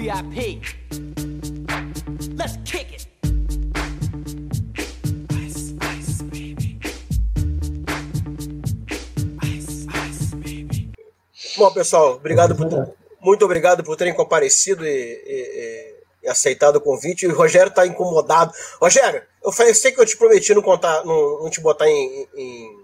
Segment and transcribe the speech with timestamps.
[0.00, 0.62] VIP.
[2.34, 3.06] Let's kick it.
[5.34, 6.80] Ice, ice, baby.
[9.42, 10.90] Ice, ice, baby.
[11.58, 17.26] Bom, pessoal, obrigado por, muito obrigado por terem comparecido e, e, e aceitado o convite.
[17.26, 18.54] E o Rogério está incomodado.
[18.80, 21.86] Rogério, eu, falei, eu sei que eu te prometi não, contar, não, não te botar
[21.86, 22.79] em, em,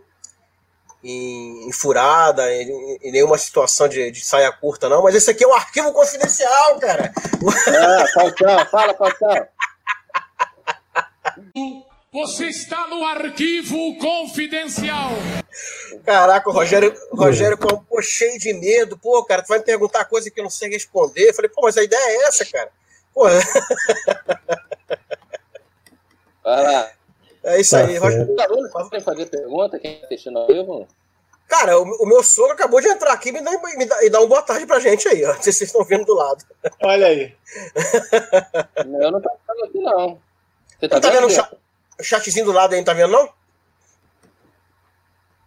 [1.07, 5.45] em, em furada, em, em, nenhuma situação de, de, saia curta, não, mas esse aqui
[5.45, 7.13] é um arquivo confidencial, cara.
[7.69, 9.47] Ah, Falcão, fala, Falcão.
[12.13, 15.11] Você está no arquivo confidencial.
[16.05, 18.97] Caraca, o Rogério, o Rogério pô, cheio de medo.
[18.99, 21.29] Pô, cara, tu vai me perguntar coisa que eu não sei responder.
[21.29, 22.71] Eu falei, pô, mas a ideia é essa, cara.
[23.13, 23.25] Pô.
[26.43, 26.96] Vai lá.
[27.47, 28.37] É isso tá aí, Rogério.
[28.73, 29.79] Podem fazer pergunta?
[29.79, 30.89] Quem está assistindo ao vivo?
[31.47, 34.11] Cara, o, o, meu sogro acabou de entrar aqui e me dá, me dá, me
[34.11, 35.29] dá uma boa tarde pra gente aí, ó.
[35.35, 36.45] Não sei se vocês estão vendo do lado.
[36.83, 37.37] Olha aí.
[38.77, 40.21] eu não tô vendo aqui, não.
[40.79, 41.59] Você tá, tá vendo, vendo
[41.99, 43.29] o chatzinho do lado aí, não tá vendo, não?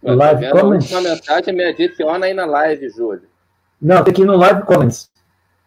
[0.02, 0.92] Live tá comments.
[0.92, 3.28] Uma mensagem me adiciona aí na live, Júlio.
[3.82, 5.12] Não, tem que ir no live comments.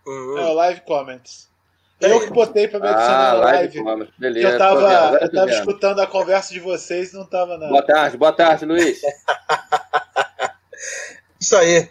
[0.06, 0.38] Uhum.
[0.38, 1.51] É, o live comments.
[2.02, 3.82] Eu que botei pra me adicionar ah, na live.
[3.82, 7.68] live Beleza, eu tava, eu tava escutando a conversa de vocês e não tava nada.
[7.68, 9.00] Boa tarde, boa tarde, Luiz.
[11.40, 11.88] Isso aí.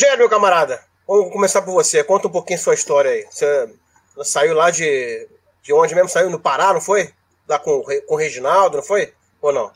[0.00, 2.02] Jair, meu camarada, vamos começar por você.
[2.02, 3.26] Conta um pouquinho sua história aí.
[3.30, 3.74] Você
[4.22, 5.28] saiu lá de.
[5.62, 6.08] De onde mesmo?
[6.08, 7.10] Saiu no Pará, não foi?
[7.48, 9.14] Lá com, com o Reginaldo, não foi?
[9.40, 9.72] Ou não?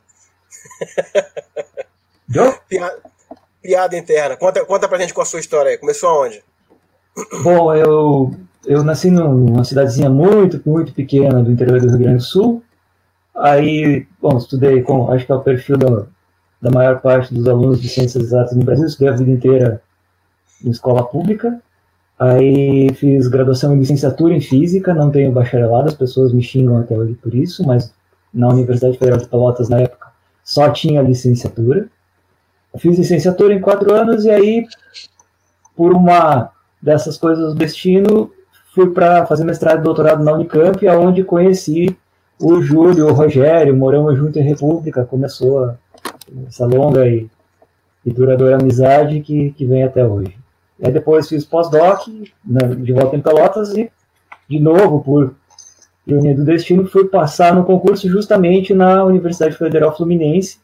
[2.68, 3.02] piada,
[3.62, 4.36] piada interna.
[4.36, 5.78] Conta, conta pra gente qual a sua história aí.
[5.78, 6.44] Começou aonde?
[7.42, 8.34] Bom, eu,
[8.66, 12.62] eu nasci numa cidadezinha muito, muito pequena do interior do Rio Grande do Sul.
[13.34, 16.06] Aí, bom, estudei com, acho que é o perfil da,
[16.60, 19.82] da maior parte dos alunos de ciências exatas no Brasil, estudei a vida inteira
[20.64, 21.60] em escola pública.
[22.18, 26.96] Aí fiz graduação em licenciatura em física, não tenho bacharelado, as pessoas me xingam até
[26.96, 27.94] hoje por isso, mas
[28.34, 30.08] na Universidade Federal de Pelotas, na época,
[30.42, 31.88] só tinha licenciatura.
[32.76, 34.66] Fiz licenciatura em quatro anos e aí,
[35.76, 36.50] por uma
[36.80, 38.30] dessas coisas do destino,
[38.74, 41.96] fui para fazer mestrado e doutorado na Unicamp, onde conheci
[42.40, 45.74] o Júlio, o Rogério, moramos junto em República, começou
[46.46, 47.28] essa longa e,
[48.04, 50.36] e duradoura amizade que, que vem até hoje.
[50.82, 53.90] Aí depois fiz pós-doc, de volta em Pelotas, e
[54.48, 55.34] de novo, por
[56.06, 60.58] ironia do destino, fui passar no concurso justamente na Universidade Federal Fluminense,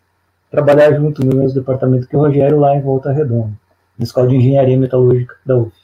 [0.50, 3.52] trabalhar junto no mesmo departamento que o Rogério, lá em Volta Redonda,
[3.98, 5.83] na Escola de Engenharia Metalúrgica da UF.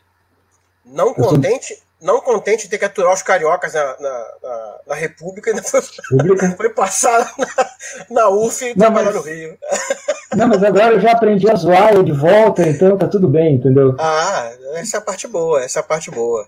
[0.91, 5.51] Não contente, não contente de ter que aturar os cariocas na, na, na, na República,
[5.51, 5.81] ainda foi,
[6.57, 7.71] foi passar na,
[8.11, 9.57] na UF e trabalhar no Rio.
[10.37, 13.97] Não, mas agora eu já aprendi a zoar de volta, então tá tudo bem, entendeu?
[13.99, 16.47] Ah, essa é a parte boa, essa é a parte boa.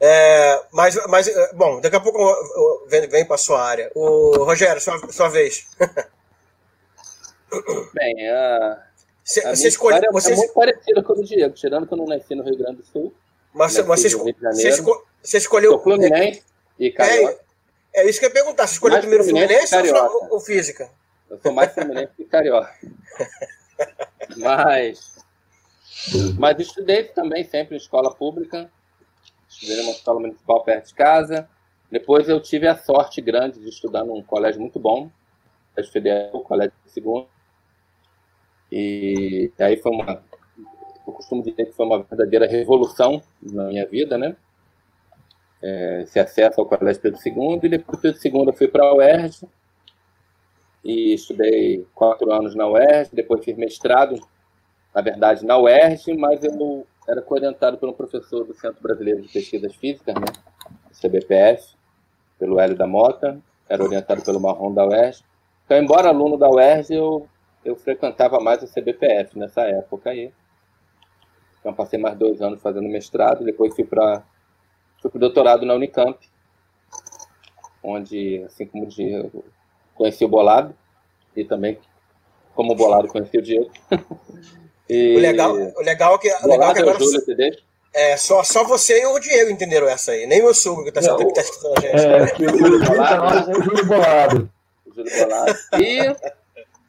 [0.00, 2.18] É, mas, mas, bom, daqui a pouco
[2.88, 3.90] vem, vem para sua área.
[3.94, 5.66] O Rogério, sua, sua vez.
[7.92, 8.82] Bem, a,
[9.22, 10.32] você, a você escolhe, você...
[10.32, 12.86] é muito parecida com o Diego, tirando que eu não nasci no Rio Grande do
[12.86, 13.12] Sul.
[13.52, 14.06] Mas você, você,
[14.68, 15.74] esco, você escolheu.
[15.74, 16.38] O Fluminense
[16.78, 17.40] é, e Carioca.
[17.92, 18.66] É, é, isso que eu ia perguntar.
[18.66, 20.90] Você escolheu primeiro Fluminense, Fluminense ou, ou Física?
[21.28, 22.72] Eu sou mais Fluminense que Carioca.
[24.38, 25.16] mas,
[26.38, 28.70] mas estudei também sempre em escola pública.
[29.48, 31.48] Estudei numa escola municipal perto de casa.
[31.90, 35.10] Depois eu tive a sorte grande de estudar num colégio muito bom,
[35.74, 37.26] colégio federal, colégio de segundo.
[38.70, 40.22] E aí foi uma.
[41.10, 44.36] Eu costumo dizer que foi uma verdadeira revolução na minha vida, né?
[45.60, 47.60] É, esse acesso ao Colégio Pedro II.
[47.62, 49.46] E depois Pedro II eu fui para a UERJ
[50.84, 54.18] e estudei quatro anos na UERJ, depois fiz mestrado,
[54.94, 59.28] na verdade, na UERJ, mas eu era coorientado por um professor do Centro Brasileiro de
[59.28, 60.26] Pesquisas Físicas, né,
[60.92, 61.74] CBPF,
[62.38, 63.38] pelo Hélio da Mota,
[63.68, 65.22] era orientado pelo Marrom da UERJ.
[65.64, 67.26] Então, embora aluno da UERJ, eu,
[67.64, 70.32] eu frequentava mais o CBPF nessa época aí.
[71.60, 74.22] Então, passei mais dois anos fazendo mestrado, depois fui para
[75.00, 76.18] fui o doutorado na Unicamp,
[77.82, 79.44] onde, assim como o Diego,
[79.94, 80.74] conheci o Bolado,
[81.36, 81.78] e também,
[82.54, 83.70] como o Bolado, conheci o Diego.
[84.88, 85.16] e...
[85.16, 86.96] o, legal, o legal é que, Bolado legal é que agora...
[86.96, 87.56] É, Júlio,
[87.92, 91.00] é só, só você e o Diego entenderam essa aí, nem meu sogro que está
[91.00, 92.06] tá escutando a gente.
[92.06, 93.50] É, que o Júlio Bolado.
[93.50, 94.50] O Júlio Bolado.
[94.86, 95.58] O Júlio Bolado.
[95.80, 96.39] E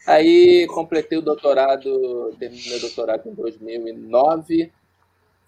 [0.08, 4.72] aí completei o doutorado, terminei o doutorado em 2009,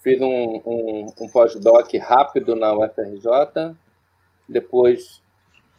[0.01, 3.75] fiz um, um, um pós-doc rápido na UFRJ,
[4.47, 5.21] depois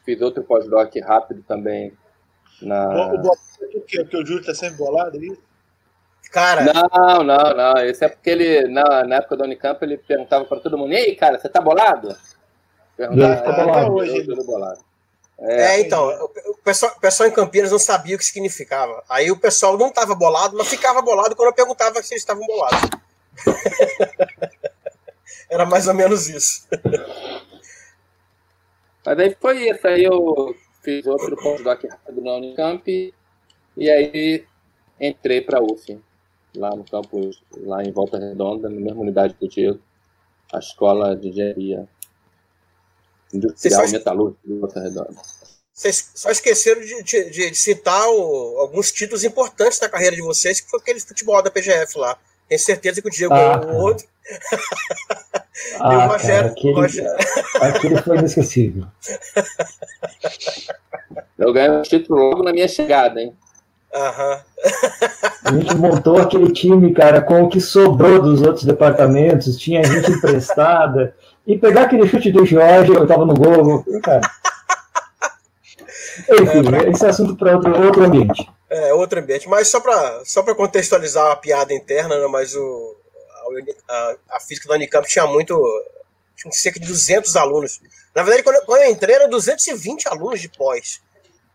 [0.04, 1.92] fiz outro pós-doc rápido também
[2.62, 3.12] na.
[3.12, 4.00] O, o, o quê?
[4.02, 5.42] Porque o Júlio está sempre bolado, é isso?
[6.30, 7.86] Cara, Não, não, não.
[7.86, 10.96] Isso é porque ele, na, na época da Unicamp, ele perguntava para todo mundo: E
[10.96, 12.08] aí, cara, você tá bolado?
[12.98, 14.26] Ele ficou "Ah, bolado." eu Hoje.
[14.26, 14.80] tô bolado.
[15.46, 16.08] É, então,
[16.46, 19.04] o pessoal, o pessoal em Campinas não sabia o que significava.
[19.08, 22.46] Aí o pessoal não tava bolado, mas ficava bolado quando eu perguntava se eles estavam
[22.46, 22.90] bolados.
[25.50, 26.66] Era mais ou menos isso.
[29.04, 29.86] Mas aí foi isso.
[29.86, 33.14] Aí eu fiz outro pós-doc rápido na Unicamp
[33.76, 34.44] e aí
[35.00, 36.00] entrei para a UF,
[36.56, 39.80] lá no campus, lá em Volta Redonda, na mesma unidade que o Diego,
[40.52, 41.88] a Escola de Engenharia
[43.34, 45.14] Industrial e de Volta Redonda.
[45.72, 50.60] Vocês só esqueceram de, de- de citar o- alguns títulos importantes da carreira de vocês,
[50.60, 52.16] que foi aquele futebol da PGF lá.
[52.48, 54.06] Tenho certeza que o Diego Ah, ganhou o outro.
[55.76, 57.16] E o Ah, Rogério- cara, aquele, Rogério-
[57.60, 58.86] aquele foi inesquecível.
[61.38, 63.34] Eu ganhei o título logo na minha chegada, hein?
[63.94, 64.40] Aham.
[65.44, 70.10] A gente montou aquele time, cara, com o que sobrou dos outros departamentos, tinha gente
[70.10, 71.14] emprestada.
[71.46, 74.20] E pegar aquele chute do Jorge, eu tava no gol, cara.
[76.30, 78.48] Enfim, esse é assunto para outro, outro ambiente.
[78.70, 79.48] É, outro ambiente.
[79.48, 82.96] Mas só para só pra contextualizar a piada interna, né, mas o,
[83.88, 85.54] a, a, a física da Unicamp tinha muito.
[86.36, 87.80] Tinha cerca de 200 alunos.
[88.14, 91.00] Na verdade, quando, eu- quando eu entrei, eram 220 alunos de pós.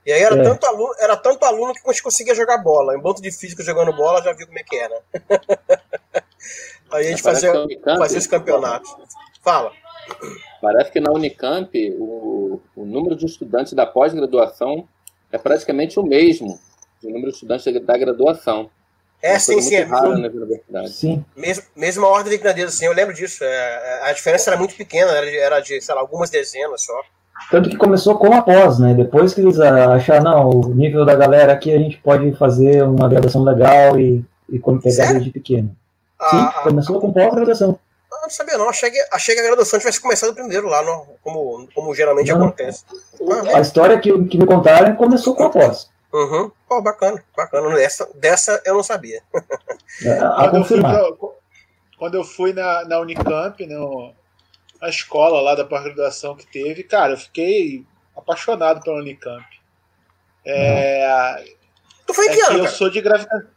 [0.05, 0.43] E aí era, É.
[0.43, 2.95] tanto aluno, era tanto aluno que a gente conseguia jogar bola.
[2.95, 4.95] Em banco de física jogando bola, já viu como é que era.
[6.91, 8.89] aí a gente fazia, Unicamp- fazia os campeonatos.
[9.49, 9.71] Fala.
[10.61, 14.87] Parece que na Unicamp o, o número de estudantes da pós-graduação
[15.31, 16.59] é praticamente o mesmo
[17.01, 18.69] do número de estudantes da graduação.
[19.21, 19.75] É, Uma sim, sim.
[19.75, 20.95] É, rara universidades.
[20.95, 21.25] Sim.
[21.35, 22.85] mesmo, mesma ordem de grandeza, sim.
[22.85, 23.43] Eu lembro disso.
[23.43, 26.83] É, é, a diferença era muito pequena, era de, era de, sei lá, algumas dezenas
[26.83, 27.01] só.
[27.49, 28.93] Tanto que começou com a pós, né?
[28.93, 32.83] Depois que eles ah, acharam, não, o nível da galera aqui a gente pode fazer
[32.83, 35.75] uma graduação legal e, e como pegar desde pequeno.
[36.19, 37.79] A- Sim, a- começou com pós-graduação.
[38.29, 41.67] Não sabia não, achei que, achei que a graduação tivesse começado primeiro lá, no, como,
[41.73, 42.45] como geralmente Não.
[42.45, 42.85] acontece.
[43.51, 45.89] Ah, A história que, que me contaram começou com a pós.
[46.13, 46.51] uhum.
[46.67, 47.75] Pô, bacana, bacana.
[47.75, 49.21] Dessa, dessa eu não sabia.
[50.05, 50.79] É, A Quando eu fui,
[51.97, 54.13] quando eu fui na, na Unicamp, no,
[54.79, 57.83] na escola lá da pós-graduação que teve, cara, eu fiquei
[58.15, 59.43] apaixonado pela Unicamp.
[60.45, 61.43] É,
[62.05, 62.75] Tu foi em é que ano, eu cara?
[62.75, 63.47] sou de gravitação.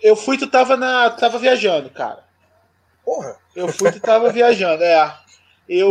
[0.00, 2.22] Eu fui, tu tava, na, tu tava viajando, cara.
[3.04, 3.36] Porra.
[3.54, 5.18] Eu fui, tu tava viajando, é.
[5.68, 5.88] Eu.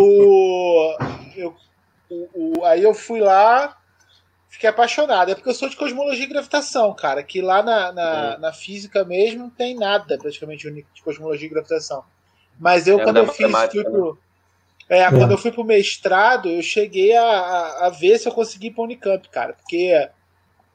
[1.36, 1.56] eu
[2.10, 3.78] o, o- aí eu fui lá,
[4.50, 5.31] fiquei apaixonado.
[5.31, 7.24] É porque eu sou de cosmologia e gravitação, cara.
[7.24, 11.50] Que lá na, na, na física mesmo não tem nada praticamente único de cosmologia e
[11.50, 12.04] gravitação.
[12.60, 13.52] Mas eu, É quando eu fiz.
[13.72, 14.19] Fui pro,
[14.90, 18.68] é, quando eu fui pro mestrado, eu cheguei a, a, a ver se eu consegui
[18.68, 19.54] ir pra Unicamp, cara.
[19.54, 20.10] Porque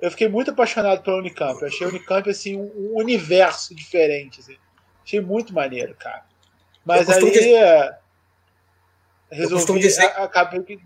[0.00, 1.60] eu fiquei muito apaixonado pela Unicamp.
[1.60, 4.40] Eu achei a Unicamp assim, um, um universo diferente.
[4.40, 4.56] assim.
[5.06, 6.24] Achei muito maneiro, cara.
[6.84, 7.30] Mas aí.
[7.30, 7.98] dizer- é,
[9.30, 9.78] Resolvi.
[9.80, 10.80] dizer- acabei que.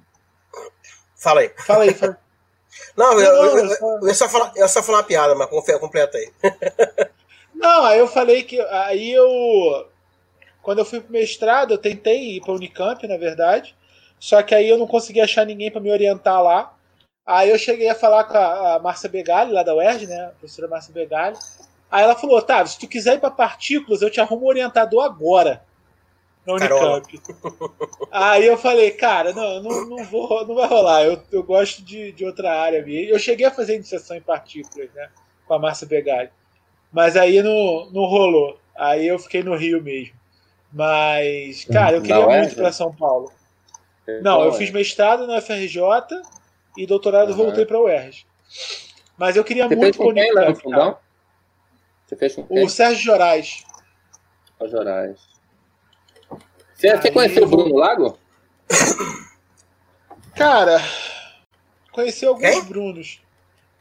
[1.17, 1.51] Fala aí.
[1.67, 2.19] Fala aí, fala.
[2.97, 5.49] Não, eu, Não, eu, eu só- eu só falar, eu só falar uma piada, mas
[5.49, 6.33] completa aí.
[7.55, 8.61] Não, aí eu falei que.
[8.61, 9.89] Aí eu.
[10.63, 13.75] Quando eu fui pro mestrado, eu tentei ir pra Unicamp, na verdade.
[14.19, 16.75] Só que aí eu não consegui achar ninguém para me orientar lá.
[17.27, 20.27] Aí eu cheguei a falar com a, a Márcia Begali, lá da UERJ, né?
[20.27, 21.37] A professora Márcia Begali.
[21.91, 25.05] Aí ela falou: tá, se tu quiser ir para partículas, eu te arrumo um orientador
[25.05, 25.65] agora.
[26.47, 26.55] Na.
[26.55, 27.21] Unicamp.
[28.11, 31.05] Aí eu falei, cara, não, não, não, vou, não vai rolar.
[31.05, 33.13] Eu, eu gosto de, de outra área mesmo.
[33.13, 35.11] Eu cheguei a fazer iniciação em partículas, né?
[35.47, 36.31] Com a Márcia Begali.
[36.93, 38.59] Mas aí não, não rolou.
[38.77, 40.15] Aí eu fiquei no Rio mesmo.
[40.73, 43.33] Mas, cara, eu queria muito para São Paulo.
[44.23, 45.81] Não, eu fiz mestrado na FRJ
[46.77, 47.37] e doutorado Aham.
[47.37, 48.27] voltei para o UERJ.
[49.17, 50.85] Mas eu queria Você muito com quem lá no Unicamp, cara.
[50.85, 50.99] fundão?
[52.11, 52.65] Você fez com quem?
[52.65, 53.63] O Sérgio Jorais.
[54.59, 55.21] O Jorais.
[56.75, 58.19] Você, você conheceu eu o vou- Bruno Lago?
[60.35, 60.81] Cara,
[61.93, 62.65] conheci alguns Quem?
[62.65, 63.23] Brunos.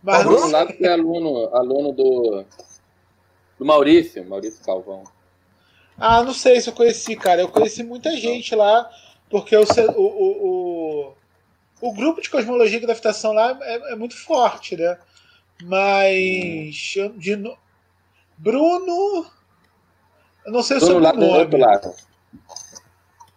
[0.04, 2.46] O Mas não Bruno Lago que é aluno, aluno do,
[3.58, 5.04] do Maurício, Maurício Calvão.
[5.98, 7.42] Ah, não sei se eu conheci, cara.
[7.42, 8.88] Eu conheci muita gente lá,
[9.28, 11.14] porque o, o, o,
[11.82, 15.00] o, o grupo de cosmologia e gravitação lá é, é muito forte, né?
[15.64, 16.94] Mas.
[16.96, 17.36] eu- De,
[18.40, 19.26] Bruno.
[20.46, 21.94] Eu não sei o Bruno Lago do outro lado.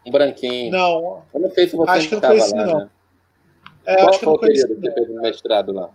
[0.07, 0.71] Um branquinho.
[0.73, 2.79] Não, Eu não sei se você Acho que eu não conheci, lá, não.
[2.79, 2.91] né?
[3.85, 5.91] é, Qual acho que eu foi não o período que você fez no mestrado lá?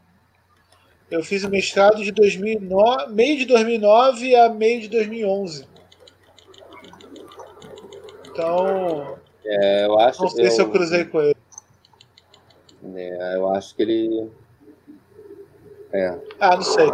[1.10, 5.66] Eu fiz o mestrado de 2009, meio de 2009 a meio de 2011.
[8.28, 11.38] Então, É, eu acho não sei se eu cruzei com ele.
[12.94, 14.30] É, eu acho que ele.
[15.92, 16.18] É.
[16.40, 16.88] Ah, não sei.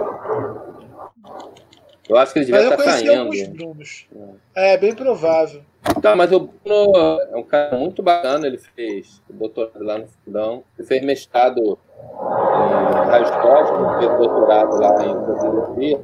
[2.10, 2.74] Eu acho que ele devia estar
[3.20, 3.54] alguns saindo.
[3.56, 4.08] Brunos.
[4.56, 5.62] É, bem provável.
[6.02, 10.64] Tá, mas o Bruno é um cara muito bacana, ele fez doutorado lá no Fundão,
[10.78, 16.02] ele fez mestrado em raios cósmicos, fez doutorado lá em cosmologia,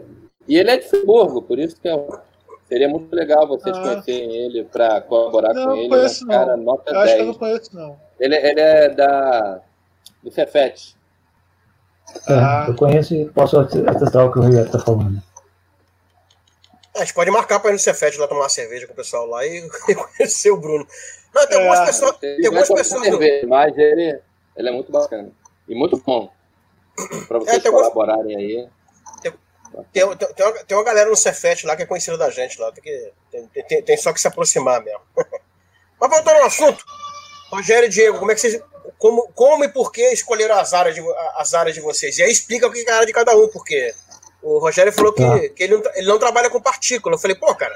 [0.48, 2.10] e ele é de Friburgo, por isso que é um-
[2.68, 3.82] seria muito legal vocês Ah.
[3.82, 5.90] conhecerem ele para colaborar Não, com ele.
[5.90, 6.64] conheço é cara não.
[6.64, 7.28] nota Eu acho que eu 10.
[7.28, 7.98] não conheço, não.
[8.20, 9.62] Ele, ele é da
[10.24, 10.96] do Cefet.
[12.28, 12.66] É, Ah.
[12.68, 15.22] Eu conheço e posso atestar o que o Rogério está falando.
[17.00, 19.26] A gente pode marcar pra ir no Cefete lá tomar uma cerveja com o pessoal
[19.26, 20.86] lá e e conhecer o Bruno.
[21.34, 22.18] Não, tem algumas É, pessoas.
[22.18, 23.04] Tem algumas pessoas.
[23.04, 24.20] cerveja, mas ele,
[24.58, 25.32] ele é muito bacana
[25.68, 26.32] e muito bom.
[27.28, 28.68] Para vocês É, tem algumas- colaborarem aí.
[29.22, 29.32] Tem,
[29.94, 32.72] tem, tem uma, tem uma galera no Cefete lá que é conhecida da gente lá.
[32.72, 33.14] Tem, que,
[33.64, 35.02] tem, tem só que se aproximar mesmo.
[36.02, 36.84] Mas voltando ao assunto,
[37.52, 38.62] Rogério e Diego, como é que vocês.
[38.98, 41.02] Como, como e por que escolheram as áreas, de,
[41.38, 42.18] as áreas de vocês?
[42.18, 43.94] E aí explica o que é a área de cada um, porque
[44.42, 45.40] o Rogério falou que, Tá.
[45.56, 47.16] que ele, não, ele não trabalha com partícula.
[47.16, 47.74] Eu falei, pô, cara,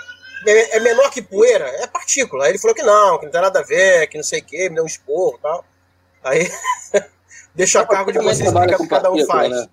[0.48, 1.66] é, é menor que poeira?
[1.68, 2.46] É partícula.
[2.46, 4.44] Aí ele falou que não, que não tem nada a ver, que não sei o
[4.46, 5.66] quê, me deu um esporro e tal.
[6.24, 6.52] Aí
[7.54, 9.50] deixa a cargo de também vocês explicar o que cada um faz.
[9.52, 9.68] né?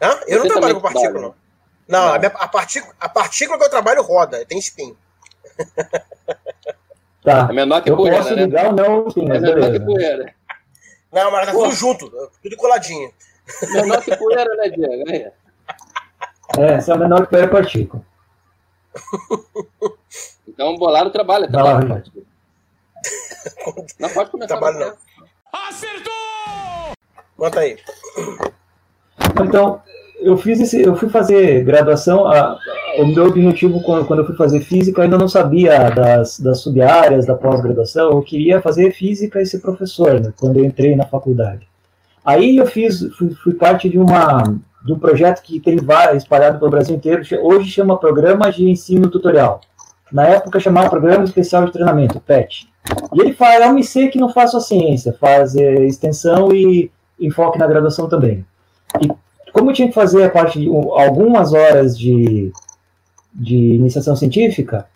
[0.00, 0.20] Hã?
[0.26, 1.28] Eu não trabalho com partícula, trabalha.
[1.28, 1.42] não.
[1.88, 2.14] Não, Não.
[2.14, 4.96] A, minha- a partícula, a partícula que eu trabalho roda, tem spin.
[7.22, 7.46] Tá.
[7.48, 8.42] É menor que Eu poeira, posso né?
[8.44, 8.64] ligar
[9.14, 10.34] sim, É mas menor que poeira.
[11.12, 12.10] Não, mas tá tudo junto,
[12.42, 13.12] tudo coladinho.
[13.70, 15.08] Menor que poeira, né, Diego?
[15.08, 15.32] É,
[16.58, 18.02] é a menor que pega partícula.
[20.46, 21.72] Então o Bolaro trabalha também.
[21.72, 22.02] Rogério.
[23.98, 24.48] Não pode começar.
[24.58, 24.92] Trabalho não.
[25.50, 26.12] Acertou!
[27.36, 27.78] Conta aí.
[29.42, 29.80] Então,
[30.20, 32.26] eu fiz esse, eu fui fazer graduação.
[32.26, 32.58] a-
[32.98, 36.60] o meu objetivo quando, quando eu fui fazer física, eu ainda não sabia das, das
[36.60, 38.10] sub-áreas da pós-graduação.
[38.10, 41.66] Eu queria fazer física e ser professor, né, quando eu entrei na faculdade.
[42.24, 44.42] Aí eu fiz, fui, fui parte de uma
[44.84, 47.22] de um projeto que tem vários espalhado pelo Brasil inteiro.
[47.42, 49.60] Hoje chama Programa de Ensino Tutorial.
[50.10, 52.68] Na época chamava Programa Especial de Treinamento, PET.
[53.14, 56.90] E ele fala, é um IC que não faz só ciência, faz é, extensão e
[57.18, 58.44] enfoque na graduação também.
[59.00, 59.08] E
[59.52, 62.52] como eu tinha que fazer a parte de um, algumas horas de,
[63.32, 64.86] de iniciação científica,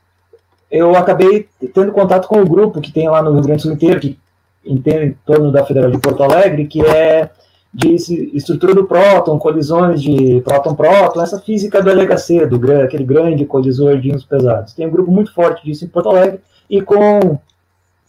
[0.71, 3.73] eu acabei tendo contato com o grupo que tem lá no Rio Grande do Sul
[3.73, 4.19] inteiro, que
[4.67, 7.31] em torno da Federal de Porto Alegre, que é
[7.73, 7.95] de
[8.35, 14.09] estrutura do próton, colisões de próton-próton, essa física do LHC, do, aquele grande colisor de
[14.09, 14.73] íons pesados.
[14.73, 17.39] Tem um grupo muito forte disso em Porto Alegre e com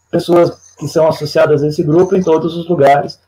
[0.10, 3.20] pessoas que são associadas a esse grupo em todos os lugares,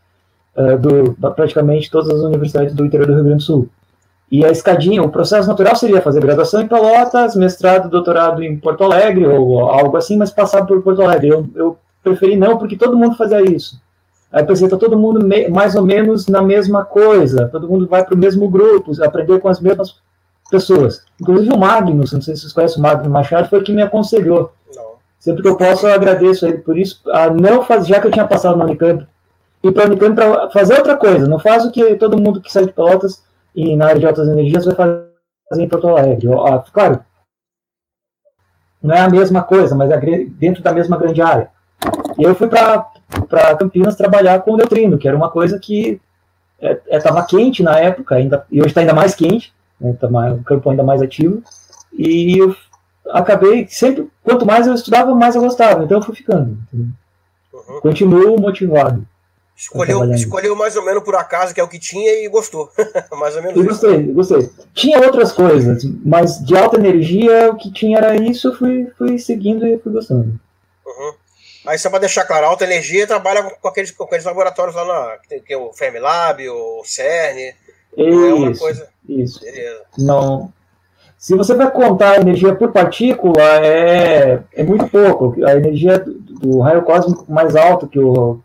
[0.56, 3.70] eh, do, praticamente todas as universidades do interior do Rio Grande do Sul.
[4.32, 8.84] E a escadinha, o processo natural seria fazer graduação em Pelotas, mestrado, doutorado em Porto
[8.84, 11.30] Alegre, ou algo assim, mas passar por Porto Alegre.
[11.30, 11.78] Eu, eu
[12.10, 13.82] preferi não, porque todo mundo fazia isso.
[14.32, 17.88] Aí eu pensei, tá todo mundo me- mais ou menos na mesma coisa, todo mundo
[17.88, 19.96] vai para o mesmo grupo, aprender com as mesmas
[20.52, 21.04] pessoas.
[21.20, 24.52] Inclusive o Magnus, não sei se vocês conhecem o Magnus Machado, foi quem me aconselhou.
[24.76, 24.94] Não.
[25.20, 28.08] Sempre que eu posso, eu agradeço a ele por isso, a não fazer, já que
[28.08, 29.06] eu tinha passado na Unicamp,
[29.64, 31.28] ir para a Unicamp para fazer outra coisa.
[31.28, 33.24] Não faz o que todo mundo que sai de Pelotas
[33.56, 36.28] e na área de altas energias vai fazer em Porto Alegre.
[36.72, 37.04] Claro,
[38.82, 40.00] não é a mesma coisa, mas é
[40.40, 41.52] dentro da mesma grande área.
[42.20, 42.86] E eu fui para
[43.58, 46.00] Campinas trabalhar com o neutrino, que era uma coisa que
[46.92, 50.44] estava quente na época, ainda, e hoje está ainda mais quente, né, tá mais, o
[50.44, 51.42] campo ainda mais ativo.
[51.94, 52.54] E eu
[53.12, 56.58] acabei, sempre, quanto mais eu estudava, mais eu gostava, então eu fui ficando.
[56.74, 56.92] Uhum.
[57.82, 59.08] Continuo motivado.
[59.56, 62.70] Escolheu, escolheu mais ou menos por acaso, que é o que tinha, e gostou.
[63.20, 63.82] mais ou menos Eu isso.
[63.82, 64.50] gostei, gostei.
[64.74, 69.18] Tinha outras coisas, mas de alta energia, o que tinha era isso, eu fui, fui
[69.20, 70.40] seguindo e fui gostando.
[70.86, 71.14] Uhum.
[71.66, 74.86] Aí só para deixar claro, a alta energia trabalha com, aqueles, com aqueles laboratórios lá
[74.86, 75.18] na.
[75.18, 77.54] Que, tem- que é o Fermilab, o CERN.
[77.98, 78.88] É uma Isso, coisa.
[79.08, 79.42] isso.
[79.42, 79.82] Beleza.
[79.98, 80.54] Não.
[81.18, 85.36] Se você vai contar a energia por partícula, é, é muito pouco.
[85.46, 88.40] A energia do, raio cósmico mais alto que o,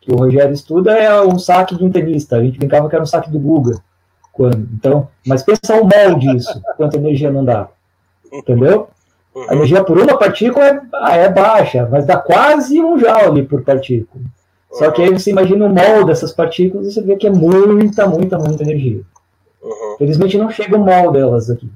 [0.00, 2.36] que o Rogério estuda é um saque de um tenista.
[2.36, 3.82] A gente brincava que era um saque do Guga.
[4.32, 7.68] Quando, então, mas pensa o mol disso, quanta energia não dá.
[8.32, 8.88] Entendeu?
[9.34, 9.52] A Uhum.
[9.52, 14.24] energia por uma partícula é, ah, é baixa, mas dá quase um joule por partícula.
[14.72, 18.06] Só que aí você imagina o mol dessas partículas e você vê que é muita,
[18.06, 19.02] muita, muita energia.
[19.62, 19.96] Uhum.
[19.98, 21.68] Felizmente não chega o mol delas aqui.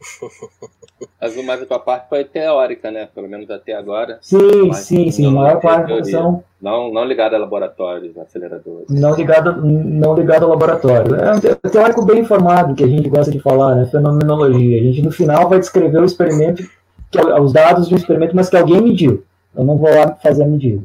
[1.20, 3.08] Mas, mas a tua parte foi teórica, né?
[3.14, 4.18] Pelo menos até agora.
[4.20, 5.22] Sim, Mas sim, sim.
[5.24, 8.86] não A maior parte são Não, não ligada a laboratórios, aceleradores.
[8.88, 11.14] não ligado, não ligado ao laboratório.
[11.16, 13.86] É um te- teórico bem informado que a gente gosta de falar, né?
[13.86, 14.80] Fenomenologia.
[14.80, 16.62] A gente no final vai descrever o experimento,
[17.10, 19.24] que é os dados do experimento, mas que alguém mediu.
[19.56, 20.82] Eu não vou lá fazer a medida.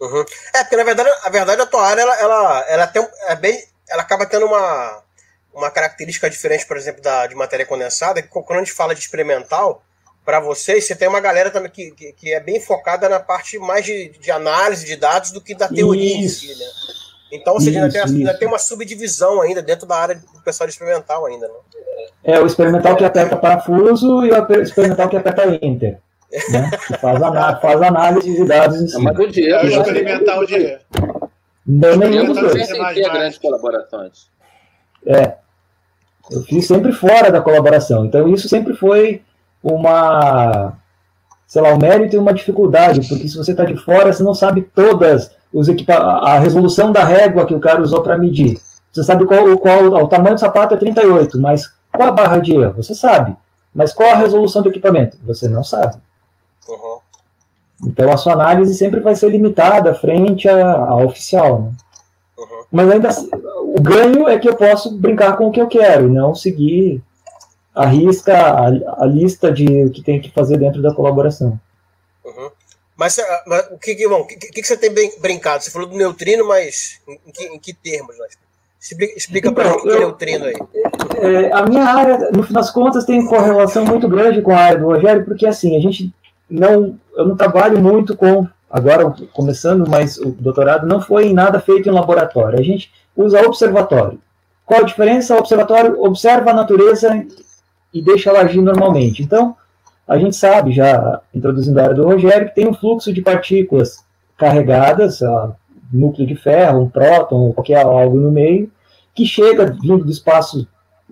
[0.00, 0.24] Uhum.
[0.54, 3.36] É, porque na verdade, a verdade a tua área, ela, ela, ela tem, um- é
[3.36, 3.56] bem,
[3.88, 5.01] ela acaba tendo uma,
[5.54, 8.94] uma característica diferente, por exemplo, da, de matéria condensada, é que quando a gente fala
[8.94, 9.82] de experimental,
[10.24, 13.58] para vocês, você tem uma galera também que, que, que é bem focada na parte
[13.58, 16.44] mais de, de análise de dados do que da teoria Isso.
[16.44, 16.66] em si, né?
[17.32, 18.38] Então, ou seja, ainda, tem, Isso, ainda isso.
[18.38, 21.54] tem uma subdivisão ainda dentro da área do pessoal de experimental ainda, né?
[22.24, 25.98] É o experimental que aperta parafuso e o experimental que aperta enter.
[26.50, 26.70] Né?
[26.86, 28.98] Que faz, aná- faz análise de dados em É, si.
[29.02, 29.54] Mas o Diego.
[29.54, 30.78] É o experimental de.
[31.66, 32.68] Não, nenhum dos dois.
[32.68, 34.30] tem colaborações.
[36.30, 38.04] Eu fiz sempre fora da colaboração.
[38.04, 39.22] Então isso sempre foi
[39.62, 40.72] uma,
[41.46, 44.34] sei lá, um mérito e uma dificuldade, porque se você está de fora, você não
[44.34, 48.58] sabe todas os equipa a resolução da régua que o cara usou para medir.
[48.90, 52.54] Você sabe qual, qual o tamanho do sapato é 38, mas qual a barra de
[52.54, 52.74] erro?
[52.76, 53.36] Você sabe.
[53.74, 55.16] Mas qual a resolução do equipamento?
[55.24, 55.96] Você não sabe.
[56.68, 56.98] Uhum.
[57.86, 61.62] Então a sua análise sempre vai ser limitada frente à, à oficial.
[61.62, 61.72] Né?
[62.38, 62.64] Uhum.
[62.70, 63.30] Mas ainda assim,
[63.78, 67.02] o ganho é que eu posso brincar com o que eu quero, e não seguir
[67.74, 68.66] a risca, a,
[69.02, 71.58] a lista de o que tem que fazer dentro da colaboração.
[72.24, 72.50] Uhum.
[72.96, 75.62] Mas, ah, mas o que, bom, que, que que você tem brin- brincado?
[75.64, 78.16] Você falou do neutrino, mas em, que, em que termos?
[78.18, 78.26] Né?
[79.16, 80.54] Explica, Então, gente o que é eu- neutrino aí.
[81.16, 84.78] É, a minha área, no fim das contas, tem correlação muito grande com a área
[84.78, 86.12] do Rogério, porque assim, a gente
[86.50, 86.98] não.
[87.16, 88.46] Eu não trabalho muito com.
[88.72, 92.58] Agora começando, mas o doutorado não foi em nada feito em laboratório.
[92.58, 94.18] A gente usa observatório.
[94.64, 95.34] Qual a diferença?
[95.34, 97.22] O observatório observa a natureza
[97.92, 99.22] e deixa ela agir normalmente.
[99.22, 99.54] Então,
[100.08, 104.02] a gente sabe, já introduzindo a área do Rogério, que tem um fluxo de partículas
[104.38, 105.20] carregadas,
[105.92, 108.70] núcleo de ferro, um próton, qualquer algo no meio,
[109.14, 110.66] que chega vindo do espaço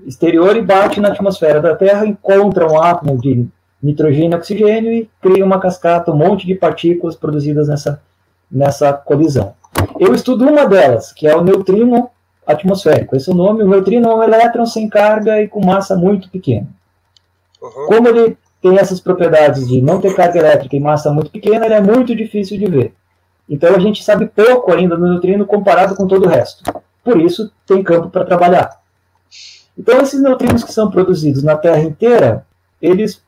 [0.07, 3.47] exterior e bate na atmosfera da Terra, encontra um átomo de
[3.83, 8.03] nitrogênio e oxigênio e cria uma cascata, um monte de partículas produzidas nessa,
[8.51, 9.55] nessa colisão.
[9.99, 12.11] Eu estudo uma delas, que é o neutrino
[12.47, 13.17] atmosférico.
[13.17, 13.63] Esse é o nome.
[13.63, 16.67] O neutrino é um elétron sem carga e com massa muito pequena.
[17.63, 17.87] Uhum.
[17.87, 21.75] Como ele tem essas propriedades de não ter carga elétrica e massa muito pequena, ele
[21.75, 22.95] é muito difícil de ver.
[23.49, 26.63] Então a gente sabe pouco ainda do neutrino comparado com todo o resto.
[27.03, 28.81] Por isso, tem campo para trabalhar.
[29.77, 32.47] Então, esses neutrinos que são produzidos na Terra inteira,
[32.83, 33.23] eles,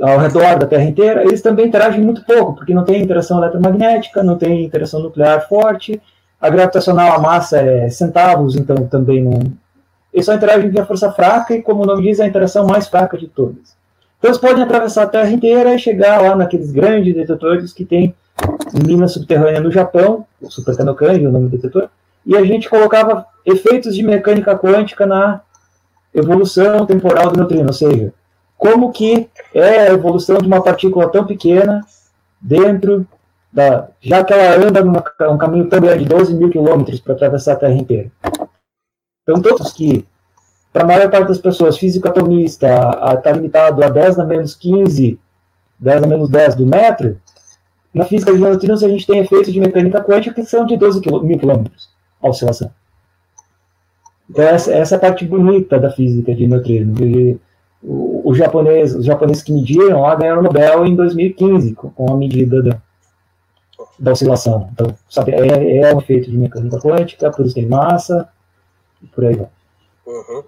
[0.00, 4.22] ao redor da Terra inteira, eles também interagem muito pouco, porque não tem interação eletromagnética,
[4.22, 6.00] não tem interação nuclear forte,
[6.40, 9.40] a gravitacional, a massa é centavos, então também não.
[10.12, 12.86] Eles só interagem via força fraca, e como o nome diz, é a interação mais
[12.86, 13.76] fraca de todas.
[14.18, 18.14] Então, eles podem atravessar a Terra inteira e chegar lá naqueles grandes detetores que tem
[18.74, 21.88] em minas subterrâneas no Japão, o Super Kanokan, é o nome do detetor,
[22.24, 25.40] e a gente colocava efeitos de mecânica quântica na
[26.14, 28.12] evolução temporal do neutrino, ou seja,
[28.58, 31.80] como que é a evolução de uma partícula tão pequena
[32.40, 33.06] dentro
[33.52, 33.88] da.
[34.00, 34.92] já que ela anda num
[35.32, 38.10] um caminho tão grande, 12 mil quilômetros para atravessar a Terra inteira.
[39.22, 40.04] Então, todos que,
[40.72, 42.66] para a maior parte das pessoas, físico atomista
[43.16, 45.18] está limitado a 10 na menos 15,
[45.78, 47.20] 10 na menos 10 do metro,
[47.94, 51.00] na física de neutrinos a gente tem efeitos de mecânica quântica que são de 12
[51.00, 51.88] quilô- mil quilômetros
[52.20, 52.70] a oscilação.
[54.28, 56.98] Então essa, essa é a parte bonita da física de neutrinos.
[57.00, 57.38] E
[57.82, 62.12] o, o japonês, os japoneses que mediram lá ganharam o Nobel em 2015 com, com
[62.12, 62.82] a medida da,
[63.98, 64.68] da oscilação.
[64.72, 68.28] Então, sabe, é, é um efeito de mecânica quântica, por isso tem massa,
[69.02, 69.48] e por aí vai.
[70.06, 70.44] Uhum.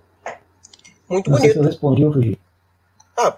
[1.09, 1.57] Muito Não sei se bonito.
[1.57, 2.38] eu respondi ou fugi.
[3.16, 3.37] Ah,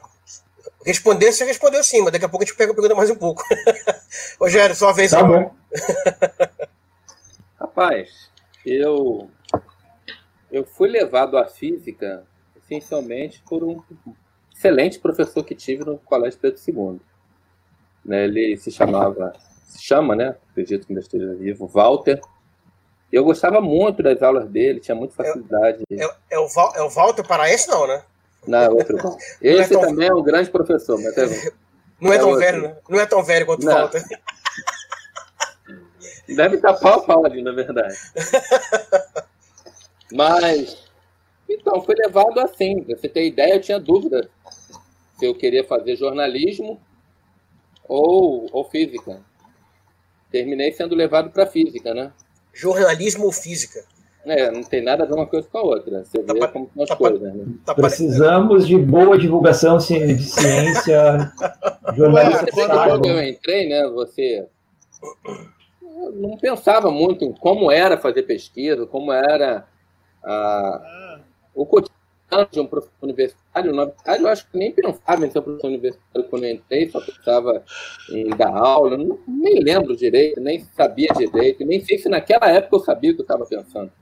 [0.85, 3.17] responder, você respondeu sim, mas daqui a pouco a gente pega a pergunta mais um
[3.17, 3.45] pouco.
[4.41, 5.45] Rogério, sua vez Tá agora.
[5.45, 5.55] bom.
[7.61, 8.09] Rapaz,
[8.67, 9.31] eu
[10.51, 12.25] eu fui levado à física
[12.57, 13.81] essencialmente por um
[14.63, 17.01] excelente professor que tive no Colégio Pedro II.
[18.05, 19.33] Né, ele se chamava,
[19.65, 20.37] se chama, né?
[20.51, 22.21] Acredito que ainda esteja vivo, Walter.
[23.13, 25.85] Eu gostava muito das aulas dele, tinha muita facilidade.
[25.91, 28.03] É, é o Val, é o Walter Paraense, não, né?
[28.47, 28.97] Não, outro.
[29.41, 31.53] Esse tão- também é um grande professor, mas é-
[32.01, 32.41] Não é, É tão outro.
[32.45, 32.77] velho, né?
[32.89, 33.73] Não é tão velho quanto o Não.
[33.75, 34.03] Walter.
[36.29, 37.95] Deve estar pau a pau ali, na verdade.
[40.13, 40.91] Mas,
[41.49, 42.83] então, foi levado assim.
[42.83, 44.29] Pra você ter ideia, eu tinha dúvida
[45.23, 46.81] se eu queria fazer jornalismo
[47.89, 49.21] ou, ou física.
[50.33, 52.11] Terminei sendo levado para física, né?
[52.53, 53.85] Jornalismo ou física?
[54.25, 56.05] É, não tem nada a ver uma coisa com a outra.
[56.05, 57.45] Você Tá vê como são as tá coisas, né?
[57.65, 61.33] Tá Precisamos de boa divulgação de ciência,
[61.95, 64.49] Você, quando- eu entrei, né, você
[65.83, 69.69] eu não pensava muito em como era fazer pesquisa, como era
[70.25, 71.21] a,
[71.55, 71.92] o cotidiano
[72.51, 73.75] de um professor universitário.
[73.75, 77.01] Na verdade, eu acho que nem pensava em ser professor universitário quando eu entrei, só
[77.01, 77.63] pensava
[78.11, 82.77] em dar aula, não, nem lembro direito, nem sabia direito, nem sei se naquela época
[82.77, 83.93] eu sabia o que eu estava pensando.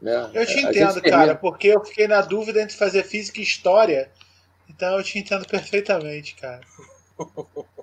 [0.00, 0.30] Né?
[0.34, 4.10] Eu te entendo, termina- cara, porque eu fiquei na dúvida entre fazer física e história.
[4.68, 6.60] Então eu te entendo perfeitamente, cara.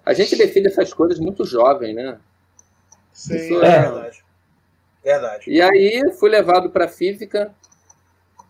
[0.06, 2.19] A gente decide essas coisas muito jovem, né?
[3.13, 3.36] Sim.
[3.36, 3.82] Isso É É.
[3.82, 4.24] verdade.
[5.04, 5.50] Verdade.
[5.50, 7.54] E aí fui levado para física.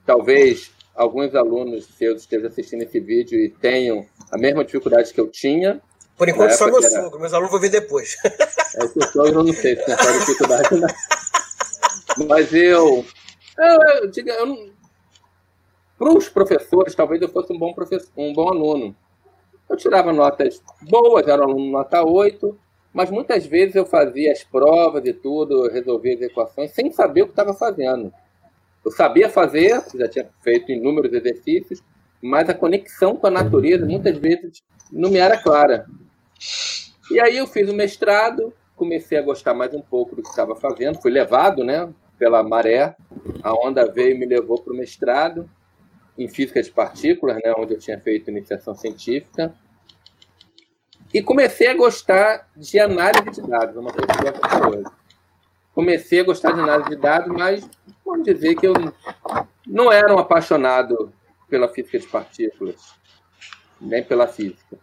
[0.06, 5.30] Talvez alguns alunos seus estejam assistindo esse vídeo e tenham a mesma dificuldade que eu
[5.30, 5.82] tinha.
[6.18, 7.20] Por enquanto, só meu era- sogro.
[7.20, 8.16] Meus alunos vão ver depois.
[8.76, 12.28] É que eu eu não sei se tem essa dificuldade, não.
[12.28, 13.04] Mas eu.
[13.58, 14.70] Eu, eu, eu não.
[15.98, 18.96] Para os professores, talvez eu fosse um bom, professor, um bom aluno.
[19.68, 22.58] Eu tirava notas boas, era um aluno nota 8,
[22.94, 27.24] mas muitas vezes eu fazia as provas e tudo, eu resolvia as equações sem saber
[27.24, 28.14] o que estava fazendo.
[28.90, 31.80] Eu sabia fazer, já tinha feito inúmeros exercícios,
[32.20, 35.86] mas a conexão com a natureza muitas vezes não me era clara.
[37.12, 40.56] E aí eu fiz o mestrado, comecei a gostar mais um pouco do que estava
[40.56, 42.96] fazendo, fui levado, né, pela maré,
[43.44, 45.48] a onda veio e me levou para o mestrado
[46.18, 49.54] em física de partículas, né, onde eu tinha feito iniciação científica.
[51.14, 54.92] E comecei a gostar de análise de dados, uma coisa que eu.
[55.76, 57.70] Comecei a gostar de análise de dados, mas
[58.10, 58.74] vamos dizer que eu
[59.66, 61.14] não era um apaixonado
[61.48, 62.94] pela física de partículas,
[63.80, 64.78] nem pela física.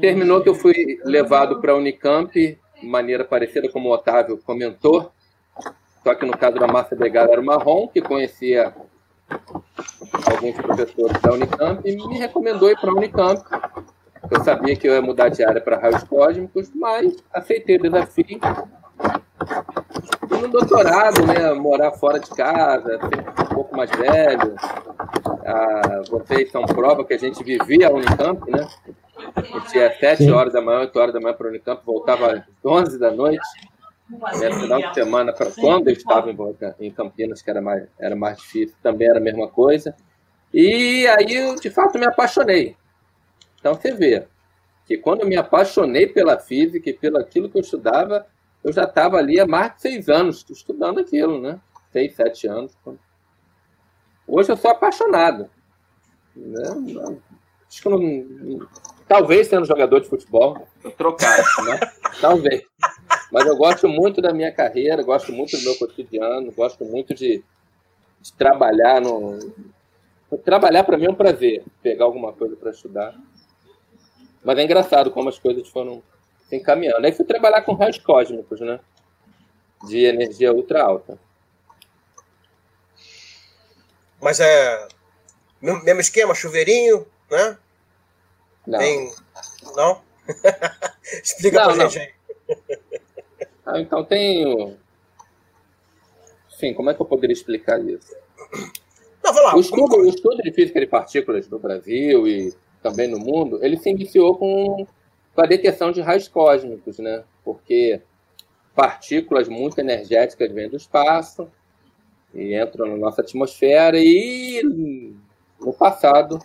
[0.00, 5.12] Terminou que eu fui levado para a Unicamp, maneira parecida como o Otávio comentou,
[6.02, 8.74] só que no caso da Márcia Begara era o Marrom, que conhecia
[10.26, 13.42] alguns professores da Unicamp e me recomendou ir para a Unicamp.
[14.30, 18.40] Eu sabia que eu ia mudar de área para raios cósmicos, mas aceitei o desafio.
[20.30, 22.98] No doutorado, né, morar fora de casa,
[23.50, 24.54] um pouco mais velho.
[25.44, 28.66] Ah, vocês são prova que a gente vivia a Unicamp, né?
[29.52, 30.30] Eu tinha 7 Sim.
[30.30, 33.40] horas da manhã, 8 horas da manhã para a Unicamp, voltava às 11 da noite.
[34.10, 36.34] Né, final de semana, pra, quando eu estava
[36.80, 39.94] em Campinas, que era mais, era mais difícil, também era a mesma coisa.
[40.52, 42.74] E aí, eu, de fato, me apaixonei.
[43.60, 44.26] Então, você vê
[44.86, 48.26] que quando eu me apaixonei pela física e pelo aquilo que eu estudava,
[48.62, 51.60] eu já estava ali há mais de seis anos estudando aquilo, né?
[51.92, 52.76] Seis, sete anos.
[54.26, 55.48] Hoje eu sou apaixonado.
[56.34, 57.18] Né?
[57.68, 58.68] Acho que não,
[59.06, 61.80] talvez sendo jogador de futebol, eu trocasse, né?
[62.20, 62.62] Talvez.
[63.30, 67.42] Mas eu gosto muito da minha carreira, gosto muito do meu cotidiano, gosto muito de,
[68.20, 69.38] de trabalhar no.
[70.44, 73.14] Trabalhar para mim é um prazer, pegar alguma coisa para estudar.
[74.42, 76.02] Mas é engraçado como as coisas foram
[76.48, 77.04] se encaminhando.
[77.04, 78.80] Aí fui trabalhar com raios cósmicos, né?
[79.86, 81.18] De energia ultra alta.
[84.20, 84.88] Mas é.
[85.60, 87.58] Mesmo esquema, chuveirinho, né?
[88.66, 88.78] Não.
[88.78, 89.12] Tem.
[89.74, 90.02] Não?
[91.22, 91.90] Explica Não, pra não.
[91.90, 92.78] gente aí.
[93.66, 94.76] Ah, então tem.
[96.50, 98.16] Sim, como é que eu poderia explicar isso?
[99.22, 99.56] Não, lá.
[99.56, 103.76] O estudo, o estudo de física de partículas no Brasil e também no mundo, ele
[103.76, 104.86] se iniciou com,
[105.34, 107.24] com a detecção de raios cósmicos, né?
[107.44, 108.02] Porque
[108.74, 111.50] partículas muito energéticas vêm do espaço
[112.34, 114.62] e entram na nossa atmosfera e
[115.60, 116.38] no passado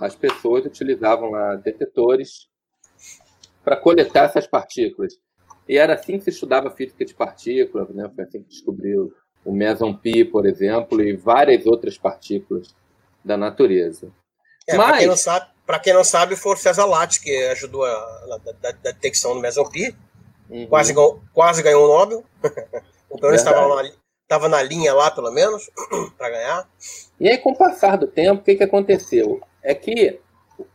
[0.00, 2.48] as pessoas utilizavam lá detetores
[3.62, 5.14] para coletar essas partículas.
[5.68, 8.10] E era assim que se estudava física de partículas, né?
[8.14, 12.74] Foi assim que descobriu o meson pi, por exemplo, e várias outras partículas
[13.24, 14.12] da natureza.
[14.68, 17.82] É, Mas- quem não sabe, pra quem não sabe, foi o César Latte que ajudou
[17.82, 19.96] a, a- da, da detecção do Meson-Pi.
[20.50, 20.66] Uhum.
[20.66, 22.22] Quase, ganhou- quase ganhou o Nobel.
[23.08, 23.90] o menos estava na,
[24.28, 25.70] tava na linha lá, pelo menos,
[26.18, 26.68] para ganhar.
[27.18, 29.40] E aí, com o passar do tempo, o que, que aconteceu?
[29.62, 30.20] É que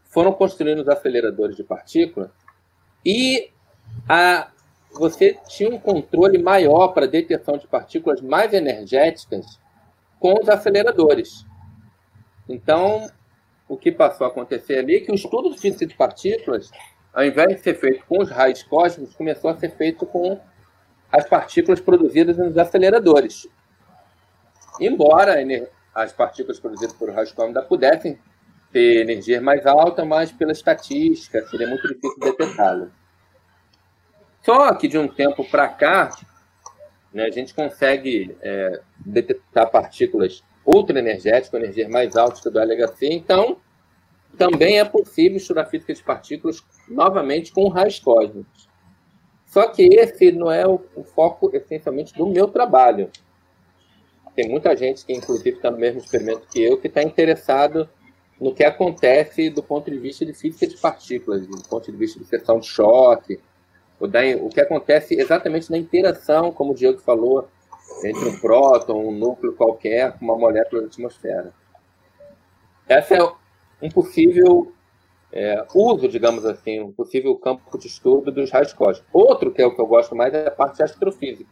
[0.09, 2.31] foram construindo os aceleradores de partícula
[3.05, 3.51] e
[4.09, 4.47] a,
[4.93, 9.59] você tinha um controle maior para detecção de partículas mais energéticas
[10.19, 11.45] com os aceleradores.
[12.49, 13.07] Então,
[13.67, 16.71] o que passou a acontecer ali é que o estudo de física de partículas,
[17.13, 20.39] ao invés de ser feito com os raios cósmicos, começou a ser feito com
[21.11, 23.47] as partículas produzidas nos aceleradores.
[24.79, 25.35] Embora
[25.93, 28.17] as partículas produzidas por raios cósmicos pudessem
[28.71, 32.89] ter energia mais alta, mas pela estatística seria muito difícil detectá-la.
[34.43, 36.09] Só que de um tempo para cá,
[37.13, 42.59] né, a gente consegue é, detectar partículas ultraenergéticas, com energias mais altas que o do
[42.59, 43.57] LHC, então
[44.37, 48.67] também é possível estudar física de partículas novamente com raios cósmicos.
[49.45, 53.09] Só que esse não é o, o foco essencialmente do meu trabalho.
[54.35, 57.89] Tem muita gente que, inclusive, está no mesmo experimento que eu, que está interessado
[58.39, 62.19] no que acontece do ponto de vista de física de partículas, do ponto de vista
[62.19, 63.39] de seção de choque,
[63.99, 67.47] o, da, o que acontece exatamente na interação, como o Diego falou,
[68.03, 71.53] entre um próton, um núcleo qualquer, com uma molécula da atmosfera.
[72.87, 73.31] Esse é
[73.81, 74.71] um possível
[75.31, 79.09] é, uso, digamos assim, um possível campo de estudo dos raios cósmicos.
[79.11, 81.49] Outro, que é o que eu gosto mais, é a parte astrofísica.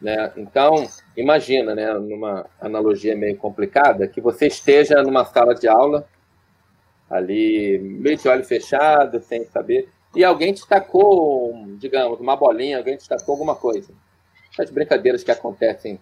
[0.00, 0.32] Né?
[0.36, 6.06] Então, imagina, né, numa analogia meio complicada, que você esteja numa sala de aula,
[7.10, 12.96] ali, meio de olho fechado, sem saber, e alguém te tacou, digamos, uma bolinha, alguém
[12.96, 13.92] te tacou alguma coisa.
[14.58, 16.00] As brincadeiras que acontecem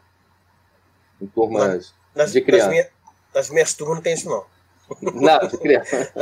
[1.21, 2.67] em turmas Nas, de criança.
[2.67, 2.91] nas, minha-
[3.35, 4.45] nas minhas turmas não tem isso, não.
[5.03, 6.13] Não, de criança.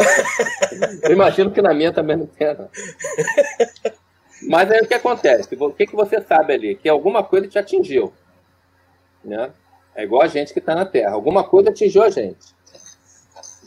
[1.02, 2.70] Eu imagino que na minha também não tenha, não.
[4.48, 5.54] Mas aí o que acontece?
[5.54, 6.74] O que, que você sabe ali?
[6.74, 8.12] Que alguma coisa te atingiu.
[9.22, 9.52] Né?
[9.94, 11.12] É igual a gente que está na Terra.
[11.12, 12.54] Alguma coisa atingiu a gente.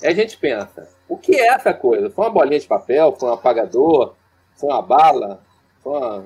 [0.02, 2.10] Aí a gente pensa, o que é essa coisa?
[2.10, 3.16] Foi uma bolinha de papel?
[3.20, 4.16] Foi um apagador?
[4.56, 5.44] Foi uma bala?
[5.84, 6.26] Foi uma...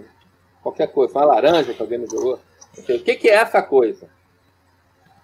[0.61, 1.13] qualquer coisa?
[1.13, 2.39] Uma laranja que alguém me jogou?
[2.77, 4.07] Ou seja, O que, que é essa coisa?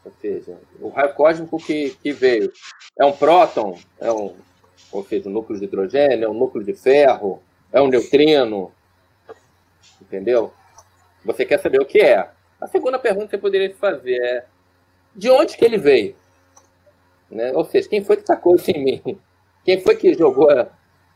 [0.03, 2.51] Ou seja, o raio cósmico que, que veio
[2.97, 4.35] é um próton, é um,
[4.91, 7.41] ou seja, um núcleo de hidrogênio, é um núcleo de ferro,
[7.73, 8.71] é um neutrino,
[10.01, 10.53] entendeu?
[11.25, 12.29] Você quer saber o que é.
[12.59, 14.45] A segunda pergunta que você poderia fazer é
[15.15, 16.15] de onde que ele veio?
[17.29, 17.51] Né?
[17.53, 19.19] Ou seja, quem foi que tacou isso em mim?
[19.65, 20.47] Quem foi que jogou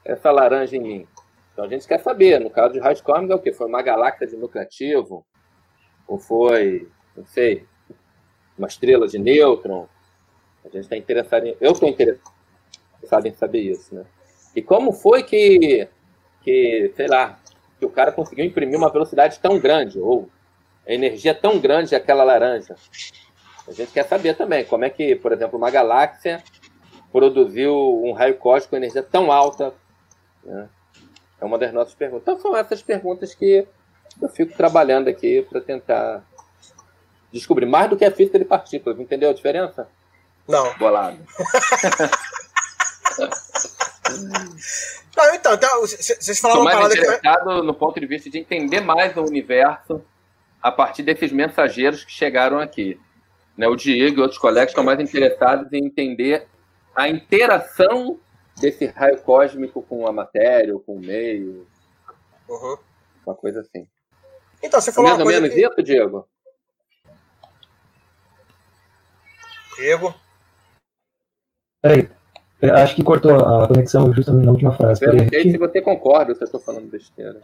[0.04, 1.08] essa laranja em mim?
[1.54, 2.40] Então a gente quer saber.
[2.40, 3.54] No caso de raios cósmicos é o quê?
[3.54, 5.26] Foi uma galáxia de núcleo ativo?
[6.08, 7.66] Ou foi, não sei,
[8.58, 9.88] uma estrela de nêutron?
[10.64, 11.56] A gente está interessado em...
[11.60, 14.06] Eu estou interessado em saber isso, né?
[14.56, 15.88] E como foi que,
[16.42, 17.40] que, sei lá,
[17.80, 20.30] que o cara conseguiu imprimir uma velocidade tão grande, ou
[20.86, 22.76] a energia tão grande daquela laranja?
[23.68, 26.44] A gente quer saber também como é que, por exemplo, uma galáxia
[27.12, 29.74] produziu um raio cósmico com energia tão alta.
[30.44, 30.70] Né?
[31.42, 32.22] É uma das nossas perguntas.
[32.22, 33.68] Então são essas perguntas que
[34.22, 36.24] eu fico trabalhando aqui para tentar
[37.34, 39.00] descobrir mais do que a física de partículas.
[39.00, 39.88] Entendeu a diferença?
[40.48, 40.78] Não.
[40.78, 41.18] Bolado.
[45.16, 47.02] Não, então, então, vocês falaram uma mais parada que.
[47.02, 50.02] interessado no ponto de vista de entender mais o universo
[50.62, 53.00] a partir desses mensageiros que chegaram aqui.
[53.58, 56.48] Né, o Diego e outros colegas estão mais interessados em entender
[56.96, 58.20] a interação
[58.60, 61.68] desse raio cósmico com a matéria, ou com o meio,
[62.50, 62.78] Uhum.
[63.26, 63.88] uma coisa assim.
[64.62, 65.66] Então, você É falou mais uma ou coisa menos que...
[65.66, 66.28] isso, Diego?
[69.78, 70.14] Diego.
[71.82, 72.10] Peraí,
[72.62, 75.00] eu acho que cortou a conexão justamente na última frase.
[75.00, 77.42] Peraí, Perguntei se você concorda se eu estou falando besteira.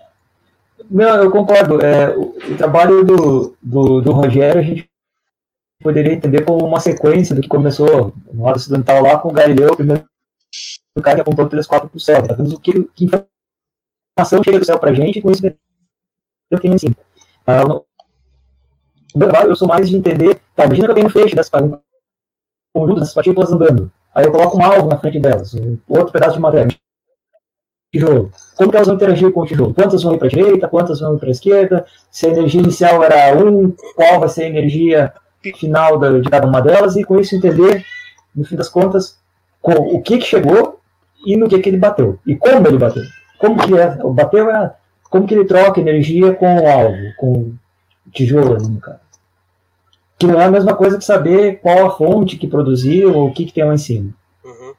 [0.91, 1.82] Não, eu concordo.
[1.82, 4.88] É, o, o trabalho do, do, do Rogério a gente
[5.82, 9.72] poderia entender como uma sequência do que começou no lado ocidental lá com o Galileu,
[9.74, 10.06] o primeiro
[11.02, 12.28] cara que apontou o telescópio para o céu.
[12.28, 15.44] Tá vendo o que, que informação chega do céu para a gente com isso
[16.50, 16.96] eu tenho assim.
[17.46, 17.86] Ah, no,
[19.14, 21.36] no meu trabalho eu sou mais de entender, tá, imagina que eu tenho um feixe
[21.36, 21.80] dessas um
[22.74, 23.92] conjunto dessas partículas andando.
[24.14, 26.76] Aí eu coloco um alvo na frente delas, um outro pedaço de matéria,
[27.92, 28.32] tijolo.
[28.56, 29.74] Como que elas vão interagir com o tijolo?
[29.74, 31.86] Quantas vão ir para a direita, quantas vão ir para a esquerda?
[32.10, 35.14] Se a energia inicial era 1, qual vai ser a energia
[35.56, 36.96] final de cada uma delas?
[36.96, 37.86] E com isso entender,
[38.36, 39.20] no fim das contas,
[39.62, 40.80] o que, que chegou
[41.25, 42.19] e no que, que ele bateu.
[42.25, 43.03] E como ele bateu.
[43.38, 44.75] Como que é, bateu é
[45.10, 47.56] como que ele troca energia com o alvo, com
[48.12, 48.99] tijolo no caso.
[50.19, 53.34] Que não é a mesma coisa que saber qual a fonte que produziu ou o
[53.34, 54.13] que, que tem lá em cima.
[54.43, 54.73] Uhum.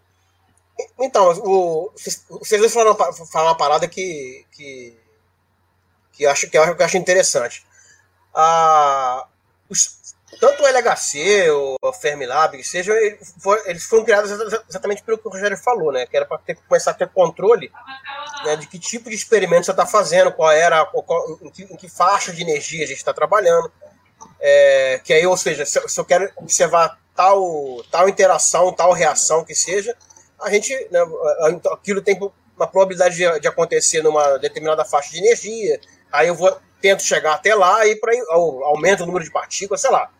[1.01, 4.96] Então, o, vocês dois falaram, falaram uma parada que, que,
[6.12, 7.64] que, eu acho, que eu acho interessante.
[8.35, 9.27] Ah,
[9.70, 9.98] os-
[10.41, 12.93] tanto o LHC, o Fermilab, que seja,
[13.67, 16.07] eles foram criados exa- exatamente pelo que o Rogério falou, né?
[16.07, 16.38] Que era para
[16.69, 17.71] começar a ter controle
[18.45, 21.77] né, de que tipo de experimento você está fazendo, qual era, qual- em, que, em
[21.77, 23.71] que faixa de energia a gente está trabalhando.
[24.41, 29.45] É, que aí, ou seja, se, se eu quero observar tal, tal interação, tal reação
[29.45, 29.97] que seja,
[30.41, 31.01] a gente, né,
[31.73, 32.19] aquilo tem
[32.57, 35.81] uma probabilidade de, de acontecer numa determinada faixa de energia,
[36.12, 39.91] aí eu vou tento chegar até lá e para aumenta o número de partículas, sei
[39.91, 40.11] lá.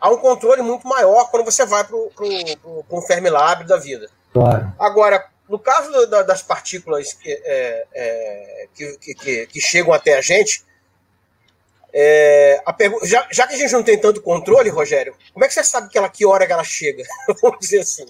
[0.00, 4.08] Há um controle muito maior quando você vai para um Fermilab da vida.
[4.32, 4.72] Claro.
[4.78, 9.92] Agora, no caso do- da- das partículas que, é, é, que, que- que- que chegam
[9.92, 10.64] até a gente,
[11.92, 15.48] é, a pergu- já, já que a gente não tem tanto controle, Rogério, como é
[15.48, 17.02] que você sabe que, ela, que hora que ela chega?
[17.42, 18.06] Vamos dizer assim.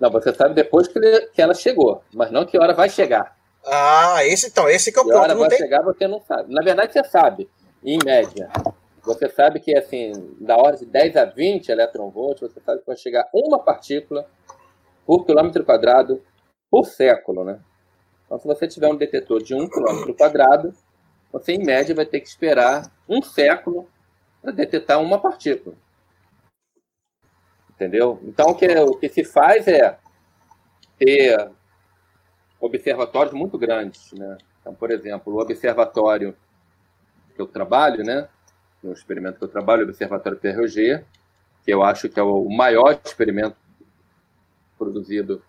[0.00, 3.36] Não, você sabe depois que, ele- que ela chegou, mas não que hora vai chegar.
[3.66, 5.32] Ah, esse então, esse que é o Que hora ponto.
[5.34, 5.58] Não vai tem...
[5.58, 6.52] chegar, você não sabe.
[6.54, 7.48] Na verdade, você sabe,
[7.84, 8.48] em média.
[9.04, 12.96] Você sabe que, assim, da ordem de 10 a 20 eletronvolts, você sabe que vai
[12.96, 14.28] chegar uma partícula
[15.06, 16.22] por quilômetro quadrado
[16.70, 17.60] por século, né?
[18.26, 20.74] Então, se você tiver um detetor de 1 quilômetro quadrado,
[21.32, 23.88] você em média vai ter que esperar um século
[24.42, 25.76] para detectar uma partícula.
[27.70, 28.20] Entendeu?
[28.24, 29.98] Então, o que, o que se faz é
[30.98, 31.50] ter
[32.60, 34.12] observatórios muito grandes.
[34.12, 34.36] Né?
[34.60, 36.36] Então, por exemplo, o observatório
[37.34, 38.28] que eu trabalho, né?
[38.82, 41.04] No experimento que eu trabalho, o Observatório PRG,
[41.64, 43.56] que eu acho que é o maior experimento
[44.78, 45.42] produzido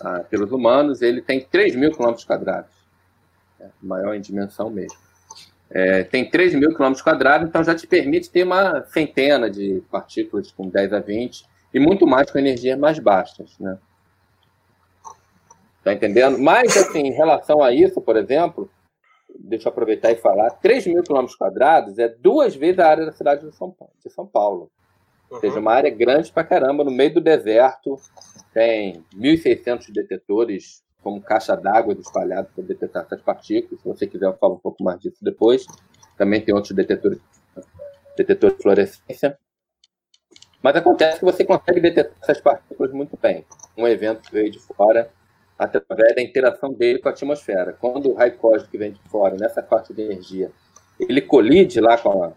[0.00, 2.70] ah, pelos humanos, ele tem 3 mil quilômetros quadrados,
[3.60, 4.96] é, maior em dimensão mesmo.
[5.70, 10.50] É, tem 3 mil quilômetros quadrados, então já te permite ter uma centena de partículas
[10.52, 13.76] com 10 a 20 e muito mais com energias mais baixas, né?
[15.84, 16.38] Tá entendendo?
[16.38, 18.70] Mas, assim, em relação a isso, por exemplo,
[19.38, 23.12] deixa eu aproveitar e falar, 3 mil quilômetros quadrados é duas vezes a área da
[23.12, 23.94] cidade de São Paulo.
[24.04, 24.70] De São Paulo.
[25.30, 25.36] Uhum.
[25.36, 27.96] Ou seja, uma área grande pra caramba, no meio do deserto,
[28.52, 33.80] tem 1.600 detetores como caixa d'água espalhados para detectar essas partículas.
[33.80, 35.64] Se você quiser, eu falo um pouco mais disso depois.
[36.16, 37.20] Também tem outros detetores,
[38.16, 39.38] detetores de fluorescência.
[40.60, 43.44] Mas acontece que você consegue detectar essas partículas muito bem.
[43.76, 45.08] Um evento veio de fora
[45.58, 47.72] através da interação dele com a atmosfera.
[47.72, 50.52] Quando o raio cósmico que vem de fora, nessa parte de energia,
[51.00, 52.32] ele colide lá com a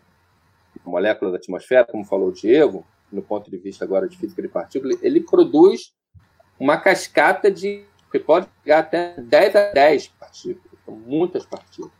[0.83, 4.47] molécula da atmosfera, como falou o Diego, no ponto de vista agora de física de
[4.47, 5.93] partículas, ele produz
[6.59, 11.91] uma cascata de que pode chegar até 10 a 10 partículas, são muitas partículas.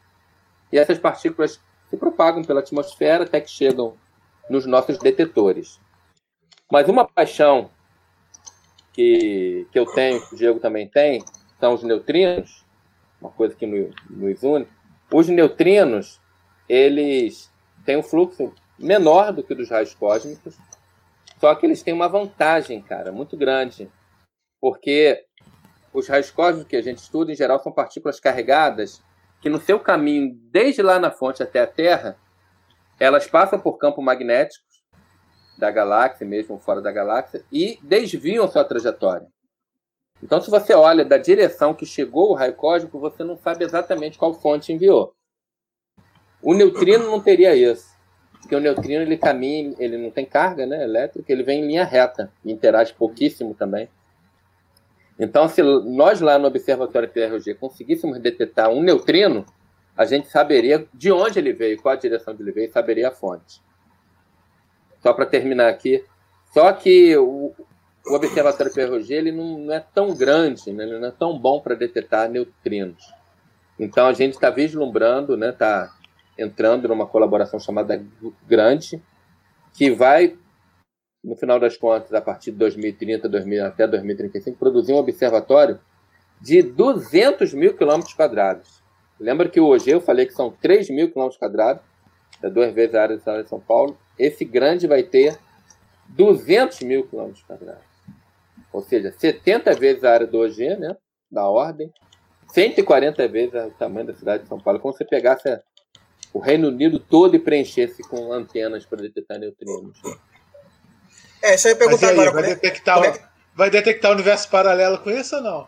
[0.72, 3.96] E essas partículas se propagam pela atmosfera até que chegam
[4.50, 5.80] nos nossos detetores.
[6.72, 7.70] Mas uma paixão
[9.02, 11.24] que, que eu tenho, que o Diego também tem,
[11.60, 12.64] são os neutrinos,
[13.20, 14.68] uma coisa que nos une.
[15.12, 16.22] Os neutrinos,
[16.70, 17.52] eles
[17.84, 20.56] têm um fluxo menor do que dos raios cósmicos,
[21.40, 23.90] só que eles têm uma vantagem, cara, muito grande,
[24.60, 25.26] porque
[25.92, 29.02] os raios cósmicos que a gente estuda, em geral, são partículas carregadas
[29.42, 32.16] que no seu caminho, desde lá na fonte até a Terra,
[33.00, 34.64] elas passam por campo magnético
[35.62, 39.28] da galáxia, mesmo fora da galáxia, e desviam sua trajetória.
[40.22, 44.18] Então, se você olha da direção que chegou o raio cósmico, você não sabe exatamente
[44.18, 45.14] qual fonte enviou.
[46.42, 47.96] O neutrino não teria isso,
[48.40, 51.86] porque o neutrino ele caminha, ele não tem carga né, elétrica, ele vem em linha
[51.86, 53.88] reta, interage pouquíssimo também.
[55.20, 59.46] Então, se nós lá no Observatório PRG conseguíssemos detectar um neutrino,
[59.96, 63.12] a gente saberia de onde ele veio, qual a direção de ele veio, saberia a
[63.12, 63.62] fonte
[65.02, 66.04] só para terminar aqui.
[66.54, 67.54] Só que o,
[68.06, 70.84] o Observatório PRG ele não, não, é tão grande, né?
[70.84, 73.04] ele não é tão bom para detectar neutrinos.
[73.80, 75.52] Então a gente está vislumbrando, está né?
[75.52, 75.96] Tá
[76.38, 78.04] entrando numa colaboração chamada
[78.48, 79.02] Grande,
[79.74, 80.38] que vai,
[81.24, 85.80] no final das contas, a partir de 2030 2000, até 2035, produzir um observatório
[86.40, 88.82] de 200 mil quilômetros quadrados.
[89.20, 91.84] Lembra que hoje eu falei que são 3 mil quilômetros quadrados,
[92.42, 95.38] é duas vezes a área de São Paulo, esse grande vai ter
[96.10, 97.84] 200 mil quilômetros quadrados.
[98.72, 100.96] Ou seja, 70 vezes a área do OG, né,
[101.30, 101.92] da ordem,
[102.54, 104.80] 140 vezes o tamanho da cidade de São Paulo.
[104.80, 105.60] Como você pegasse
[106.34, 110.00] o Reino Unido todo e preenchesse com antenas para detectar neutrinos.
[111.42, 112.32] É, isso aí perguntar agora.
[112.32, 113.24] vai, é- detectar, é que-
[113.56, 115.68] vai detectar o universo paralelo com isso ou não?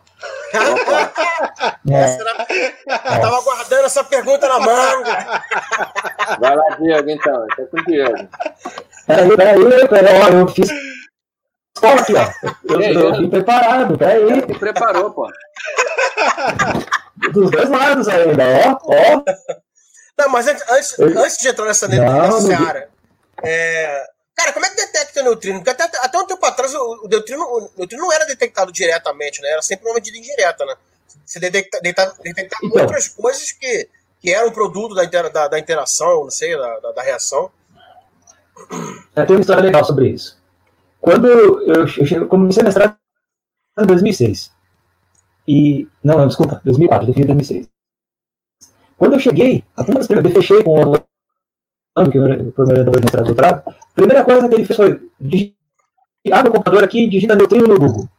[1.90, 2.18] É?
[2.18, 5.44] Eu tava guardando essa pergunta na manga.
[6.40, 7.48] Vai lá, Diego, então.
[7.48, 8.28] Tá com o Diego.
[9.08, 10.70] peraí, peraí, peraí, ó, eu fiz.
[11.82, 12.74] Aqui, ó.
[12.74, 14.42] Eu, eu vim preparado, peraí.
[14.42, 15.28] Se preparou, pô.
[17.32, 19.24] Dos dois lados ainda, ó, ó.
[20.18, 22.90] Não, mas antes, antes, Eu- antes de entrar nessa, Não, nessa não- seara,
[23.44, 24.06] é,
[24.44, 25.60] cara, como é que detecta neutrino?
[25.64, 29.42] Porque até, até um tempo atrás o, o neutrino, o neutrino não era detectado diretamente,
[29.42, 29.50] né?
[29.50, 30.76] Era sempre uma medida indireta, né?
[31.26, 32.82] Você detecta, detecta, detectava Então.
[32.82, 33.88] outras coisas que,
[34.20, 37.52] que eram produto da, intera- da, da interação, não sei, da, da, da reação.
[39.16, 40.38] É, tem uma história legal sobre isso.
[41.00, 42.98] Quando eu, eu comecei a mestrado
[43.80, 44.52] em 2006.
[45.48, 45.88] E.
[46.04, 47.68] Não, não, desculpa, 2004, defini 2006.
[48.98, 51.04] Quando eu cheguei, a uma das primeiras, eu fechei com o
[51.96, 55.10] Orlando, que de mestrado doutorado, a primeira coisa que ele fez foi:
[56.32, 58.10] abre o computador aqui e digita neutrino no Google.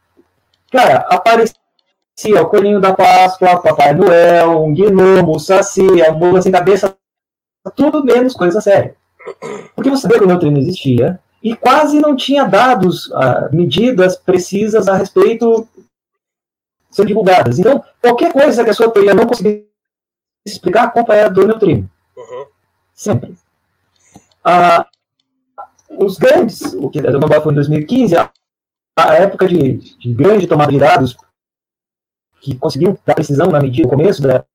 [0.71, 1.55] Cara, aparecia
[2.41, 6.95] o coelhinho da Páscoa, Papai Noel, um gnomo, o Saci, a mula sem cabeça,
[7.75, 8.95] tudo menos coisa séria.
[9.75, 14.87] Porque você sabia que o neutrino existia e quase não tinha dados, ah, medidas precisas
[14.87, 15.67] a respeito
[16.89, 17.59] sendo divulgadas.
[17.59, 19.67] Então, qualquer coisa que a sua teoria não conseguisse
[20.45, 21.89] explicar, a culpa era do neutrino.
[22.15, 22.45] Uhum.
[22.93, 23.35] Sempre.
[24.45, 24.87] Ah,
[25.89, 28.31] os grandes, o que o Nobel foi em 2015, a,
[28.97, 31.17] a época de, de grande tomada de dados
[32.41, 34.45] que conseguiam dar precisão na medida, no começo da,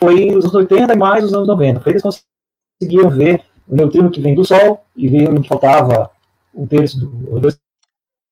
[0.00, 1.80] foi os anos 80 e mais os anos 90.
[1.80, 6.10] Foi eles conseguiram ver o neutrino que vem do Sol e viram que faltava
[6.54, 7.60] um terço do, dois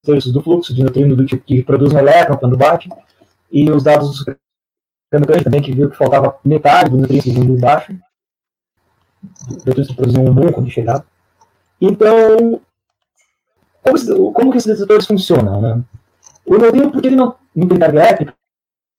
[0.02, 2.88] terços do fluxo de neutrino do tipo que produz um elétron quando bate,
[3.52, 4.36] e os dados do
[5.10, 7.98] também, que viu que faltava metade do neutrino que vinha de baixo,
[9.64, 11.04] que produziam um muon quando chegava.
[11.80, 12.60] Então,
[13.82, 15.60] como, como que esses detectores funcionam?
[15.60, 15.82] Né?
[16.46, 18.34] O neutrino, porque ele não, não tem carga elétrica,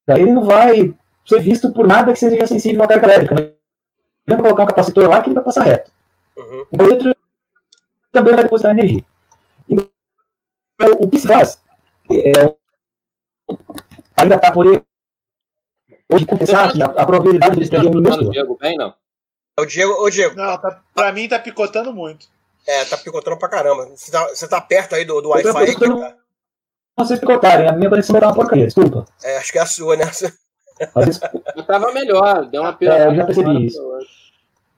[0.10, 0.94] ele não vai
[1.26, 3.36] ser visto por nada que seja sensível à carga elétrica.
[3.36, 3.42] Né?
[4.28, 5.92] Ele vai colocar um capacitor lá que ele vai passar reto.
[6.38, 6.66] Uhum.
[6.72, 7.14] O elétron
[8.12, 9.04] também vai depositar energia.
[9.68, 9.88] Então,
[11.00, 11.62] o que se faz
[12.12, 12.56] é,
[14.18, 18.58] ainda está por hoje compensar que a, a probabilidade de eles terem um número Diego
[18.60, 18.94] bem, não?
[19.60, 22.28] O Diego, ô Diego, Não, tá, pra mim tá picotando muito.
[22.68, 23.86] é, tá picotando pra caramba.
[23.96, 25.76] Você tá, você tá perto aí do, do Wi-Fi?
[25.76, 26.16] tá-
[26.98, 29.06] vocês picotarem, a minha conexão vai dar uma porcaria, desculpa.
[29.24, 30.06] É, acho que é a sua, né?
[30.06, 31.20] Vezes,
[31.56, 33.82] Eu tava melhor, deu uma É, eu já percebi isso.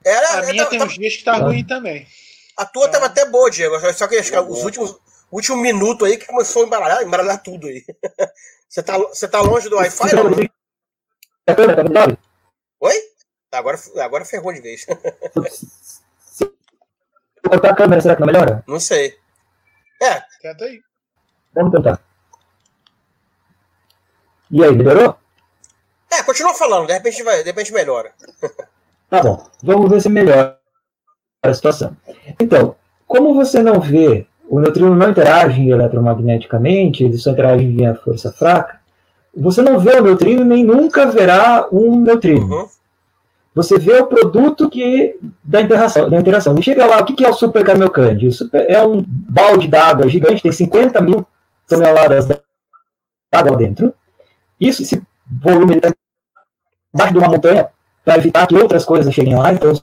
[0.04, 2.06] Era, A minha tá- tem tá- uns dias que tá ruim também.
[2.56, 3.78] A tua tava até boa, Diego.
[3.92, 4.90] Só que acho que os últimos,
[5.30, 7.84] o último minuto aí que começou a embaralhar, embaralhar tudo aí.
[8.68, 10.08] Você tá, você tá longe do Wi-Fi?
[10.10, 10.24] Tá
[11.84, 12.16] melhor?
[12.80, 12.94] Oi?
[13.52, 14.86] Tá, agora, agora ferrou de vez.
[16.24, 16.54] Se eu
[17.46, 18.64] cortar a câmera, será que não melhora?
[18.66, 19.14] Não sei.
[20.00, 20.80] É, Tenta aí.
[21.54, 22.00] Vamos tentar.
[24.50, 25.18] E aí, melhorou?
[26.10, 28.12] é, continua falando, de repente vai, de repente melhora.
[29.10, 30.58] Tá bom, vamos ver se melhora
[31.42, 31.94] a situação.
[32.40, 32.74] Então,
[33.06, 38.80] como você não vê, o neutrino não interage eletromagneticamente, ele só interage via força fraca,
[39.36, 42.46] você não vê o neutrino nem nunca verá um neutrino.
[42.46, 42.68] Uhum.
[43.54, 46.08] Você vê o produto que da interação.
[46.08, 46.58] Da interação.
[46.58, 48.28] E chega lá, o que é o Super Camelcande?
[48.28, 51.26] O é um balde d'água gigante, tem 50 mil
[51.68, 53.94] toneladas d'água lá dentro.
[54.58, 55.92] Isso, esse volume está
[56.94, 57.68] embaixo de uma montanha
[58.04, 59.52] para evitar que outras coisas cheguem lá.
[59.52, 59.74] Então,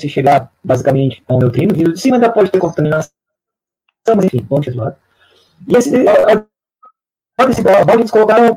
[0.00, 3.12] se chegar basicamente a um neutrino, vindo de cima ainda pode ter contaminação,
[4.16, 4.96] mas enfim, vamos lado.
[5.68, 6.32] E esse, a-
[7.38, 8.56] a- eles colocaram,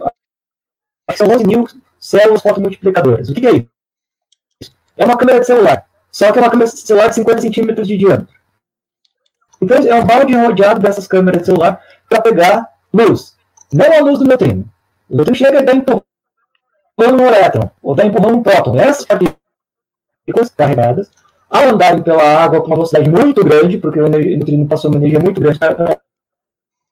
[1.16, 1.68] são 11 mil
[2.00, 3.30] células fotomultiplicadoras.
[3.30, 3.75] O que é isso?
[4.98, 7.88] É uma câmera de celular, só que é uma câmera de celular de 50 centímetros
[7.88, 8.36] de diâmetro.
[9.62, 13.36] Então, é um balde rodeado dessas câmeras de celular para pegar luz,
[13.74, 14.66] não a luz do neutrino.
[15.10, 16.04] O neutrino chega e dá empurrando
[16.98, 18.80] um elétron, ou dá empurrando um próton.
[18.80, 21.10] Essas partículas carregadas,
[21.50, 25.20] ao andarem pela água com uma velocidade muito grande, porque o neutrino passou uma energia
[25.20, 25.60] muito grande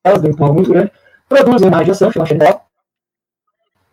[0.06, 0.91] elas, dão um muito grande,
[1.30, 2.62] produzem uma radiação, chama xenol,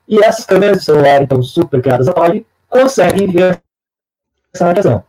[0.08, 3.62] e essas câmeras de celular, então, super criadas a partir, conseguem ver
[4.54, 5.04] essa radiação.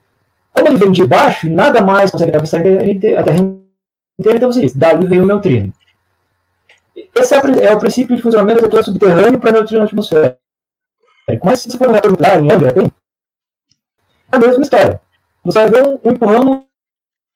[0.54, 4.74] Como ele vem de baixo, nada mais consegue atravessar a Terra inteira, então você diz,
[4.76, 5.74] dali vem o neutrino.
[7.16, 10.38] Esse é, é o princípio de funcionamento do detector subterrâneo para neutrino atmosfera.
[11.44, 12.92] Mas se você for no reator nuclear, em Angra, tem
[14.32, 15.02] a mesma história.
[15.44, 16.66] Você vai ver um, um empurrão no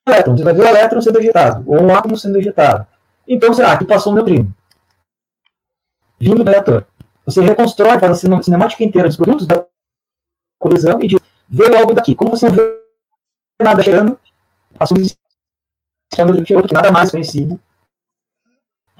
[0.07, 2.85] elétron, você vai ver o elétron sendo ejetado, ou um átomo sendo ejetado.
[3.27, 4.53] Então, será aqui passou um neutrino.
[6.19, 6.85] Vindo do reator.
[7.25, 9.65] Você reconstrói, a cine- cinemática inteira dos produtos da
[10.59, 11.19] colisão e diz,
[11.49, 12.15] vê logo daqui.
[12.15, 12.83] Como você não vê
[13.61, 14.19] nada chegando,
[14.77, 17.59] passou um de outro que nada mais conhecido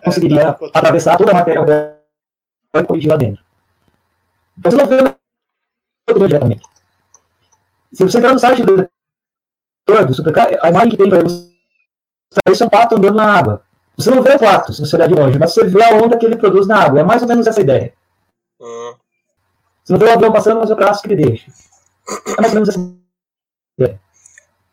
[0.04, 0.78] conseguiria picotando.
[0.78, 3.44] atravessar toda a matéria redor e lá dentro.
[4.58, 6.64] Então, você não vê nada diretamente.
[7.94, 8.90] Se você entrar no site do
[9.88, 11.56] do supercar, a imagem que tem para você
[12.50, 13.64] isso é um pato andando na água.
[13.96, 16.18] Você não vê o pato, se você olhar de longe, mas você vê a onda
[16.18, 17.00] que ele produz na água.
[17.00, 17.94] É mais ou menos essa ideia.
[18.60, 18.96] Hum.
[19.84, 21.52] Você não vê o avião passando, mas é o traço que ele deixa.
[22.08, 22.80] É mais ou menos essa
[23.80, 24.02] ideia.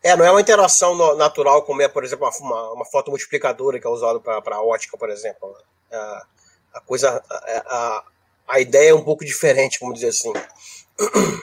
[0.04, 3.10] É, não é uma interação no- natural como é, por exemplo, uma, uma, uma foto
[3.10, 5.54] multiplicadora que é usada para ótica, por exemplo.
[5.90, 5.96] né?
[5.96, 6.26] A,
[6.74, 8.04] a coisa, a, a,
[8.48, 10.32] a ideia é um pouco diferente, vamos dizer assim.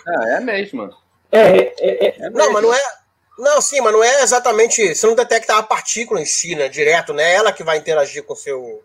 [0.07, 0.95] Ah, é a mesma.
[1.31, 2.81] É, é, é, É Não, mas não é.
[3.37, 4.93] Não, sim, mas não é exatamente.
[4.93, 6.67] Você não detecta a partícula em si, né?
[6.67, 7.23] Direto, né?
[7.23, 8.83] É ela que vai interagir com o seu,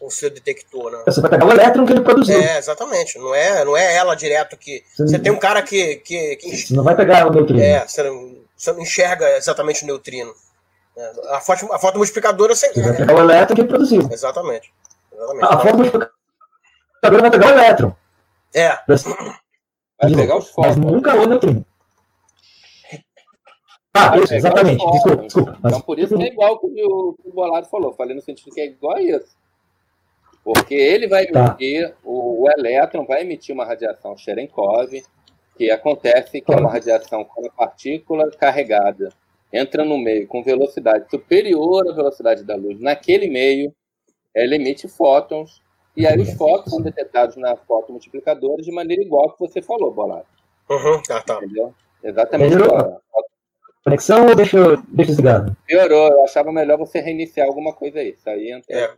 [0.00, 1.02] o seu detector, né?
[1.06, 2.38] você vai pegar o elétron que ele produziu.
[2.40, 3.18] É, exatamente.
[3.18, 4.84] Não é, não é ela direto que.
[4.98, 5.96] Você tem um cara que.
[5.96, 7.62] que, que Você não vai pegar o neutrino.
[7.62, 10.32] é, você não, você não enxerga exatamente o neutrino.
[10.96, 12.72] É, A foto, a foto multiplicadora você.
[12.72, 14.02] Você vai pegar o elétron que ele produziu.
[14.10, 14.72] Exatamente.
[15.12, 15.44] Exatamente.
[15.44, 16.12] A foto multiplicadora
[17.22, 17.92] vai pegar o elétron.
[18.54, 18.68] É,
[19.98, 20.76] Vai pegar os Mas focos.
[20.76, 21.64] nunca o neutrino.
[23.94, 24.84] Ah, isso, exatamente.
[24.92, 25.58] Desculpa, desculpa.
[25.62, 27.94] Mas Então, por isso que é igual que o, que o Bolado falou.
[27.94, 29.34] Falei no sentido que é igual a isso.
[30.54, 31.44] Porque ele vai Tá.
[31.58, 34.92] emitir, o, o elétron vai emitir uma radiação Cherenkov,
[35.56, 39.08] que acontece que é uma radiação quando a partícula carregada
[39.52, 42.78] entra no meio com velocidade superior à velocidade da luz.
[42.78, 43.74] Naquele meio,
[44.32, 45.60] ela emite fótons
[45.96, 49.90] E aí os focos são detectados na foto multiplicadora de maneira igual que você falou,
[49.92, 50.26] Bolado.
[50.70, 51.36] Uhum, ah, tá.
[51.38, 51.74] Entendeu?
[52.04, 53.00] Exatamente igual.
[53.82, 55.56] Conexão ou deixa, eu- deixa desligado?
[55.66, 58.10] Piorou, eu achava melhor você reiniciar alguma coisa aí.
[58.10, 58.76] Isso aí entra.
[58.78, 58.94] É.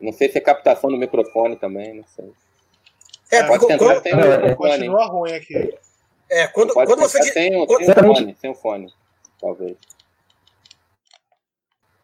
[0.00, 2.30] Não sei se é captação do microfone também, não sei.
[3.30, 4.70] É, porque Pode tentar quando, sem é, o é, microfone.
[4.70, 5.74] Continua ruim aqui.
[6.30, 7.18] é, quando, Pode quando você.
[7.20, 8.94] tentar sem, o- quando- sem o fone, sem o fone,
[9.40, 9.76] talvez.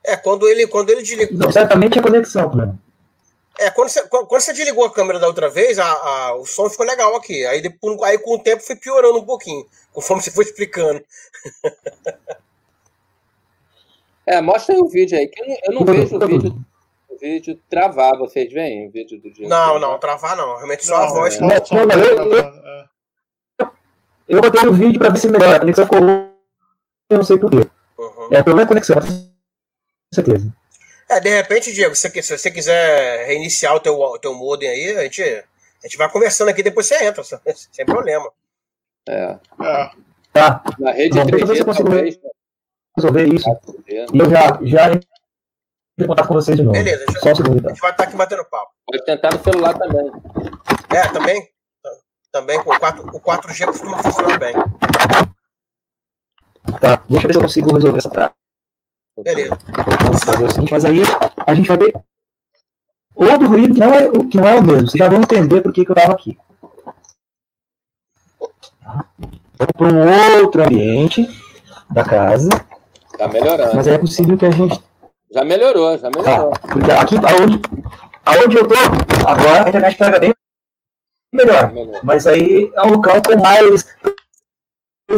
[0.05, 1.39] É, quando ele, quando ele desligou.
[1.39, 2.79] Não, certamente é conexão, problema.
[3.59, 6.69] É, quando você, quando você desligou a câmera da outra vez, a, a- o som
[6.71, 7.45] ficou legal aqui.
[7.47, 11.05] Aí, depois, aí com o tempo foi piorando um pouquinho, conforme você foi explicando.
[14.27, 16.65] É, mostra aí o vídeo aí, que eu não, eu não vejo o vídeo, o
[17.23, 19.49] vídeo travar, vocês veem o vídeo do dia?
[19.49, 20.57] Não, não, travar não.
[20.57, 21.35] Realmente só a Não, voz.
[21.35, 22.89] só- Não, não, não, eu- é.
[24.29, 25.57] Eu botei o vídeo pra ver se melhora.
[25.57, 26.31] A conexão ficou ruim,
[27.11, 27.69] eu não sei porquê.
[27.99, 28.29] Uhum.
[28.31, 30.53] É, o problema é a conexão, com certeza.
[31.09, 34.69] É, de repente, Diego, se, você- se você quiser reiniciar o teu, o teu modem
[34.69, 35.45] aí, a gente, a
[35.87, 37.23] gente vai conversando aqui, depois você entra,
[37.73, 38.31] sem problema.
[39.09, 39.37] É.
[39.63, 39.91] É.
[40.33, 42.19] Tá, Na rede Bom, deixa eu ver se 3G, eu consigo talvez.
[42.97, 43.45] resolver isso.
[43.51, 44.07] 4G.
[44.15, 45.01] E eu já, já
[45.99, 46.73] em contato com vocês de novo.
[46.77, 47.69] Beleza, Só um segundo, A tá?
[47.71, 48.71] gente vai estar aqui batendo papo.
[48.87, 50.11] Pode tentar no celular também.
[50.91, 51.49] É, também?
[52.31, 54.55] Também com o 4, o 4G costuma funcionar bem.
[56.81, 58.33] Tá, deixa eu ver se eu consigo resolver essa trava.
[59.23, 59.59] Beleza.
[60.25, 61.03] fazer o seguinte, mas aí
[61.47, 61.95] a gente vai ver
[63.15, 64.89] outro ruído que não é, o- que não é o mesmo.
[64.89, 66.39] Vocês já vão entender por que, que eu estava aqui.
[69.59, 71.29] Vamos para um outro ambiente
[71.91, 72.49] da casa,
[73.19, 73.75] Tá melhorando.
[73.77, 74.83] mas aí é possível que a gente.
[75.33, 76.51] Já melhorou, já Tá, melhorou.
[76.61, 77.61] porque aqui aonde,
[78.25, 78.75] aonde eu tô,
[79.27, 80.35] agora a internet pega bem
[81.33, 81.73] melhor.
[81.73, 82.01] melhorou.
[82.05, 83.85] Mas aí é um local com mais.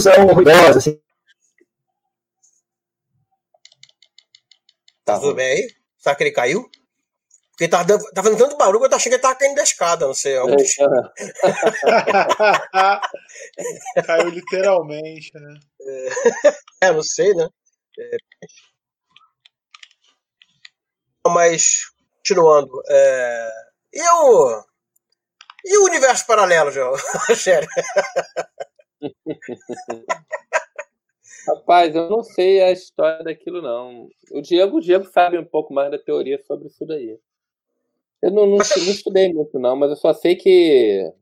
[0.01, 1.01] São ruidosa, assim.
[5.05, 5.75] Tá Tudo bem aí?
[5.99, 6.69] Será que ele caiu?
[7.51, 9.55] Porque tá, dando, tá fazendo tanto barulho que eu tô achando que ele tava caindo
[9.55, 10.37] da escada, não sei.
[10.37, 10.57] algo.
[14.07, 15.55] Caiu literalmente, né?
[16.83, 17.49] É, não sei, né?
[17.99, 18.17] É.
[21.27, 22.83] Mas, continuando.
[22.89, 23.51] É...
[23.95, 24.65] E o.
[25.65, 26.93] E o universo paralelo, João?
[27.37, 27.69] Sério.
[31.47, 34.09] Rapaz, eu não sei a história daquilo, não.
[34.31, 37.19] O Diego, o Diego sabe um pouco mais da teoria sobre isso daí.
[38.23, 41.13] Eu não, não, não estudei muito, não, mas eu só sei que.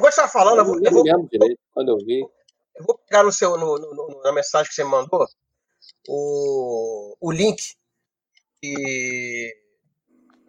[0.00, 2.20] Você falando, eu Eu vou, eu vou, lembro direito quando eu vi.
[2.76, 5.24] eu vou pegar no seu, no, no- na mensagem que você mandou
[6.08, 7.60] o, o link
[8.62, 9.54] e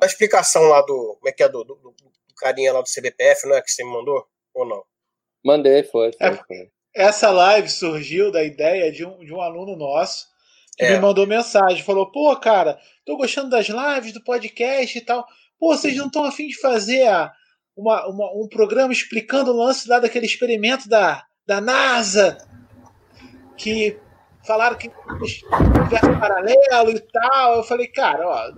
[0.01, 1.15] a explicação lá do.
[1.19, 1.49] Como é que é?
[1.49, 1.95] Do, do, do
[2.37, 3.61] carinha lá do CBPF, não é?
[3.61, 4.25] Que você me mandou?
[4.53, 4.83] Ou não?
[5.45, 6.35] Mandei, foi, foi, É.
[6.35, 6.71] foi.
[6.95, 10.27] Essa live surgiu da ideia de um, de um aluno nosso
[10.77, 10.91] que É.
[10.95, 11.83] me mandou mensagem.
[11.83, 15.25] Falou: pô, cara, tô gostando das lives, do podcast e tal.
[15.59, 17.31] Pô, vocês não estão afim de fazer a-
[17.75, 22.37] uma, uma- um programa explicando o lance lá daquele experimento da, da NASA?
[23.57, 23.99] Que
[24.45, 27.57] falaram que um universo paralelo e tal.
[27.57, 28.51] Eu falei, cara, ó.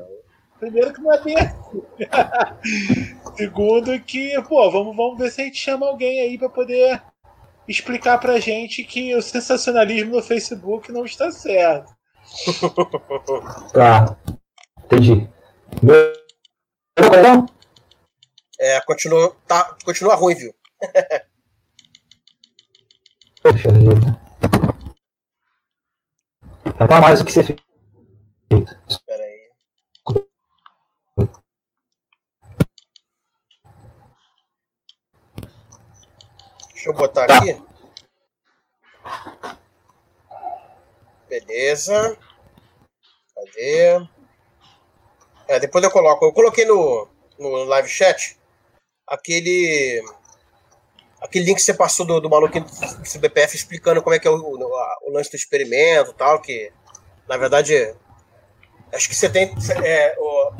[0.59, 1.83] Primeiro que não é bem assim.
[3.36, 7.01] Segundo que, pô, vamos, vamos ver se a gente chama alguém aí para poder
[7.67, 11.93] explicar pra gente que o sensacionalismo no Facebook não está certo.
[13.73, 14.15] Tá,
[14.86, 15.29] entendi.
[18.59, 20.55] É, continua, tá, continua ruim, viu?
[23.43, 24.24] Deixa eu
[26.66, 27.59] Já tá mais do que você fez.
[28.88, 29.49] Espera aí.
[36.74, 37.38] Deixa eu botar Tá.
[37.38, 37.61] aqui.
[41.30, 42.18] Beleza.
[43.36, 44.07] Cadê?
[45.47, 46.26] É, depois eu coloco.
[46.26, 47.07] Eu coloquei no,
[47.39, 48.38] no live chat
[49.07, 50.03] aquele
[51.26, 54.32] aquele link que você passou do, do maluquinho do CBPF explicando como é que é
[54.32, 56.71] o, o, o lance do experimento tal, que
[57.28, 57.93] na verdade
[58.93, 59.53] acho que você tem
[59.84, 60.51] é, o,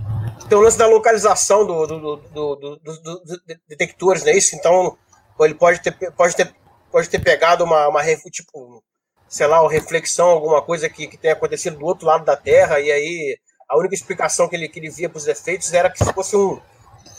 [0.48, 4.56] tem o lance da localização do, do, do, do- do- detectores, não é isso?
[4.56, 4.98] Então
[5.40, 6.54] ele pode ter, pode ter,
[6.92, 8.02] pode ter pegado uma, uma
[8.32, 8.84] tipo,
[9.28, 12.80] sei lá, uma reflexão, alguma coisa que, que tenha acontecido do outro lado da Terra,
[12.80, 13.38] e aí
[13.70, 16.60] a única explicação que ele, que ele via para os efeitos era que fosse um,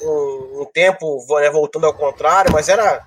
[0.01, 3.07] um, um tempo né, voltando ao contrário, mas era,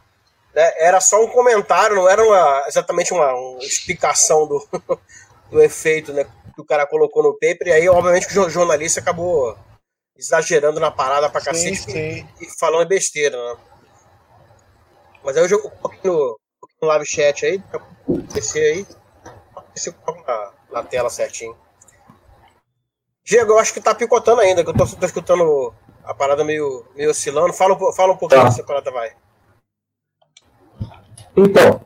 [0.53, 4.67] né, era só um comentário, não era uma- exatamente uma, uma explicação do,
[5.49, 6.25] do efeito né,
[6.55, 9.57] que o cara colocou no paper, e aí, obviamente, que o jo- jornalista acabou
[10.15, 12.27] exagerando na parada pra Sim, cacete sim.
[12.41, 13.59] e falando besteira, né?
[15.23, 17.81] Mas aí eu jogo um pouquinho no, um pouquinho no live chat aí, pra
[18.33, 18.87] descer aí,
[19.75, 19.93] se
[20.27, 21.55] na, na tela certinho.
[23.23, 25.73] Diego, eu acho que tá picotando ainda, que eu tô, tô escutando
[26.03, 27.53] a parada meio, meio oscilando.
[27.53, 28.49] Fala, um fala um pouquinho Tá.
[28.49, 29.15] dessa parada, vai.
[31.39, 31.81] Então,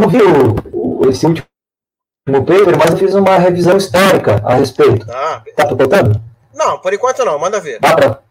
[0.00, 1.46] não vi o, o- esse último
[2.26, 5.06] paper, mas eu fiz uma revisão histórica a respeito.
[5.10, 6.20] Ah, Tá picotando?
[6.54, 7.78] não, por enquanto não, manda ver.
[7.80, 8.22] Dá pra...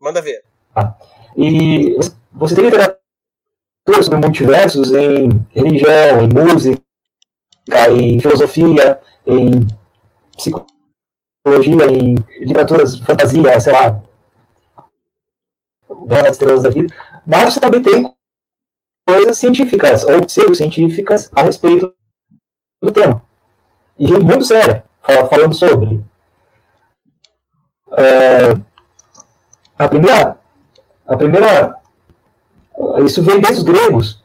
[0.00, 0.42] Manda ver.
[1.36, 1.96] E
[2.32, 2.98] você tem literatura
[4.02, 6.80] sobre multiversos em religião, em música,
[7.90, 9.66] em filosofia, em
[10.36, 14.00] psicologia, em literaturas fantasia, sei lá,
[16.06, 16.94] das estrelas da vida.
[17.26, 18.12] Mas você também tem
[19.12, 21.92] coisas científicas ou pseudocientíficas a respeito
[22.82, 23.22] do tema.
[23.98, 26.00] E gente muito séria, fal- falando sobre.
[27.96, 28.52] É,
[29.78, 30.38] a primeira
[31.06, 31.74] a primeira.
[33.04, 34.22] Isso vem desde os gregos.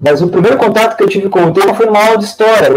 [0.00, 2.70] Mas o primeiro contato que eu tive com o tema foi numa aula de história?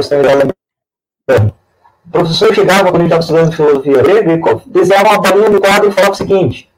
[2.06, 5.62] O professor chegava, quando a gente estava estudando filosofia grega, e desenhava uma bolinha no
[5.62, 6.70] quadro e falava o seguinte: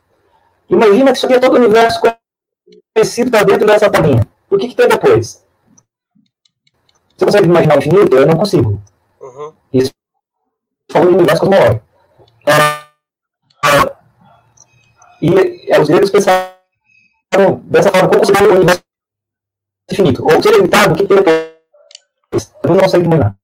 [0.70, 2.00] Imagina que isso aqui é todo o universo
[2.96, 4.28] conhecido está dentro dessa bolinha.
[4.56, 5.46] O que, que tem depois?
[7.18, 8.16] Você consegue imaginar o infinito?
[8.16, 8.82] Eu não consigo.
[9.20, 9.54] Uhum.
[10.90, 11.86] Falando de universo cosmológico.
[12.48, 12.86] Ah,
[15.22, 16.54] E é, os gregos pensaram
[17.66, 18.84] dessa forma, como conseguir um universo
[19.92, 20.24] infinito?
[20.24, 22.56] Ou se ele é limitado, o que tem depois?
[22.64, 23.36] Eu não sei imaginar.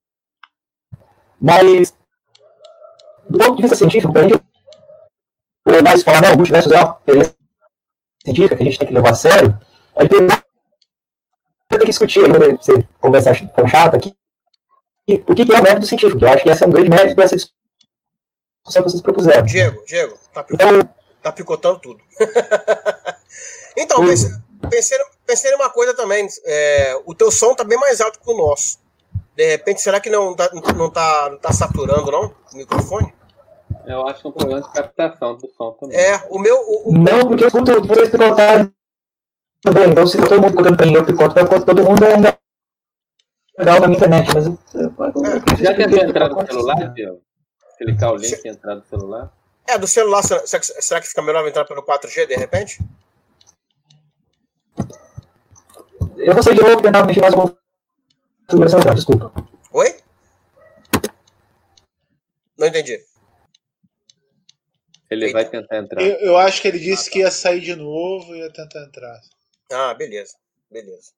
[1.42, 1.94] Mas,
[3.30, 4.42] do ponto de vista científico, para a gente
[5.66, 7.36] e falar, não, o multiverso é uma teoria
[8.24, 9.60] científica que a gente tem que levar a sério,
[9.96, 10.28] a gente tem
[11.82, 14.14] tem que discutir, aí, você conversa for chata aqui,
[15.28, 16.24] o que que é o método científico.
[16.24, 17.54] Eu acho que esse é um grande mérito dessa discussão
[18.66, 19.46] que vocês propuseram.
[19.46, 22.02] Diego, Diego, tá picotando, Então, tá picotando tudo.
[23.78, 24.30] então, pensei,
[24.70, 26.28] pensei, pensei numa coisa também.
[26.46, 28.80] é, o teu som tá bem mais alto que o nosso.
[29.36, 32.36] De repente, será que não tá, não tá, não tá saturando, não?
[32.54, 33.14] O microfone?
[33.88, 35.98] Eu acho que é um problema de captação do som também.
[35.98, 36.56] É, o meu.
[36.58, 38.72] O, o- não, porque eu escuto vocês picotarem
[39.62, 39.90] também.
[39.90, 42.38] Então, se todo mundo picotando pra mim, eu picoto pra todo mundo, é ainda
[43.58, 44.30] legal na minha internet.
[44.34, 46.94] Mas eu, eu, eu, Já tentou entrar no celular?
[47.78, 49.34] Clicar o link e entrar no celular?
[49.68, 52.80] é, do celular, será, será que- será que fica melhor entrar pelo 4G de repente?
[56.18, 57.56] eu vou sair de novo tentar mexer mais um
[58.48, 58.94] configuração.
[58.94, 59.32] Desculpa.
[59.74, 59.96] Oi?
[62.58, 63.00] Não entendi.
[65.10, 66.02] Ele vai tentar entrar.
[66.02, 69.20] Eu, eu acho que ele disse que ia sair de novo e ia tentar entrar.
[69.72, 70.36] Ah, beleza.
[70.70, 71.12] Beleza.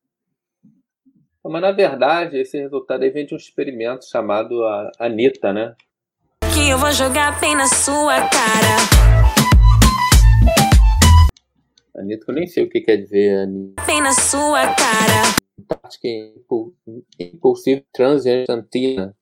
[1.44, 5.76] Mas na verdade, esse resultado aí vem de um experimento chamado a Anitta, né?
[6.54, 8.78] Que eu vou jogar bem na sua cara.
[11.96, 13.84] Anitta, que eu nem sei o que quer dizer Anitta.
[13.86, 15.44] Bem na sua cara.
[15.84, 16.74] Acho que é impu-
[17.20, 19.16] Impulsive Transgentantina.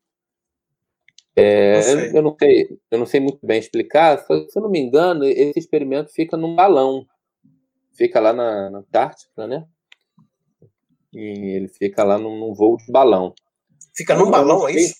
[1.35, 4.17] É, Não eu, eu não sei, eu não sei muito bem explicar.
[4.19, 7.05] Se, se eu não me engano, esse experimento fica num balão.
[7.93, 9.65] Fica lá na, na Antártica, né?
[11.13, 13.33] E ele fica lá num, num voo de balão.
[13.95, 14.95] Fica num balão, é isso?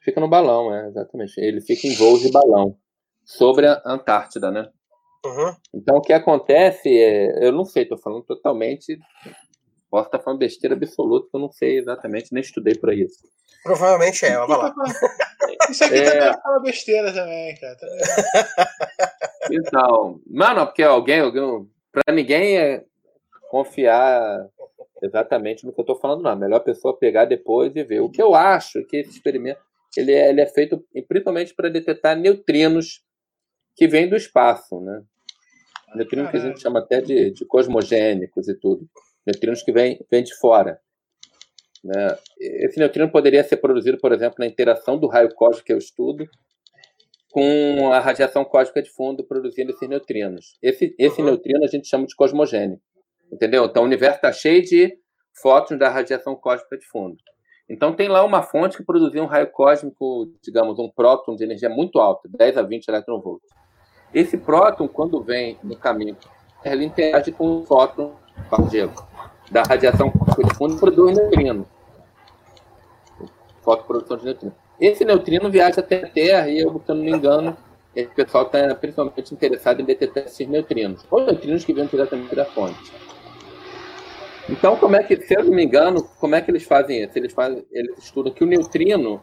[0.00, 1.38] Fica no balão, é, exatamente.
[1.38, 2.76] Ele fica em voo de balão
[3.24, 4.68] sobre a Antártida, né?
[5.24, 5.54] Uhum.
[5.74, 7.46] Então, o que acontece é.
[7.46, 8.98] Eu não sei, estou falando totalmente.
[9.90, 13.28] Posso estar falando besteira absoluta, que eu não sei exatamente, nem estudei para isso.
[13.62, 14.74] Provavelmente é, vai lá.
[15.70, 16.04] Isso aqui É.
[16.04, 17.76] também fala besteira também, cara.
[19.50, 22.84] Então, não, porque alguém, alguém para ninguém é
[23.50, 24.48] confiar
[25.02, 26.30] exatamente no que eu estou falando, não.
[26.30, 28.00] A melhor pessoa pegar depois e ver.
[28.00, 29.60] O que eu acho é que esse experimento
[29.96, 33.02] ele é, ele é feito principalmente para detectar neutrinos
[33.76, 35.02] que vêm do espaço, né?
[35.94, 38.88] Neutrinos que a gente chama até de, de cosmogênicos e tudo.
[39.26, 40.80] Neutrinos que vêm, vêm de fora.
[41.84, 42.18] Né?
[42.40, 46.26] Esse neutrino poderia ser produzido, por exemplo, na interação do raio cósmico que eu estudo
[47.32, 50.54] com a radiação cósmica de fundo produzindo esses neutrinos.
[50.62, 51.28] Esse, esse Uhum.
[51.28, 52.82] neutrino a gente chama de cosmogênico.
[53.32, 53.64] Entendeu?
[53.64, 54.94] Então o universo está cheio de
[55.40, 57.16] fótons da radiação cósmica de fundo.
[57.68, 61.70] Então tem lá uma fonte que produziu um raio cósmico, digamos, um próton de energia
[61.70, 63.48] muito alta, 10 a 20 eletronvolts.
[64.12, 66.14] Esse próton, quando vem no caminho,
[66.62, 68.14] ele interage com o fóton
[68.68, 69.02] Diego,
[69.50, 71.66] da radiação cósmica de fundo e produz neutrino.
[73.62, 74.54] Fotoprodução de neutrino.
[74.82, 77.56] Esse neutrino viaja até a Terra e, eu, se eu não me engano,
[77.94, 82.44] esse pessoal está principalmente interessado em detectar esses neutrinos, ou neutrinos que vêm diretamente da
[82.44, 82.92] fonte.
[84.50, 87.16] Então, como é que, se eu não me engano, como é que eles fazem isso?
[87.16, 89.22] Eles, fazem, eles estudam que o neutrino,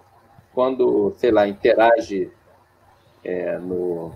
[0.53, 2.32] quando, sei lá, interage
[3.22, 4.14] é, no,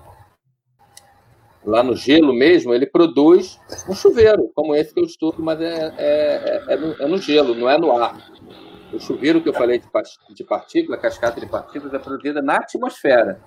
[1.65, 5.93] lá no gelo mesmo, ele produz um chuveiro, como esse que eu estudo, mas é,
[5.97, 8.32] é, é, no, é no gelo, não é no ar.
[8.93, 13.41] O chuveiro que eu falei de, partícula, cascata de partículas, é produzida na atmosfera.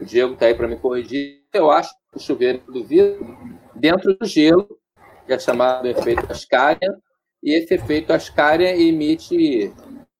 [0.00, 3.36] o Diego está aí para me corrigir, eu acho que o chuveiro é produzido
[3.74, 4.78] dentro do gelo,
[5.26, 6.96] que é chamado efeito Ascaria,
[7.42, 9.72] e esse efeito Ascaria emite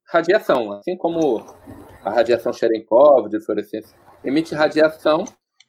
[0.09, 1.45] radiação, assim como
[2.05, 5.25] a radiação Cherenkov de fluorescência emite radiação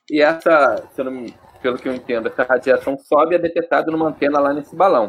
[0.09, 1.25] e essa, não
[1.61, 5.07] pelo que eu entendo, essa radiação sobe e é detectada numa antena lá nesse balão.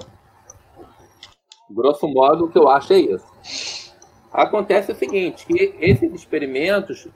[1.70, 3.26] Grosso modo, o que eu acho é isso.
[4.32, 7.08] Acontece o seguinte, que esses experimentos,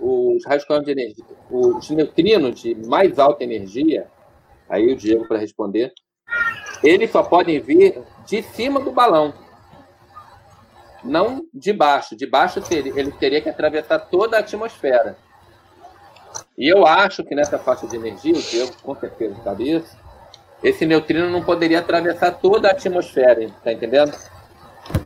[0.00, 4.06] os cósmicos de energia, os neutrinos de mais alta energia,
[4.68, 5.92] aí o Diego para responder,
[6.82, 9.32] eles só podem vir de cima do balão,
[11.02, 12.16] não de baixo.
[12.16, 15.16] De baixo ele teria que atravessar toda a atmosfera.
[16.56, 19.96] E eu acho que nessa faixa de energia, o Diego com certeza sabe isso,
[20.64, 24.16] esse neutrino não poderia atravessar toda a atmosfera, tá entendendo?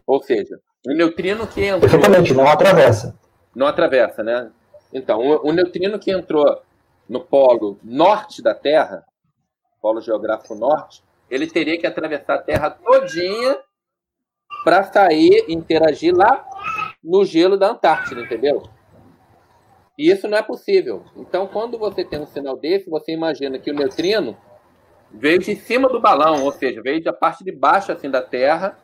[0.06, 3.18] Ou seja, o neutrino que entrou Perfeitamente, não atravessa.
[3.54, 4.52] não atravessa, né?
[4.92, 6.62] Então, o, o neutrino que entrou
[7.08, 9.04] no polo norte da Terra,
[9.82, 13.58] polo geográfico norte, ele teria que atravessar a Terra todinha
[14.62, 16.46] para sair e interagir lá
[17.02, 18.62] no gelo da Antártida, entendeu?
[19.98, 21.04] E isso não é possível.
[21.16, 24.36] Então, quando você tem um sinal desse, você imagina que o neutrino
[25.10, 28.78] veio de cima do balão, ou seja, veio da parte de baixo assim da Terra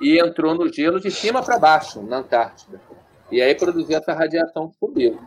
[0.00, 2.80] e entrou no gelo de cima para baixo, na Antártida.
[3.30, 5.20] E aí produziu essa radiação que subiu.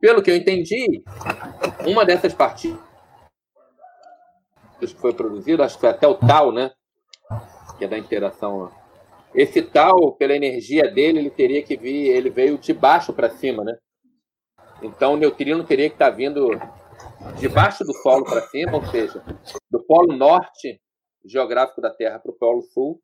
[0.00, 1.02] Pelo que eu entendi,
[1.86, 2.80] uma dessas partículas
[4.80, 6.70] que foi produzido, acho que foi até o tal, né?
[7.78, 8.70] Que é da interação.
[9.34, 13.62] Esse tal, pela energia dele, ele teria que vir, ele veio de baixo para cima,
[13.64, 13.76] né?
[14.82, 16.50] Então o neutrino teria que estar vindo
[17.38, 19.22] de baixo do solo para cima, ou seja,
[19.70, 20.80] do polo norte
[21.24, 23.00] geográfico da Terra para o polo sul.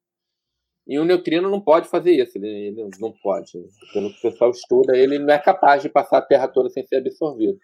[0.87, 3.53] E o neutrino não pode fazer isso, ele, ele não pode.
[3.93, 6.85] Pelo que o pessoal estuda, ele não é capaz de passar a Terra toda sem
[6.85, 7.57] ser absorvido.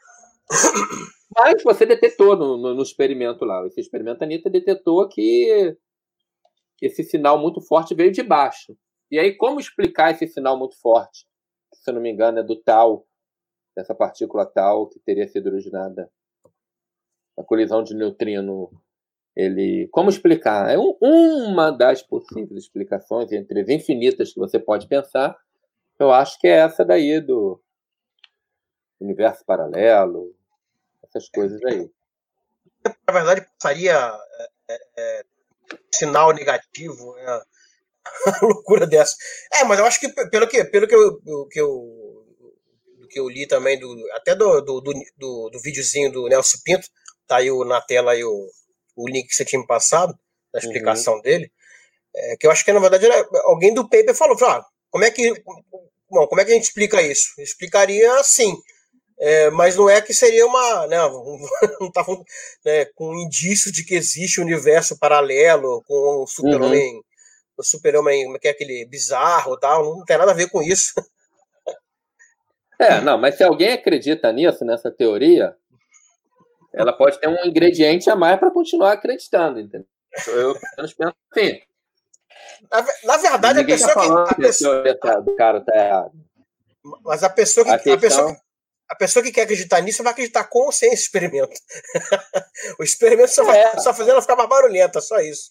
[1.37, 3.67] Mas você detetou no, no, no experimento lá.
[3.67, 5.77] Esse experimento, a Anitta detetou que
[6.81, 8.77] esse sinal muito forte veio de baixo.
[9.11, 11.27] E aí, como explicar esse sinal muito forte?
[11.75, 13.07] Se eu não me engano, é do tal,
[13.77, 16.11] dessa partícula tal, que teria sido originada
[17.39, 18.70] a colisão de neutrino
[19.36, 24.89] ele como explicar é um- uma das possíveis explicações entre as infinitas que você pode
[24.89, 25.36] pensar
[25.99, 27.61] eu acho que é essa daí do
[29.01, 30.34] universo paralelo
[31.05, 31.91] essas coisas aí
[33.07, 35.24] Na verdade, passaria é, é, é,
[35.95, 37.14] sinal negativo?
[38.26, 39.14] Uma loucura dessa.
[39.53, 42.26] É, mas eu acho que pe- pelo que, pelo que, eu, que, eu,
[43.11, 46.89] que eu li também, do, até do, do, do, do videozinho do Nelson Pinto,
[47.29, 48.49] tá aí o- na tela aí o,
[48.97, 50.18] o link que você tinha me passado,
[50.53, 51.53] da explicação dele,
[52.16, 55.11] é, que eu acho que na verdade era, alguém do paper falou, ah, como é
[55.11, 55.33] que
[56.11, 57.41] bom, como é que a gente explica isso?
[57.41, 58.57] Explicaria assim,
[59.20, 60.97] é, mas não é que seria uma, né,
[61.81, 62.24] não tá falando,
[62.64, 67.03] né, com indício de que existe um universo paralelo com um super-homem,
[67.57, 70.62] o super-homem, como é que é aquele bizarro tal, não tem nada a ver com
[70.62, 70.93] isso.
[72.79, 75.55] é não mas se alguém acredita nisso nessa teoria
[76.75, 79.87] ela pode ter um ingrediente a mais para continuar acreditando entendeu
[80.29, 81.61] eu menos penso assim
[82.71, 85.77] Na, na verdade, a ninguém pessoa tá falando que a pessoa, tá- do cara tá
[85.77, 86.12] errado
[87.05, 87.71] mas a pessoa que.
[87.71, 88.41] A A, pessoa, questão- que-
[88.91, 91.53] a pessoa que quer acreditar nisso vai acreditar com ou sem esse experimento.
[92.81, 93.79] o experimento só, vai, É.
[93.79, 95.51] só fazendo ela ficar mais barulhenta, só isso.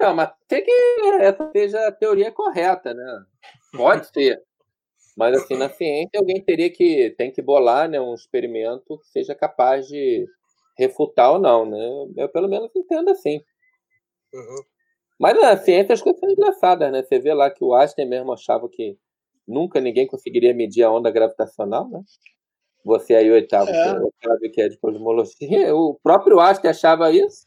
[0.00, 0.70] Não, mas tem que
[1.20, 3.22] essa seja a teoria correta, né?
[3.76, 4.42] Pode ser.
[5.16, 9.34] Mas assim, na ciência alguém teria que tem que bolar, né, um experimento que seja
[9.34, 10.26] capaz de
[10.78, 11.78] refutar ou não, né?
[12.16, 13.42] Eu pelo menos entendo assim.
[14.32, 14.62] Uhum.
[15.18, 17.02] Mas na ciência as coisas são engraçadas, né?
[17.02, 18.96] Você vê lá que o Einstein mesmo achava que
[19.46, 22.00] nunca ninguém conseguiria medir a onda gravitacional, né?
[22.84, 23.92] Você aí, oitavo, É.
[24.00, 25.36] oitavo que é de cosmologia,
[25.76, 27.46] o próprio Einstein achava isso.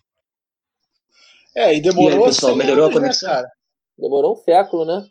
[1.56, 3.30] É, e demorou E aí, pessoal, 100 melhorou a anos, né, conexão?
[3.30, 3.52] cara?
[3.98, 5.08] Demorou um século, né?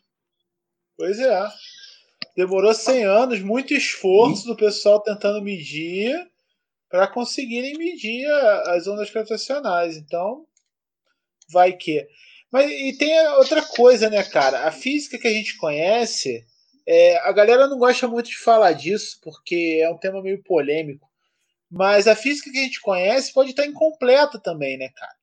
[0.96, 1.40] Pois é.
[2.36, 6.14] Demorou 100 anos, muito esforço do pessoal tentando medir
[6.88, 8.26] para conseguirem medir
[8.66, 9.96] as ondas gravitacionais.
[9.96, 10.46] Então,
[11.50, 12.06] vai que.
[12.50, 14.66] Mas e tem outra coisa, né, cara?
[14.66, 16.44] A física que a gente conhece,
[16.86, 21.08] é, a galera não gosta muito de falar disso porque é um tema meio polêmico.
[21.70, 25.14] Mas a física que a gente conhece pode estar incompleta também, né, cara?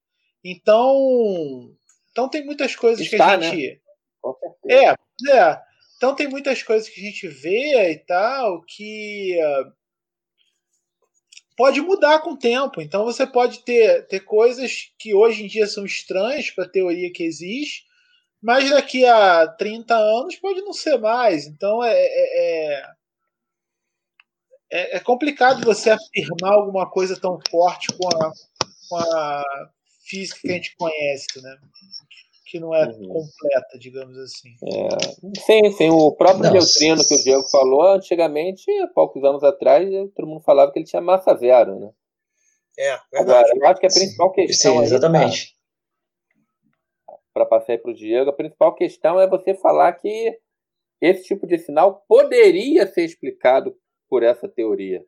[0.44, 1.72] Então,
[2.12, 3.52] então tem muitas coisas que Está, a né?
[3.52, 3.82] gente
[4.20, 4.98] Com certeza.
[5.30, 5.69] é, é.
[6.00, 9.74] Então tem muitas coisas que a gente vê e tal que ah,
[11.56, 12.82] pode mudar com o tempo.
[12.82, 17.12] Então você pode ter, ter coisas que hoje em dia são estranhas para a teoria
[17.12, 17.84] que existe,
[18.42, 21.48] mas daqui a 30 anos pode não ser mais.
[21.48, 22.94] Então é, é- é-
[24.72, 28.32] é, é complicado você afirmar alguma coisa tão forte com a,
[28.90, 29.44] com a
[30.06, 31.58] física que a gente conhece, né?
[32.50, 33.08] Que não é Uhum.
[33.08, 34.50] completa, digamos assim.
[35.46, 35.90] Sim, sim.
[35.92, 40.42] O próprio Não, neutrino que o Diego falou, antigamente, há poucos anos atrás, todo mundo
[40.42, 41.90] falava que ele tinha massa zero, né?
[42.78, 43.60] É, Agora, verdade.
[43.60, 45.56] eu acho que a principal questão Sim, aí, exatamente.
[47.34, 50.38] para passar para o Diego, a principal questão é você falar que
[51.02, 53.76] esse tipo de sinal poderia ser explicado
[54.10, 55.06] por essa teoria.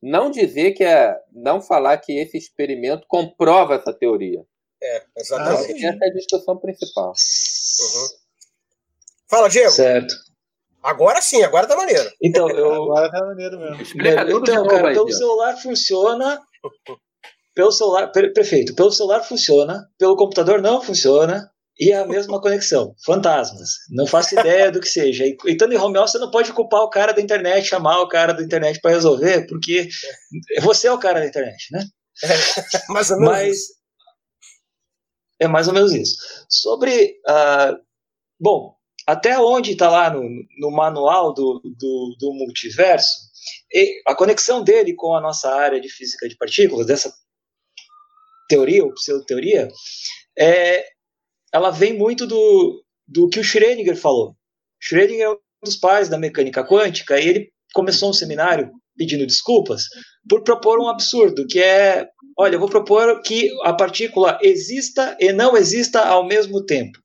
[0.00, 1.18] Não dizer que é.
[1.32, 4.44] Não falar que esse experimento comprova essa teoria.
[4.84, 5.86] É, Ah, exatamente.
[5.86, 7.08] Essa é a discussão principal.
[7.10, 8.08] Uhum.
[9.30, 9.70] Fala, Diego.
[9.70, 10.14] Certo.
[10.82, 12.10] Agora sim, agora tá maneiro.
[12.22, 13.80] Então, eu, Agora tá maneiro mesmo.
[13.80, 16.40] Explica então, cara, pelo celular funciona.
[17.54, 18.74] Pelo celular, per- perfeito.
[18.74, 21.50] Pelo celular funciona, pelo computador não funciona.
[21.80, 22.94] E é a mesma conexão.
[23.04, 23.70] Fantasmas.
[23.90, 25.24] Não faço ideia do que seja.
[25.24, 28.08] E estando em home office, você não pode culpar o cara da internet, chamar o
[28.08, 29.88] cara da internet para resolver, porque
[30.62, 31.84] você é o cara da internet, né?
[32.90, 33.32] Mais ou menos.
[33.32, 33.72] Mas isso.
[35.44, 36.16] É mais ou menos isso.
[36.48, 37.20] Sobre.
[37.26, 37.76] ah,
[38.40, 38.74] bom,
[39.06, 40.22] até onde está lá no,
[40.58, 43.24] no manual do, do, do multiverso,
[44.06, 47.12] a conexão dele com a nossa área de física de partículas, dessa
[48.48, 49.68] teoria ou pseudo-teoria,
[50.38, 50.86] é,
[51.52, 54.36] ela vem muito do, do que o Schrödinger falou.
[54.80, 59.84] Schrödinger é um dos pais da mecânica quântica e ele começou um seminário pedindo desculpas
[60.28, 65.32] por propor um absurdo, que é olha, eu vou propor que a partícula exista e
[65.32, 66.98] não exista ao mesmo tempo.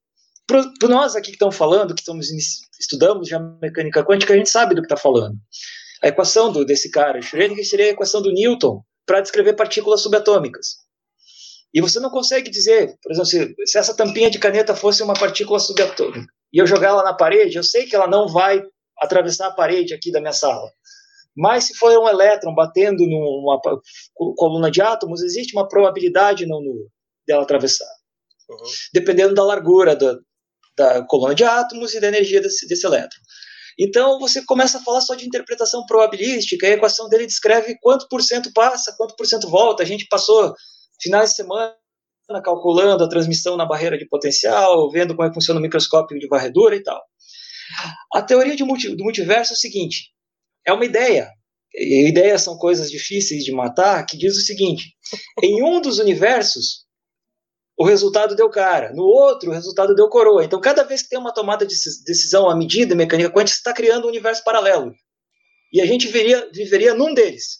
[0.47, 2.27] Para nós aqui que estamos falando, que estamos
[2.79, 5.35] estudamos já mecânica quântica, a gente sabe do que está falando.
[6.01, 10.67] A equação do, desse cara, Schrödinger, seria a equação do Newton para descrever partículas subatômicas.
[11.73, 15.13] E você não consegue dizer, por exemplo, se, se essa tampinha de caneta fosse uma
[15.13, 18.63] partícula subatômica e eu jogar ela na parede, eu sei que ela não vai
[18.99, 20.71] atravessar a parede aqui da minha sala.
[21.41, 23.61] Mas se for um elétron batendo numa
[24.35, 26.85] coluna de átomos, existe uma probabilidade não nula
[27.25, 27.87] dela atravessar.
[28.49, 28.57] Uhum.
[28.93, 30.17] Dependendo da largura da,
[30.75, 33.21] da coluna de átomos e da energia desse, desse elétron.
[33.79, 38.09] Então você começa a falar só de interpretação probabilística, e a equação dele descreve quanto
[38.09, 39.81] por cento passa, quanto por cento volta.
[39.81, 40.53] A gente passou
[41.01, 41.73] finais de semana
[42.43, 46.27] calculando a transmissão na barreira de potencial, vendo como é que funciona o microscópio de
[46.27, 47.01] varredura e tal.
[48.13, 50.09] A teoria multi- do multiverso é o seguinte:
[50.69, 51.29] é uma ideia.
[51.73, 54.93] E ideias são coisas difíceis de matar, que diz o seguinte:
[55.43, 56.85] em um dos universos,
[57.77, 60.43] o resultado deu cara, no outro, o resultado deu coroa.
[60.43, 63.59] Então, cada vez que tem uma tomada de decis- decisão à medida mecânica quântica, você
[63.59, 64.93] está criando um universo paralelo.
[65.71, 67.59] E a gente viveria, viveria num deles.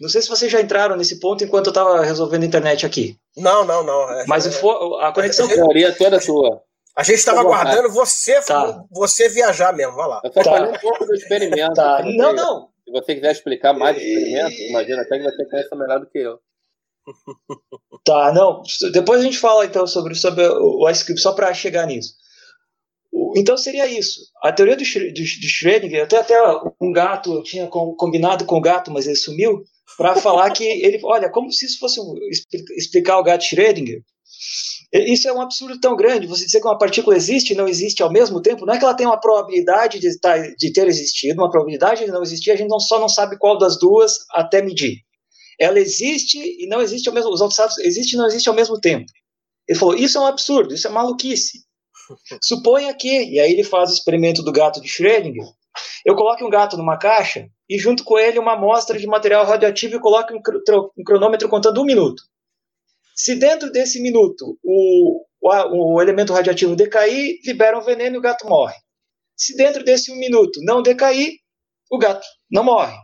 [0.00, 3.16] Não sei se vocês já entraram nesse ponto enquanto eu estava resolvendo a internet aqui.
[3.36, 4.10] Não, não, não.
[4.12, 5.46] É- Mas fo- a conexão.
[5.46, 6.62] A teoria toda sua.
[6.98, 7.68] A gente estava vontade.
[7.70, 8.84] aguardando você, Tá.
[8.90, 9.94] você viajar mesmo.
[9.94, 10.20] Vai lá.
[10.24, 10.50] Eu só Tá.
[10.50, 11.74] falei um pouco do experimento.
[11.74, 12.02] Tá.
[12.02, 12.68] Se Não, você- não.
[12.84, 16.18] Se você quiser explicar mais do experimento, imagina até que você conhece melhor do que
[16.18, 16.38] eu.
[18.04, 18.62] Tá, não.
[18.92, 22.14] Depois a gente fala então sobre, sobre o ice cube, só para chegar nisso.
[23.36, 24.20] Então seria isso.
[24.42, 26.36] A teoria do, do, do Schrödinger, até, até
[26.80, 29.62] um gato, eu tinha com- combinado com o gato, mas ele sumiu,
[29.96, 34.00] para falar que ele, olha, como se isso fosse um- expli- explicar o gato Schrödinger.
[34.92, 36.26] Isso é um absurdo tão grande.
[36.26, 38.84] Você dizer que uma partícula existe e não existe ao mesmo tempo, não é que
[38.84, 42.56] ela tem uma probabilidade de, estar, de ter existido, uma probabilidade de não existir, a
[42.56, 45.02] gente não, só não sabe qual das duas até medir
[45.58, 48.80] ela existe e não existe ao mesmo os outros existe e não existe ao mesmo
[48.80, 49.10] tempo.
[49.66, 51.64] Ele falou: "Isso é um absurdo, isso é maluquice".
[52.42, 55.44] Suponha que, e aí ele faz o experimento do gato de Schrödinger.
[56.06, 59.96] Eu coloque um gato numa caixa e junto com ele uma amostra de material radioativo
[59.96, 62.22] e coloque um, um cronômetro contando um minuto.
[63.18, 68.22] Se dentro desse minuto o, o, o elemento radioativo decair, libera um veneno e o
[68.22, 68.76] gato morre.
[69.36, 71.32] Se dentro desse um minuto não decair,
[71.90, 72.96] o gato não morre.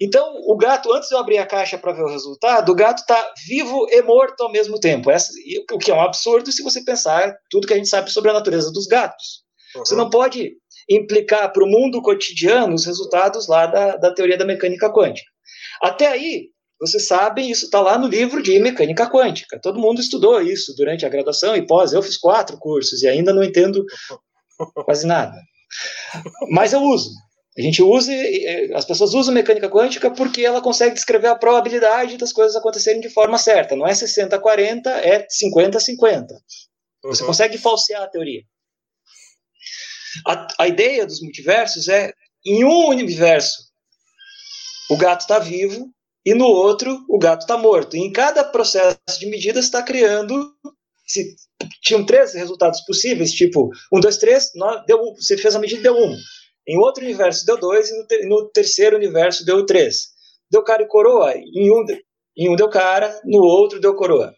[0.00, 3.00] Então, o gato, antes de eu abrir a caixa para ver o resultado, o gato
[3.00, 5.10] está vivo e morto ao mesmo tempo.
[5.10, 5.30] Essa,
[5.70, 8.34] o que é um absurdo se você pensar tudo que a gente sabe sobre a
[8.34, 9.42] natureza dos gatos.
[9.76, 10.56] Você não pode
[10.88, 15.30] implicar para o mundo cotidiano os resultados lá da, da teoria da mecânica quântica.
[15.82, 16.48] Até aí,
[16.82, 19.56] vocês sabem, isso está lá no livro de mecânica quântica.
[19.60, 21.92] Todo mundo estudou isso durante a graduação e pós.
[21.92, 23.84] Eu fiz quatro cursos e ainda não entendo
[24.84, 25.38] quase nada.
[26.50, 27.10] Mas eu uso.
[27.56, 28.10] A gente usa,
[28.74, 33.10] as pessoas usam mecânica quântica porque ela consegue descrever a probabilidade das coisas acontecerem de
[33.10, 33.76] forma certa.
[33.76, 36.26] Não é 60-40, é 50-50.
[37.04, 37.26] Você Uhum.
[37.26, 38.42] consegue falsear a teoria.
[40.26, 42.12] A, a ideia dos multiversos é,
[42.44, 43.70] em um universo,
[44.90, 45.90] o gato está vivo,
[46.24, 47.96] e no outro, o gato está morto.
[47.96, 50.52] E em cada processo de medida, está criando.
[51.06, 51.34] Se
[51.82, 55.94] tinham três resultados possíveis, tipo, um, dois, três, nó- deu, você fez a medida deu
[55.96, 56.16] um.
[56.66, 59.96] Em outro universo deu 2 e no, ter- no terceiro universo deu 3.
[60.50, 61.34] Deu cara e coroa.
[61.36, 61.84] Em um,
[62.36, 64.32] em um deu cara, no outro deu coroa.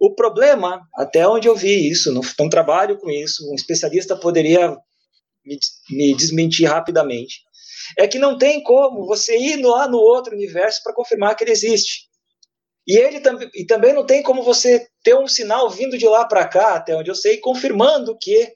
[0.00, 4.70] O problema, até onde eu vi isso, não, não trabalho com isso, um especialista poderia
[5.44, 5.58] me,
[5.90, 7.42] me desmentir rapidamente,
[7.98, 11.52] é que não tem como você ir lá no outro universo para confirmar que ele
[11.52, 12.08] existe.
[12.86, 16.24] E ele também e também não tem como você ter um sinal vindo de lá
[16.24, 18.52] para cá, até onde eu sei, confirmando que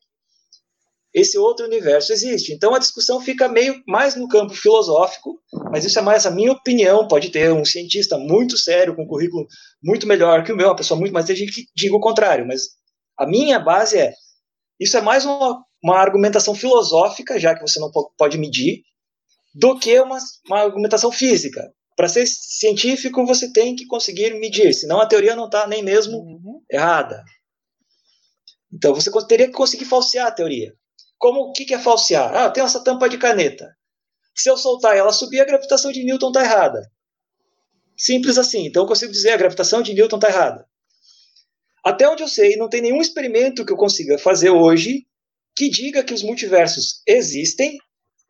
[1.13, 2.53] esse outro universo existe.
[2.53, 5.39] Então a discussão fica meio mais no campo filosófico,
[5.71, 7.07] mas isso é mais a minha opinião.
[7.07, 9.47] Pode ter um cientista muito sério, com um currículo
[9.83, 12.63] muito melhor que o meu, uma pessoa muito mais inteligente que diga o contrário, mas
[13.17, 14.13] a minha base é:
[14.81, 18.83] isso é mais uma, uma argumentação filosófica, já que você não po- pode medir,
[19.55, 21.73] do que uma, uma argumentação física.
[21.97, 26.19] Para ser científico, você tem que conseguir medir, senão a teoria não está nem mesmo
[26.19, 26.61] Uhum.
[26.69, 27.23] errada.
[28.73, 30.75] Então você teria que conseguir falsear a teoria.
[31.17, 32.35] Como o que, que é falsear?
[32.35, 33.75] Ah, tem essa tampa de caneta.
[34.35, 36.91] Se eu soltar ela subir, a gravitação de Newton está errada.
[37.97, 38.67] Simples assim.
[38.67, 40.67] Então eu consigo dizer a gravitação de Newton está errada.
[41.85, 45.07] Até onde eu sei, não tem nenhum experimento que eu consiga fazer hoje
[45.55, 47.79] que diga que os multiversos existem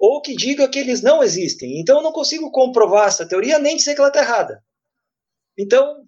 [0.05, 1.81] ou que diga que eles não existem.
[1.81, 4.63] Então eu não consigo comprovar essa teoria nem dizer que ela está errada.
[5.59, 6.05] Então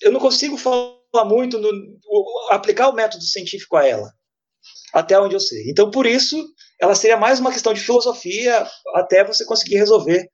[0.00, 1.70] eu não consigo falar muito, no,
[2.50, 4.12] aplicar o método científico a ela,
[4.92, 5.68] até onde eu sei.
[5.68, 6.36] Então, por isso,
[6.80, 10.28] ela seria mais uma questão de filosofia até você conseguir resolver.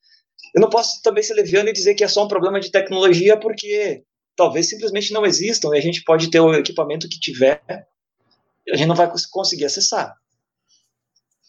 [0.54, 3.38] Eu não posso também ser leviano e dizer que é só um problema de tecnologia,
[3.38, 4.04] porque
[4.36, 8.86] talvez simplesmente não existam e a gente pode ter o equipamento que tiver, a gente
[8.86, 10.14] não vai cons- conseguir acessar.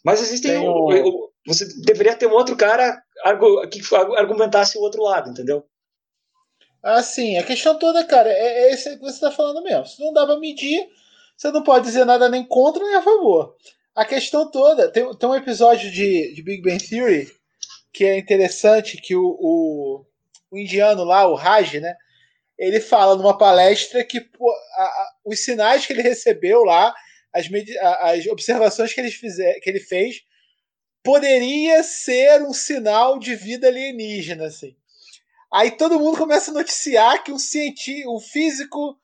[0.05, 0.51] Mas existem.
[0.69, 3.01] Um- o- você deveria ter um outro cara
[3.71, 3.81] que
[4.17, 5.65] argumentasse o outro lado, entendeu?
[6.83, 9.85] Assim, a questão toda, cara, é, é isso que você está falando mesmo.
[9.87, 10.87] Se não dá pra medir,
[11.35, 13.55] você não pode dizer nada nem contra nem a favor.
[13.95, 17.27] A questão toda, tem, tem um episódio de, de Big Bang Theory
[17.91, 20.05] que é interessante, que o, o,
[20.51, 21.95] o indiano lá, o Raj, né?
[22.57, 26.93] Ele fala numa palestra que pô, a- a- os sinais que ele recebeu lá,
[27.35, 27.47] as,
[28.01, 30.21] as observações que ele, fizer, que ele fez,
[31.03, 34.75] poderia ser um sinal de vida alienígena, assim.
[35.53, 38.97] Aí todo mundo começa a noticiar que um cientista, um físico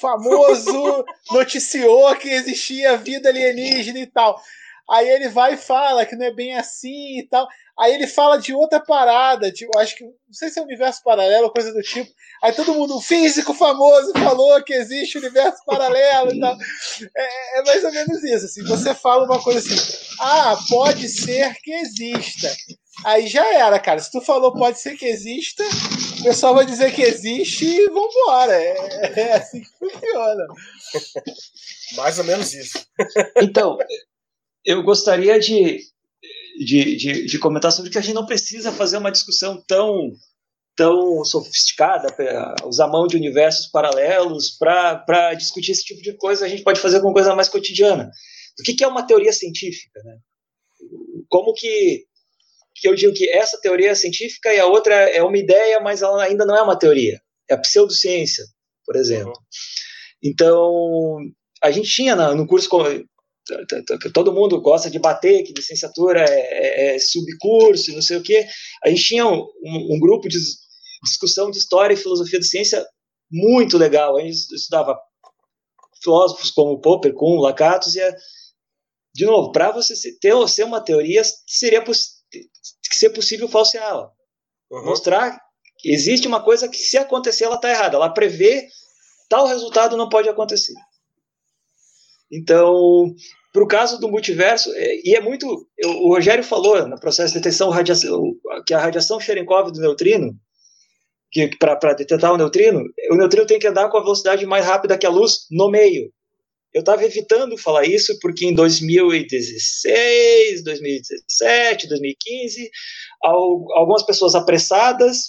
[0.00, 4.40] famoso noticiou que existia vida alienígena e tal.
[4.90, 7.46] Aí ele vai e fala que não é bem assim e tal.
[7.78, 11.50] Aí ele fala de outra parada, tipo, acho que não sei se é universo paralelo,
[11.50, 12.10] coisa do tipo.
[12.42, 16.56] Aí todo mundo, um físico famoso falou que existe universo paralelo e tal.
[17.16, 18.46] É, é mais ou menos isso.
[18.46, 22.54] Assim, você fala uma coisa assim, ah, pode ser que exista.
[23.04, 24.00] Aí já era, cara.
[24.00, 25.64] Se tu falou pode ser que exista,
[26.20, 28.54] o pessoal vai dizer que existe e vambora.
[28.54, 30.46] É, é assim que funciona.
[31.96, 32.86] Mais ou menos isso.
[33.40, 33.78] Então,
[34.64, 35.80] eu gostaria de,
[36.58, 40.12] de, de, de comentar sobre que a gente não precisa fazer uma discussão tão,
[40.76, 42.08] tão sofisticada,
[42.64, 46.44] usar mão de universos paralelos para discutir esse tipo de coisa.
[46.44, 48.10] A gente pode fazer com coisa mais cotidiana.
[48.58, 50.00] O que, que é uma teoria científica?
[50.04, 50.16] Né?
[51.28, 52.04] Como que,
[52.76, 56.02] que eu digo que essa teoria é científica e a outra é uma ideia, mas
[56.02, 57.20] ela ainda não é uma teoria?
[57.50, 58.44] É a pseudociência,
[58.84, 59.32] por exemplo.
[60.22, 61.18] Então,
[61.62, 62.68] a gente tinha no curso
[64.14, 68.46] todo mundo gosta de bater que licenciatura é, é- é subcurso não sei o quê.
[68.84, 70.58] A gente tinha um, um- grupo de dis-
[71.04, 72.86] discussão de história e filosofia da ciência
[73.30, 74.16] muito legal.
[74.16, 74.96] A gente estudava
[76.02, 78.14] filósofos como Popper, Kuhn, Lakatos e a-
[79.14, 81.92] de novo, para você ter ser uma teoria, seria que
[82.96, 84.10] ser possível falseá-la
[84.70, 84.84] Uhum.
[84.86, 85.38] mostrar
[85.78, 88.66] que existe uma coisa que se acontecer ela está errada, ela prevê
[89.28, 90.72] tal resultado não pode acontecer.
[92.32, 93.14] Então,
[93.52, 95.46] para o caso do multiverso, é- e é muito,
[95.84, 98.22] o Rogério falou no processo de detecção radiação,
[98.66, 100.32] que a radiação Cherenkov do neutrino,
[101.30, 104.96] que para detectar o neutrino, o neutrino tem que andar com a velocidade mais rápida
[104.96, 106.10] que a luz no meio.
[106.74, 112.70] Eu estava evitando falar isso porque em 2016, 2017, 2015,
[113.22, 115.28] al- algumas pessoas apressadas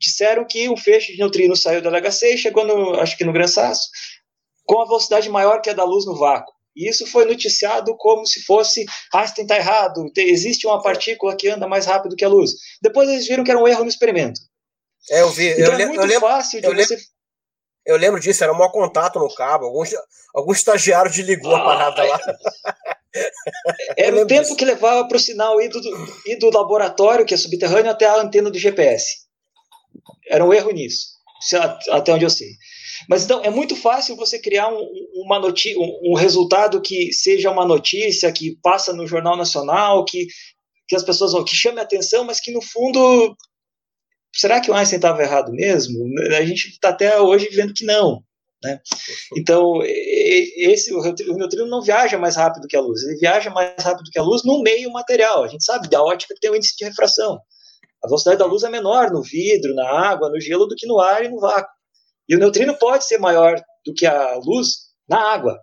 [0.00, 3.32] disseram que um feixe de neutrino saiu da LHC e chegou, no, acho que no
[3.32, 3.88] Gran Sasso,
[4.70, 6.52] com a velocidade maior que a da luz no vácuo.
[6.76, 11.48] E isso foi noticiado como se fosse Einstein está errado, te- existe uma partícula que
[11.48, 12.52] anda mais rápido que a luz.
[12.80, 14.40] Depois eles viram que era um erro no experimento.
[15.10, 15.48] É, eu vi.
[15.50, 16.96] Então eu, é muito eu lembro, fácil de eu você
[17.86, 19.64] eu lembro disso, era um mau contato no cabo.
[19.64, 19.82] Algum,
[20.34, 22.20] algum estagiário desligou a parada lá.
[23.96, 24.56] Era lembro o tempo disso.
[24.56, 25.80] que levava para o sinal ir do,
[26.26, 29.26] ir do laboratório, que é subterrâneo, até a antena do GPS.
[30.28, 31.06] Era um erro nisso,
[31.90, 32.50] até onde eu sei.
[33.08, 37.50] Mas então é muito fácil você criar um, uma noti um, um resultado que seja
[37.50, 40.26] uma notícia, que passa no Jornal Nacional, que,
[40.88, 43.36] que as pessoas vão, que chame a atenção, mas que no fundo.
[44.32, 45.98] Será que o Einstein estava errado mesmo?
[46.36, 48.22] A gente está até hoje vendo que não.
[48.62, 48.78] Né?
[49.36, 54.10] Então, esse, o neutrino não viaja mais rápido que a luz, ele viaja mais rápido
[54.12, 55.42] que a luz no meio material.
[55.42, 57.40] A gente sabe da ótica que tem o índice de refração.
[58.02, 61.00] A velocidade da luz é menor no vidro, na água, no gelo do que no
[61.00, 61.70] ar e no vácuo.
[62.30, 65.60] E o neutrino pode ser maior do que a luz na água.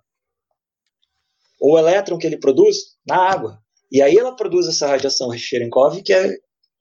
[1.61, 2.76] Ou o elétron que ele produz
[3.07, 3.57] na água.
[3.89, 6.36] E aí ela produz essa radiação Cherenkov que é,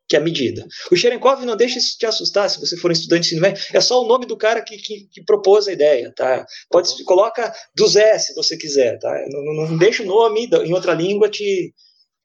[0.08, 0.66] que é medida.
[0.90, 3.64] O Cherenkov não deixa isso te assustar se você for um estudante de médio.
[3.72, 6.12] É só o nome do cara que, que, que propôs a ideia.
[6.16, 6.44] Tá?
[6.68, 8.98] Pode, coloca do Zé se você quiser.
[8.98, 9.12] Tá?
[9.28, 11.72] Não, não, deixa o nome em outra língua te,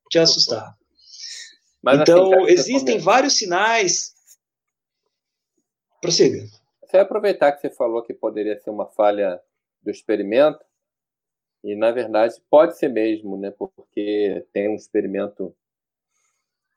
[0.09, 0.73] te assustar.
[1.83, 4.13] Mas então, assim, existem vários sinais.
[6.01, 6.43] Prossiga.
[6.91, 9.41] Vai aproveitar que você falou que poderia ser uma falha
[9.81, 10.59] do experimento,
[11.63, 13.49] e na verdade pode ser mesmo, né?
[13.51, 15.55] Porque tem um experimento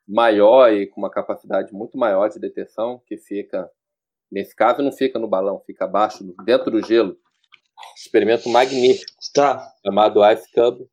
[0.07, 3.69] maior e com uma capacidade muito maior de detecção que fica,
[4.31, 7.19] nesse caso, não fica no balão, fica abaixo, dentro do gelo.
[7.97, 9.67] Experimento magnífico, tá.
[9.85, 10.89] chamado Ice Cube.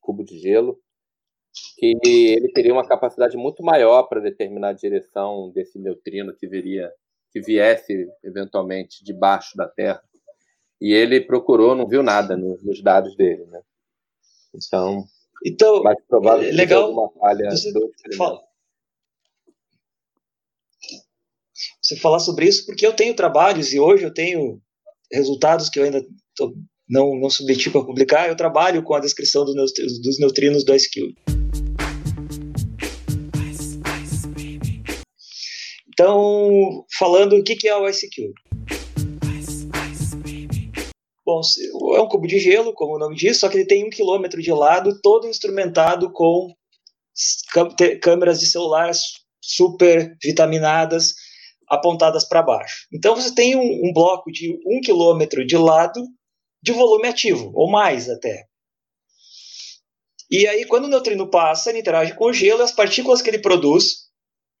[0.00, 0.80] Cubo de gelo
[1.78, 6.92] que ele teria uma capacidade muito maior para determinar a direção desse neutrino que viria,
[7.30, 10.02] que viesse eventualmente debaixo da Terra.
[10.80, 13.60] E ele procurou, não viu nada nos dados dele, né?
[14.54, 15.04] Então,
[15.46, 18.40] então mais provável é legal uma falha você, do fala,
[21.80, 24.60] você falar sobre isso, porque eu tenho trabalhos e hoje eu tenho
[25.12, 26.04] resultados que eu ainda
[26.34, 26.56] tô,
[26.88, 28.28] não, não submeti para publicar.
[28.28, 29.72] Eu trabalho com a descrição dos,
[30.02, 31.14] dos neutrinos do SQ.
[36.00, 38.32] Então, falando o que é o IceCube.
[41.26, 41.40] Bom,
[41.96, 44.40] é um cubo de gelo, como o nome diz, só que ele tem um quilômetro
[44.40, 46.54] de lado, todo instrumentado com
[48.00, 48.92] câmeras de celular
[49.42, 51.14] super vitaminadas
[51.68, 52.86] apontadas para baixo.
[52.92, 56.00] Então você tem um, um, bloco de um quilômetro de lado
[56.62, 58.44] de volume ativo, ou mais até.
[60.30, 63.40] E aí, quando o neutrino passa, ele interage com o gelo, as partículas que ele
[63.40, 64.07] produz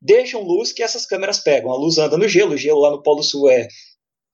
[0.00, 1.70] deixam luz que essas câmeras pegam.
[1.70, 3.68] A luz anda no gelo, o gelo lá no Polo Sul é,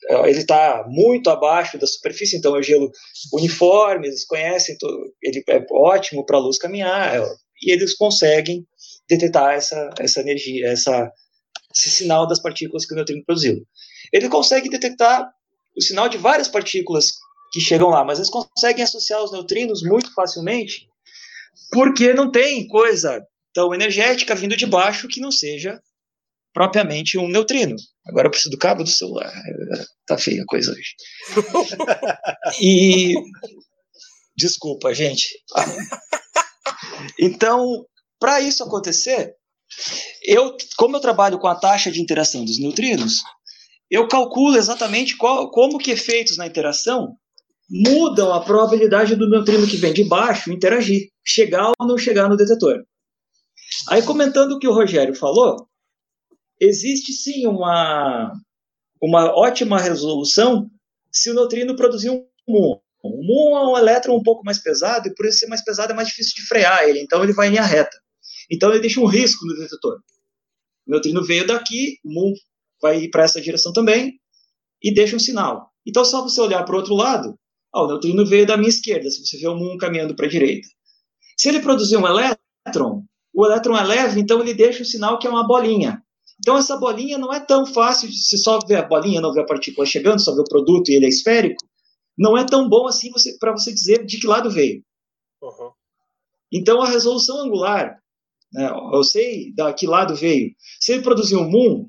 [0.09, 2.91] é ele está muito abaixo da superfície, então é gelo
[3.33, 4.77] uniforme, eles conhecem,
[5.23, 7.25] ele é ótimo para a luz caminhar, é,
[7.62, 8.67] e eles conseguem
[9.09, 11.11] detectar essa, essa energia, essa,
[11.75, 13.67] esse sinal das partículas que o neutrino produziu.
[14.12, 15.29] Ele consegue detectar
[15.77, 17.12] o sinal de várias partículas
[17.53, 20.89] que chegam lá, mas eles conseguem associar os neutrinos muito facilmente,
[21.71, 25.80] porque não tem coisa tão energética vindo de baixo que não seja
[26.52, 27.76] propriamente um neutrino.
[28.07, 29.32] Agora eu preciso do cabo do celular.
[30.07, 30.94] Tá feia a coisa hoje.
[32.61, 33.14] e
[34.36, 35.30] desculpa, gente.
[37.18, 37.86] Então,
[38.20, 39.34] para isso acontecer,
[40.22, 43.22] eu, como eu trabalho com a taxa de interação dos neutrinos,
[43.90, 47.16] eu calculo exatamente qual, como que efeitos na interação
[47.70, 52.36] mudam a probabilidade do neutrino que vem de baixo interagir, chegar ou não chegar no
[52.36, 52.84] detetor.
[53.89, 55.68] Aí, comentando o que o Rogério falou,
[56.61, 58.33] existe sim uma,
[59.01, 60.70] uma ótima resolução
[61.12, 62.79] se o neutrino produzir um muon.
[63.03, 65.93] O muon é um elétron um pouco mais pesado, e por isso ser mais pesado
[65.93, 67.97] é mais difícil de frear ele, então ele vai em linha reta.
[68.51, 70.01] Então ele deixa um risco no detetor.
[70.86, 72.32] O neutrino veio daqui, o muon
[72.81, 74.19] vai para essa direção também,
[74.82, 75.70] e deixa um sinal.
[75.86, 77.39] Então, só você olhar para o outro lado,
[77.74, 80.69] o neutrino veio da minha esquerda, se você vê o muon caminhando para a direita.
[81.36, 83.05] Se ele produzir um elétron,
[83.35, 86.02] o elétron é leve, então ele deixa o sinal que é uma bolinha.
[86.39, 89.47] Então essa bolinha não é tão fácil, se só ver a bolinha, não ver a
[89.47, 91.65] partícula chegando, só ver o produto e ele é esférico,
[92.16, 94.82] não é tão bom assim você, para você dizer de que lado veio.
[95.43, 95.70] Uhum.
[96.52, 97.98] Então a resolução angular,
[98.52, 100.52] né, eu sei da que lado veio.
[100.81, 101.86] Se ele produzir um muon,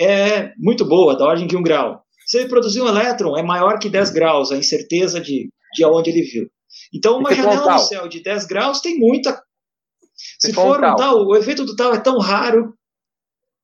[0.00, 2.02] é muito boa, da ordem de um grau.
[2.26, 6.10] Se ele produzir um elétron, é maior que 10 graus, a incerteza de, de onde
[6.10, 6.48] ele viu.
[6.94, 9.42] Então, uma janela no céu de 10 graus tem muita
[10.38, 12.74] se for um tal, o efeito do tal é tão raro,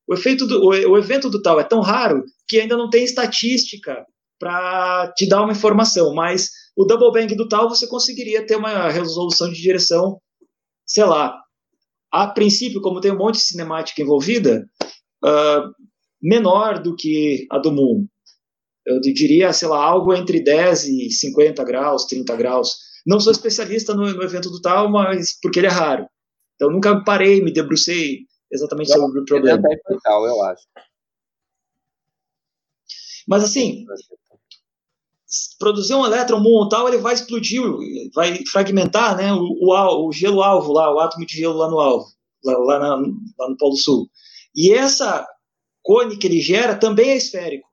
[0.09, 3.05] o, efeito do, o, o evento do tal é tão raro que ainda não tem
[3.05, 4.05] estatística
[4.39, 8.89] para te dar uma informação, mas o double bang do tal você conseguiria ter uma
[8.89, 10.21] resolução de direção,
[10.87, 11.35] sei lá,
[12.13, 14.69] a princípio, como tem um monte de cinemática envolvida,
[15.25, 15.73] uh,
[16.23, 18.07] menor do que a do Moon.
[18.87, 22.77] Eu diria, sei lá, algo entre 10 e 50 graus, 30 graus.
[23.05, 26.07] Não sou especialista no, no evento do tal, mas porque ele é raro.
[26.57, 28.21] Então nunca parei, me debrucei
[28.51, 29.63] exatamente sobre o problema.
[29.73, 30.65] É eu acho.
[33.27, 33.85] Mas assim,
[35.59, 37.61] produzir um elétron muon tal, ele vai explodir,
[38.15, 41.81] vai fragmentar né, o, o, o gelo alvo lá, o átomo de gelo lá no
[41.81, 42.07] alvo,
[42.45, 42.97] lá, lá, na-
[43.39, 44.09] lá no Polo Sul.
[44.55, 45.27] E essa
[45.83, 47.67] cone que ele gera também é esférico,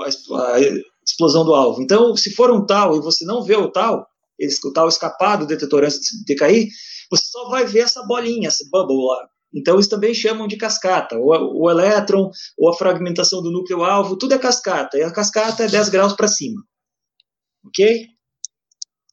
[0.00, 0.60] a, a
[1.06, 1.82] explosão do alvo.
[1.82, 4.06] Então, se for um tal e você não vê o tal,
[4.38, 6.68] esse, o tal escapar do detetor antes de cair,
[7.10, 9.28] você só vai ver essa bolinha, esse bubble lá.
[9.54, 11.16] Então, eles também chamam de cascata.
[11.16, 14.98] O, o elétron, ou a fragmentação do núcleo alvo, tudo é cascata.
[14.98, 16.60] E a cascata é 10 graus para cima.
[17.64, 18.06] Ok?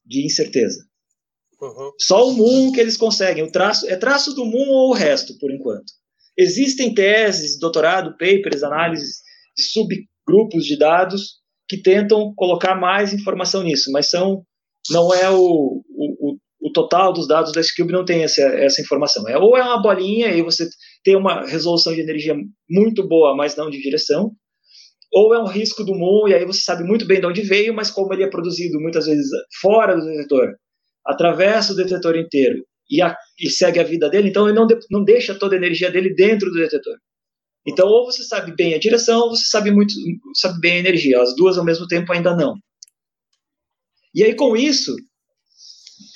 [0.04, 0.84] De incerteza.
[1.60, 1.92] Uhum.
[1.98, 3.44] Só o Moon que eles conseguem.
[3.44, 5.92] O traço, é traço do Moon ou o resto, por enquanto.
[6.36, 9.22] Existem teses, doutorado, papers, análises
[9.56, 14.44] de subgrupos de dados que tentam colocar mais informação nisso, mas são
[14.90, 16.36] não é o- o
[16.74, 19.26] total dos dados da Cube não tem essa, essa informação.
[19.28, 20.68] É, ou é uma bolinha e você
[21.04, 22.36] tem uma resolução de energia
[22.70, 24.32] muito boa, mas não de direção,
[25.12, 27.72] ou é um risco do Moon e aí você sabe muito bem de onde veio,
[27.74, 29.28] mas como ele é produzido muitas vezes
[29.62, 30.54] fora do detetor,
[31.06, 34.78] atravessa o detetor inteiro e, a- e segue a vida dele, então ele não, de-
[34.90, 36.96] não deixa toda a energia dele dentro do detetor.
[37.66, 39.94] Então, ou você sabe bem a direção, ou você sabe muito,
[40.34, 41.22] sabe bem a energia.
[41.22, 42.54] As duas ao mesmo tempo ainda não.
[44.14, 44.94] E aí, com isso,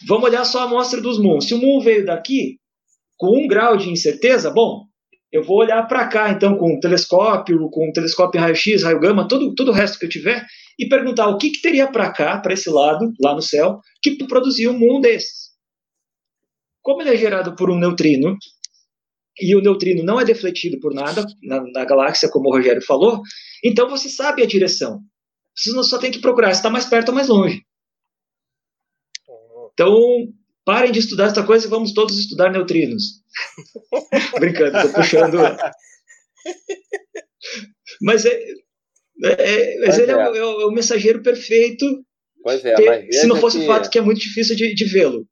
[0.07, 1.41] vamos olhar só a amostra dos Moon.
[1.41, 2.59] Se o Moon veio daqui,
[3.17, 4.85] com um grau de incerteza, bom,
[5.31, 9.55] eu vou olhar para cá, então, com um telescópio, com um telescópio raio-x, raio-gama, todo,
[9.55, 10.47] todo o resto que eu tiver,
[10.79, 14.17] e perguntar o que, que teria para cá, para esse lado, lá no céu, que
[14.27, 15.49] produzia um Moon desses.
[16.81, 18.37] Como ele é gerado por um neutrino,
[19.41, 23.21] e o neutrino não é defletido por nada na, na galáxia, como o Rogério falou,
[23.63, 25.01] então você sabe a direção.
[25.55, 27.63] Você só tem que procurar se está mais perto ou mais longe.
[29.79, 30.33] Então,
[30.65, 33.23] parem de estudar essa coisa e vamos todos estudar neutrinos.
[34.41, 35.39] Brincando, estou puxando.
[38.03, 38.33] Mas, é,
[39.23, 40.17] é- mas ele é, é.
[40.31, 41.85] o, é o- é o mensageiro perfeito,
[42.43, 44.57] Pois é, ter- mas se não veja fosse o que- fato que é muito difícil
[44.57, 45.27] de, de vê-lo.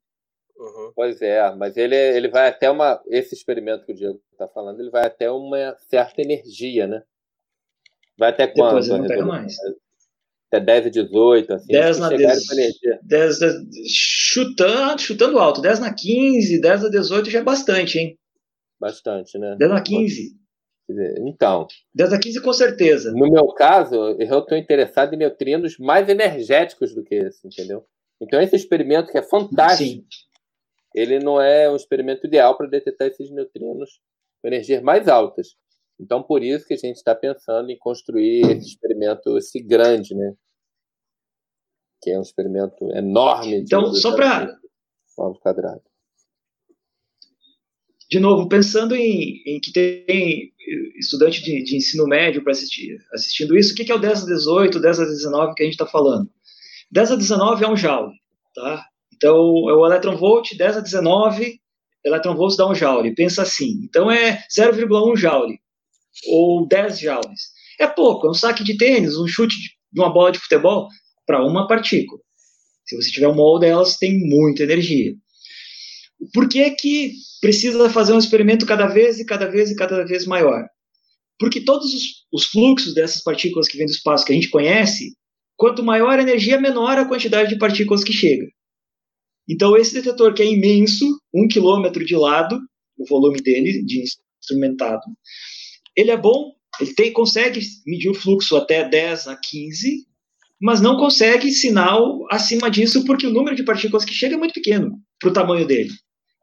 [0.57, 0.91] Uhum.
[0.95, 3.01] Pois é, mas ele, ele vai até uma.
[3.09, 7.03] Esse experimento que o Diego está falando, ele vai até uma certa energia, né?
[8.17, 8.67] Vai até quanto?
[8.69, 9.55] Depois ele a não pega mais.
[10.51, 11.67] Até 10 e 18, assim.
[11.71, 12.99] 10 se na chegarem dez- com energia.
[13.03, 13.53] 10, da-
[13.89, 18.17] chutando, chutando alto, 10 na 15, 10 na 18 já é bastante, hein?
[18.79, 19.55] Bastante, né?
[19.59, 20.35] 10 na 15.
[20.87, 23.11] Quer dizer, Então, 10 na 15 com certeza.
[23.11, 27.83] no meu caso, eu estou interessado em neutrinos mais energéticos do que esse, entendeu?
[28.21, 30.05] Então, esse experimento que é fantástico, Sim.
[30.95, 33.99] ele não é um experimento ideal para detectar esses neutrinos
[34.41, 35.55] com energias mais altas.
[35.99, 40.33] Então, por isso que a gente está pensando em construir esse experimento, esse grande, né?
[42.01, 43.57] Que é um experimento enorme.
[43.59, 44.55] de Então, só pra-
[45.17, 45.81] Alvo quadrado.
[48.09, 50.53] De novo, pensando em, em que tem
[50.97, 54.23] estudante de, de ensino médio para assistir assistindo isso, o que, que é o 10
[54.23, 56.29] a 18, 10 a 19 que a gente está falando?
[56.91, 58.13] 10 a 19 é um joule,
[58.55, 58.85] tá?
[59.13, 59.33] Então,
[59.69, 61.59] é o elétron volt, 10 a 19
[62.05, 63.13] elétron volts dá um joule.
[63.15, 63.81] Pensa assim.
[63.83, 65.59] Então, é 0,1 joule,
[66.25, 67.41] ou 10 joules.
[67.79, 69.55] É pouco, é um saque de tênis, um chute
[69.91, 70.87] de uma bola de futebol
[71.25, 72.19] para uma partícula.
[72.85, 75.13] Se você tiver um mol delas, tem muita energia.
[76.33, 80.25] Por que, que precisa fazer um experimento cada vez e cada vez e cada vez
[80.25, 80.65] maior?
[81.37, 85.13] Porque todos os, os fluxos dessas partículas que vêm do espaço que a gente conhece,
[85.55, 88.47] quanto maior a energia, menor a quantidade de partículas que chega.
[89.47, 92.59] Então, esse detetor que é imenso, um quilômetro de lado,
[92.97, 94.03] o volume dele, de
[94.41, 95.03] instrumentado,
[95.97, 100.05] ele é bom, ele tem, consegue medir o fluxo até 10 a 15,
[100.61, 104.53] mas não consegue sinal acima disso, porque o número de partículas que chega é muito
[104.53, 105.91] pequeno para o tamanho dele.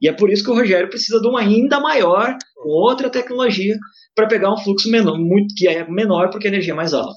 [0.02, 3.76] E é por isso que o Rogério precisa de um ainda maior, com outra tecnologia,
[4.14, 7.14] para pegar um fluxo menor, muito, que é menor porque a energia é mais alta.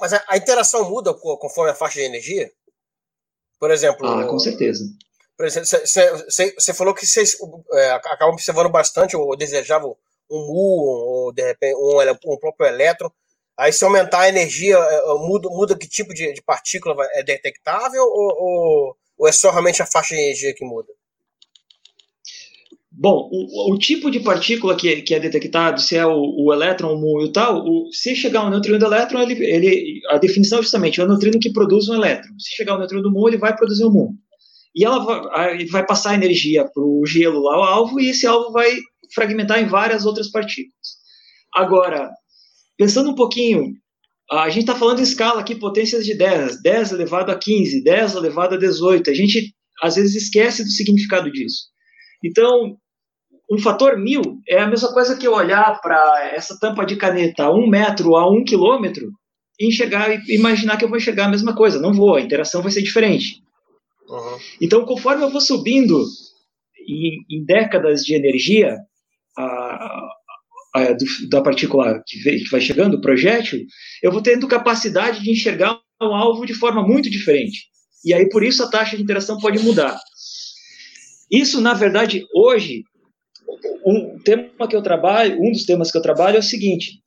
[0.00, 2.50] Mas a, interação muda co- conforme a faixa de energia?
[3.58, 4.84] Por exemplo, Ah, com certeza.
[5.38, 7.36] você falou que vocês
[7.72, 9.96] é, acabam observando bastante ou desejavam
[10.34, 13.10] um muon, ou de repente um, um próprio elétron.
[13.56, 17.22] Aí, se aumentar a energia, é, é, muda, muda que tipo de, de partícula é
[17.22, 20.88] detectável ou, ou, ou é só realmente a faixa de energia que muda?
[22.96, 26.94] Bom, o, o tipo de partícula que, que é detectado, se é o, o elétron,
[26.94, 30.18] o muon e o tal, o, se chegar um neutrino do elétron, ele, ele, a
[30.18, 32.32] definição é justamente é o neutrino que produz um elétron.
[32.38, 34.12] Se chegar um neutrino do muon, ele vai produzir um muon.
[34.74, 38.52] E ela vai, vai passar energia para o gelo lá, o alvo, e esse alvo
[38.52, 38.72] vai
[39.14, 41.04] fragmentar em várias outras partículas.
[41.54, 42.10] Agora,
[42.76, 43.72] pensando um pouquinho,
[44.30, 48.14] a gente está falando em escala aqui, potências de 10, 10 elevado a 15, 10
[48.14, 49.10] elevado a 18.
[49.10, 51.68] A gente, às vezes, esquece do significado disso.
[52.24, 52.76] Então,
[53.50, 57.44] um fator mil é a mesma coisa que eu olhar para essa tampa de caneta
[57.44, 59.06] a um metro a um quilômetro
[59.60, 61.80] enxergar e imaginar que eu vou enxergar a mesma coisa.
[61.80, 63.42] Não vou, a interação vai ser diferente.
[64.08, 64.38] Uhum.
[64.60, 66.02] Então, conforme eu vou subindo
[66.88, 68.76] em, em décadas de energia
[69.38, 70.08] a-
[70.74, 73.60] a- do- da partícula que, vem- que vai chegando, o projétil,
[74.02, 77.66] eu vou tendo capacidade de enxergar o alvo de forma muito diferente.
[78.04, 79.98] E aí, por isso, a taxa de interação pode mudar.
[81.30, 82.82] Isso, na verdade, hoje,
[83.86, 87.00] um tema que eu trabalho, um dos temas que eu trabalho é o seguinte: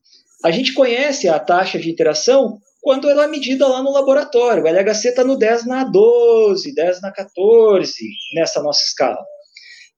[0.43, 4.63] a gente conhece a taxa de interação quando ela é medida lá no laboratório.
[4.63, 9.17] O LHC está no 10 na 12, 10 na 14, nessa nossa escala.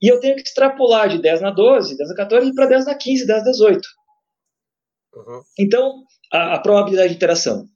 [0.02, 2.96] E eu tenho que extrapolar de 10 na 12, 10 na 14 para 10 na
[2.96, 3.88] 15, 10 na 18.
[5.16, 5.42] Uhum.
[5.60, 7.68] Então, a, a probabilidade de interação.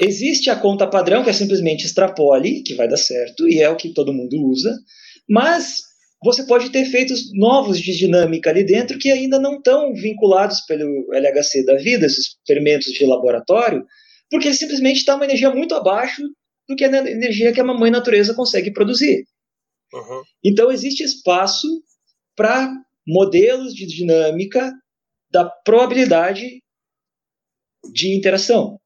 [0.00, 3.76] Existe a conta padrão, que é simplesmente extrapole, que vai dar certo, e é o
[3.76, 4.76] que todo mundo usa,
[5.28, 5.80] mas
[6.22, 11.12] você pode ter efeitos novos de dinâmica ali dentro que ainda não estão vinculados pelo
[11.12, 13.84] LHC da vida, esses experimentos de laboratório,
[14.30, 16.22] porque simplesmente está uma energia muito abaixo
[16.68, 19.24] do que a energia que a mamãe natureza consegue produzir.
[19.92, 20.22] Uhum.
[20.44, 21.66] Então, existe espaço
[22.36, 22.70] para
[23.06, 24.72] modelos de dinâmica
[25.30, 26.62] da probabilidade
[27.92, 28.78] de interação.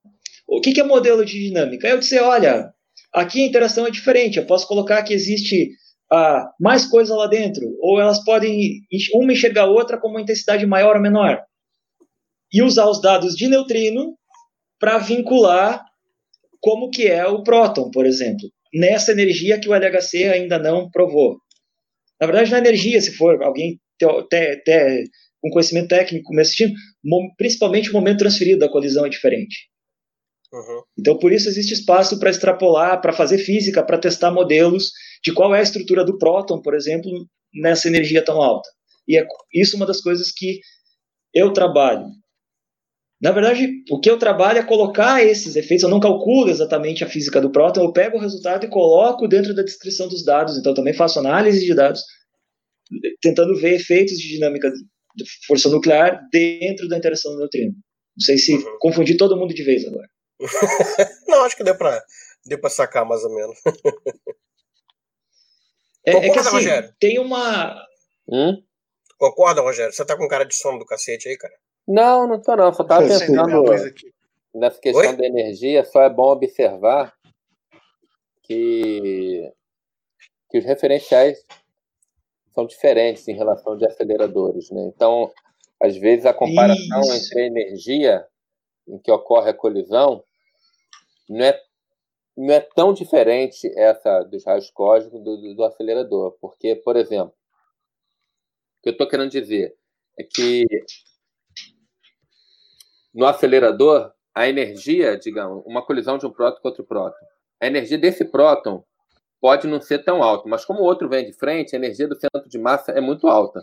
[0.46, 1.88] O que, que é modelo de dinâmica?
[1.88, 2.72] É eu dizer, olha,
[3.12, 5.70] aqui a interação é diferente, eu posso colocar que existe
[6.10, 8.80] ah, mais coisa lá dentro, ou elas podem
[9.14, 11.42] uma enxergar a outra com uma intensidade maior ou menor.
[12.52, 14.16] E usar os dados de neutrino
[14.78, 15.84] para vincular
[16.60, 21.38] como que é o próton, por exemplo, nessa energia que o LHC ainda não provou.
[22.20, 23.80] Na verdade, na energia, se for alguém
[24.30, 25.04] ter, ter
[25.44, 26.72] um conhecimento técnico me assistindo,
[27.36, 29.68] principalmente o momento transferido da colisão é diferente.
[30.52, 30.82] Uhum.
[30.98, 34.92] Então, por isso existe espaço para extrapolar, para fazer física, para testar modelos
[35.24, 37.10] de qual é a estrutura do próton, por exemplo,
[37.54, 38.68] nessa energia tão alta.
[39.08, 40.60] E é isso uma das coisas que
[41.34, 42.04] eu trabalho.
[43.22, 45.84] Na verdade, o que eu trabalho é colocar esses efeitos.
[45.84, 49.54] Eu não calculo exatamente a física do próton, eu pego o resultado e coloco dentro
[49.54, 50.58] da descrição dos dados.
[50.58, 52.02] Então, também faço análise de dados,
[53.20, 57.72] tentando ver efeitos de dinâmica de força nuclear dentro da interação do neutrino.
[58.16, 58.78] Não sei se uhum.
[58.80, 60.08] confundi todo mundo de vez agora.
[61.28, 62.02] não, acho que deu para
[62.44, 63.56] deu pra sacar mais ou menos.
[66.04, 66.94] é, Concorda, é que, assim, Rogério?
[66.98, 67.86] Tem uma.
[68.28, 68.60] Hum?
[69.16, 69.92] Concorda, Rogério?
[69.92, 71.54] Você tá com cara de sono do cacete aí, cara?
[71.92, 72.72] Não, não tô não.
[72.72, 73.62] Só tava pensando
[74.54, 75.16] nessa questão Oi?
[75.16, 75.84] da energia.
[75.84, 77.14] Só é bom observar
[78.42, 79.52] que,
[80.48, 81.44] que os referenciais
[82.54, 84.82] são diferentes em relação de aceleradores, né?
[84.86, 85.30] Então,
[85.82, 87.14] às vezes a comparação Isso.
[87.14, 88.26] entre a energia
[88.88, 90.24] em que ocorre a colisão
[91.28, 91.60] não é
[92.34, 97.34] não é tão diferente essa dos raios cósmicos do, do, do acelerador, porque, por exemplo,
[98.78, 99.76] o que eu estou querendo dizer
[100.18, 100.66] é que
[103.14, 107.24] no acelerador, a energia, digamos, uma colisão de um próton com outro próton,
[107.60, 108.84] a energia desse próton
[109.40, 112.14] pode não ser tão alta, mas como o outro vem de frente, a energia do
[112.14, 113.60] centro de massa é muito alta.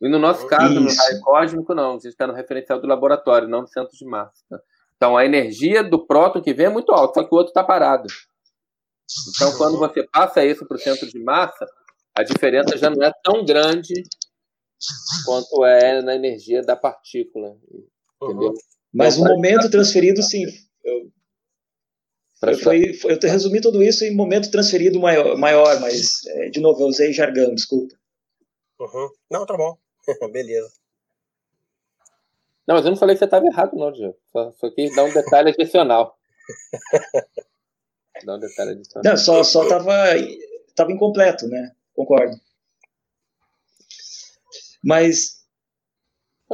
[0.00, 0.80] E no nosso caso, Isso.
[0.82, 4.04] no raio cósmico, não, a gente está no referencial do laboratório, não do centro de
[4.04, 4.44] massa.
[4.96, 7.62] Então, a energia do próton que vem é muito alta, só que o outro está
[7.62, 8.06] parado.
[9.34, 11.66] Então, quando você passa isso para o centro de massa,
[12.14, 14.02] a diferença já não é tão grande
[15.24, 17.56] quanto é na energia da partícula.
[18.22, 18.48] Entendeu?
[18.48, 18.54] Uhum.
[18.92, 20.44] Mas o momento transferido, sim.
[20.84, 21.10] Eu,
[22.42, 26.60] eu, foi, foi, eu resumi tudo isso em momento transferido maior, maior mas, é, de
[26.60, 27.94] novo, eu usei jargão, desculpa.
[28.78, 29.10] Uhum.
[29.30, 29.76] Não, tá bom.
[30.32, 30.72] Beleza.
[32.66, 34.16] Não, mas eu não falei que você estava errado, não, Diego.
[34.32, 36.18] Só, só quis dar um detalhe adicional.
[38.24, 39.02] dar um detalhe adicional.
[39.04, 39.92] Não, só, só tava,
[40.74, 41.72] tava incompleto, né?
[41.94, 42.36] Concordo.
[44.82, 45.43] Mas.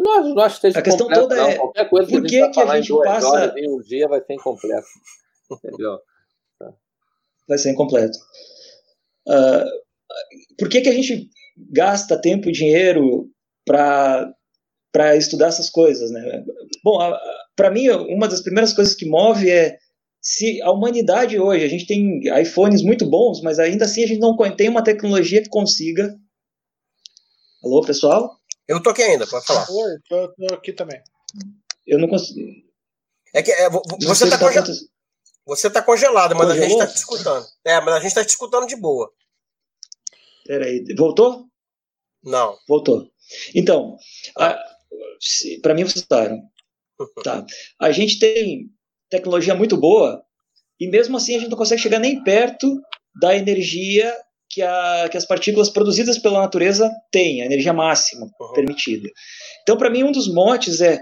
[0.02, 1.48] Não, não acho que esteja a questão completo, toda não.
[1.48, 1.56] é.
[1.56, 3.28] Qualquer coisa por que a que, a gente passa.
[3.28, 4.86] Horas, um dia vai ser incompleto.
[5.52, 5.98] Entendeu?
[7.48, 8.18] Vai ser incompleto.
[9.26, 9.64] Uh,
[10.58, 11.28] por que, que a gente
[11.70, 13.28] gasta tempo e dinheiro
[13.64, 14.32] para
[14.92, 16.44] para estudar essas coisas, né?
[16.82, 16.98] Bom,
[17.54, 19.78] para mim uma das primeiras coisas que move é
[20.20, 24.18] se a humanidade hoje a gente tem iPhones muito bons, mas ainda assim a gente
[24.18, 26.12] não tem uma tecnologia que consiga.
[27.62, 28.39] Alô, pessoal?
[28.70, 29.66] Eu tô aqui ainda, pode falar.
[29.68, 31.02] Oi, tô, tô aqui também.
[31.84, 32.48] Eu não consigo.
[33.34, 34.60] É que é, você está conge...
[35.44, 36.66] você tá congelado, mas Congelou?
[36.66, 37.46] a gente está te escutando.
[37.64, 39.12] É, mas a gente está te escutando de boa.
[40.46, 41.46] Peraí, voltou?
[42.22, 42.56] Não.
[42.68, 43.10] Voltou.
[43.56, 43.96] Então,
[45.62, 46.40] para mim voltaram.
[47.24, 47.46] Tá.
[47.80, 48.70] A gente tem
[49.08, 50.22] tecnologia muito boa
[50.78, 52.78] e mesmo assim a gente não consegue chegar nem perto
[53.18, 54.14] da energia
[54.50, 58.52] que, a, que as partículas produzidas pela natureza têm, a energia máxima uhum.
[58.52, 59.08] permitida.
[59.62, 60.98] Então, para mim, um dos motes é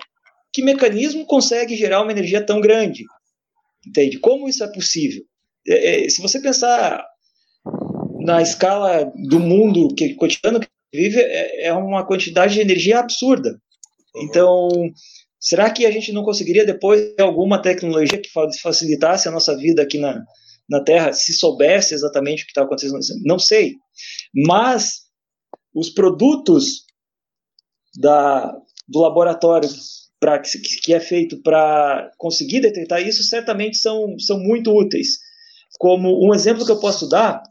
[0.52, 3.04] que mecanismo consegue gerar uma energia tão grande?
[3.86, 4.18] Entende?
[4.18, 5.22] Como isso é possível?
[5.66, 7.02] É, é, se você pensar
[8.20, 13.58] na escala do mundo que cotidiano que vive, é, é uma quantidade de energia absurda.
[14.16, 14.68] Então,
[15.40, 19.82] será que a gente não conseguiria depois alguma tecnologia que fa- facilitasse a nossa vida
[19.82, 20.22] aqui na,
[20.69, 23.01] na Terra, se soubesse exatamente o que está acontecendo?
[23.24, 23.77] Não sei.
[24.47, 25.07] Mas
[25.74, 26.85] os produtos
[27.99, 28.53] da,
[28.86, 29.69] do laboratório
[30.20, 35.19] pra, que, que é feito para conseguir detectar isso certamente são, são muito úteis.
[35.78, 37.43] Como um exemplo que eu posso dar,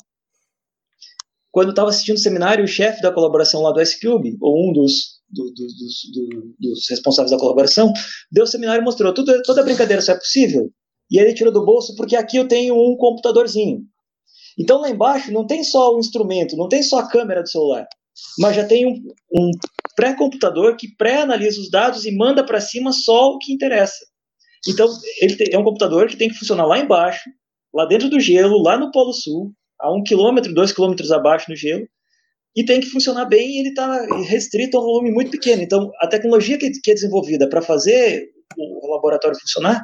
[1.51, 5.21] quando estava assistindo o seminário, o chefe da colaboração lá do S-Cube, ou um dos,
[5.29, 7.91] do, do, dos, do, dos responsáveis da colaboração,
[8.31, 10.71] deu o seminário e mostrou tudo, toda brincadeira só é possível.
[11.09, 13.81] E ele tirou do bolso, porque aqui eu tenho um computadorzinho.
[14.59, 17.87] Então lá embaixo não tem só o instrumento, não tem só a câmera do celular,
[18.39, 19.51] mas já tem um, um
[19.95, 24.05] pré-computador que pré-analisa os dados e manda para cima só o que interessa.
[24.67, 24.87] Então
[25.21, 27.29] ele tem, é um computador que tem que funcionar lá embaixo,
[27.73, 31.55] lá dentro do gelo, lá no Polo Sul, a um quilômetro, dois quilômetros abaixo no
[31.55, 31.87] gelo,
[32.55, 35.61] e tem que funcionar bem e ele está restrito a um volume muito pequeno.
[35.61, 39.83] Então, a tecnologia que, que é desenvolvida para fazer o laboratório funcionar,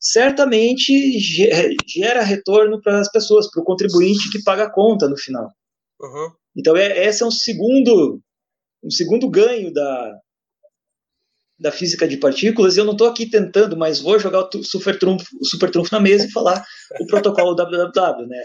[0.00, 5.16] certamente ge- gera retorno para as pessoas, para o contribuinte que paga a conta no
[5.16, 5.50] final.
[6.00, 6.30] Uhum.
[6.56, 8.20] Então, é, esse é um segundo,
[8.84, 10.14] um segundo ganho da,
[11.58, 14.98] da física de partículas, e eu não estou aqui tentando, mas vou jogar o super
[14.98, 16.64] trunfo, o super trunfo na mesa e falar
[17.00, 18.42] o protocolo www, né?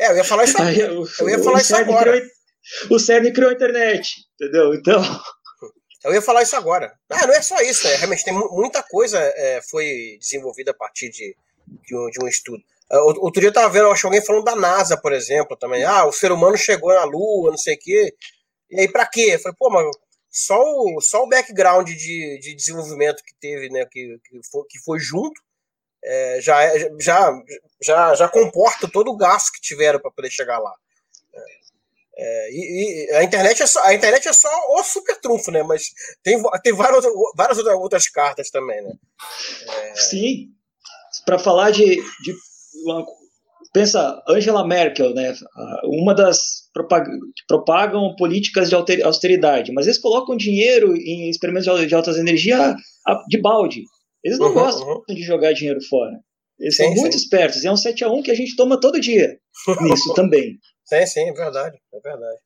[0.00, 2.12] É, eu ia falar isso o, Eu ia falar isso agora.
[2.12, 2.26] criou-
[2.90, 4.08] o CERN criou a internet,
[4.40, 4.72] entendeu?
[4.74, 5.02] Então,
[6.04, 6.92] Eu ia falar isso agora.
[7.10, 7.94] Ah, não é só isso, né?
[7.96, 11.36] Realmente tem mu- muita coisa é, foi desenvolvida a partir de,
[11.86, 12.62] de, um, de um estudo.
[12.90, 15.56] Out- Outro dia eu tava vendo, eu acho que alguém falando da NASA, por exemplo,
[15.56, 15.84] também.
[15.84, 18.14] Ah, o ser humano chegou na Lua, não sei o quê.
[18.70, 19.32] E aí, pra quê?
[19.34, 19.86] Eu falei, pô, mas
[20.30, 24.78] só o, só o background de, de desenvolvimento que teve, né, que, que, foi, que
[24.80, 25.40] foi junto,
[26.04, 27.32] é, já, é- já,
[27.82, 30.74] já, já comporta todo o gasto que tiveram para poder chegar lá.
[31.34, 31.40] É,
[32.50, 35.62] e, e a internet é só a internet é só o super trunfo, né?
[35.62, 35.84] Mas
[36.22, 37.04] tem, tem várias,
[37.36, 38.92] várias outras- outras cartas também, né?
[39.94, 40.48] sim,
[41.24, 42.34] para falar de, de
[43.72, 45.34] pensa Angela Merkel, né?
[45.84, 51.70] Uma das propag que propagam políticas de austeridade, mas eles colocam dinheiro em experimentos de
[51.70, 52.74] al- de altas energias
[53.28, 53.82] de balde.
[54.24, 55.02] Eles não Uhum, gostam uhum.
[55.14, 56.12] de jogar dinheiro fora.
[56.58, 57.18] Eles Sim, são muito sim.
[57.18, 57.64] espertos.
[57.64, 59.36] E é um 7 a 1 que a gente toma todo dia
[59.80, 60.58] nisso também.
[61.00, 62.38] Sim, sim, é verdade, é verdade.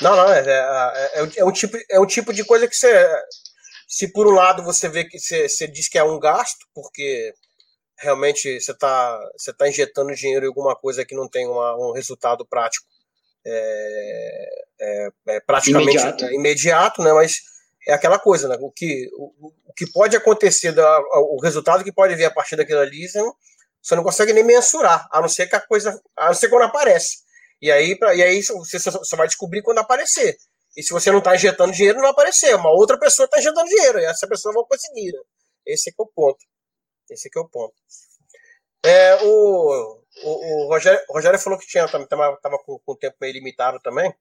[0.00, 3.08] Não, não, é, é, é, é um tipo, é um tipo de coisa que você.
[3.86, 7.32] Se por um lado você vê que você, você diz que é um gasto, porque
[7.98, 11.92] realmente você está você tá injetando dinheiro em alguma coisa que não tem uma- um
[11.92, 12.86] resultado prático
[13.46, 14.48] é,
[14.80, 16.24] é, é praticamente Imediato.
[16.24, 17.12] é, imediato, né?
[17.12, 17.36] Mas
[17.86, 18.56] é aquela coisa, né?
[18.60, 22.56] O que, o, o que pode acontecer, da, o resultado que pode vir a partir
[22.56, 23.34] daquilo ali, você não,
[23.82, 25.98] você não consegue nem mensurar, a não ser que a coisa.
[26.16, 27.27] A não ser quando aparece.
[27.60, 30.36] E aí, pra- e aí você só vai descobrir quando aparecer.
[30.76, 32.54] E se você não está injetando dinheiro, não vai aparecer.
[32.54, 33.98] Uma outra pessoa está injetando dinheiro.
[33.98, 35.12] E essa pessoa vai conseguir.
[35.12, 35.18] né?
[35.66, 36.38] Esse é que é o ponto.
[37.10, 37.74] Esse é que é o ponto.
[38.84, 42.06] É, o, o, o Rogério, o Rogério falou que tinha, tava,
[42.40, 44.14] tava com, com o tempo meio limitado também.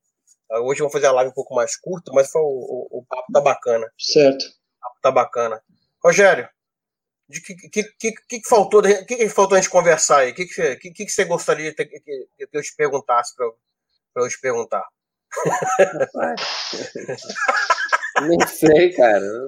[0.50, 3.32] Ah, Hoje vamos fazer a live um pouco mais curta, mas o, o, o papo
[3.32, 3.88] tá bacana.
[4.00, 4.44] Certo.
[4.44, 5.62] O papo tá bacana.
[6.04, 6.50] Rogério,
[7.30, 10.32] de que, que, que, que, faltou, que, que faltou a gente conversar aí?
[10.32, 13.46] O que, que, você- que, que você gostaria ter- que, que, eu te perguntasse para
[14.24, 14.86] eu te perguntar?
[18.28, 19.46] Nem sei, cara.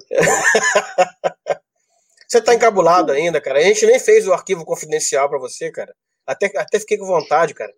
[2.27, 3.59] Você tá encabulado ainda, cara.
[3.59, 5.95] A gente nem fez o arquivo confidencial para você, cara.
[6.27, 7.73] Até, até fiquei com vontade, cara.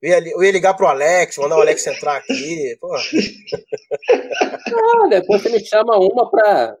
[0.00, 2.74] Eu ia, eu ia ligar pro Alex, mandar o Alex entrar aqui.
[2.80, 2.96] Pô,
[4.08, 6.76] Ah, depois você me chama uma pra.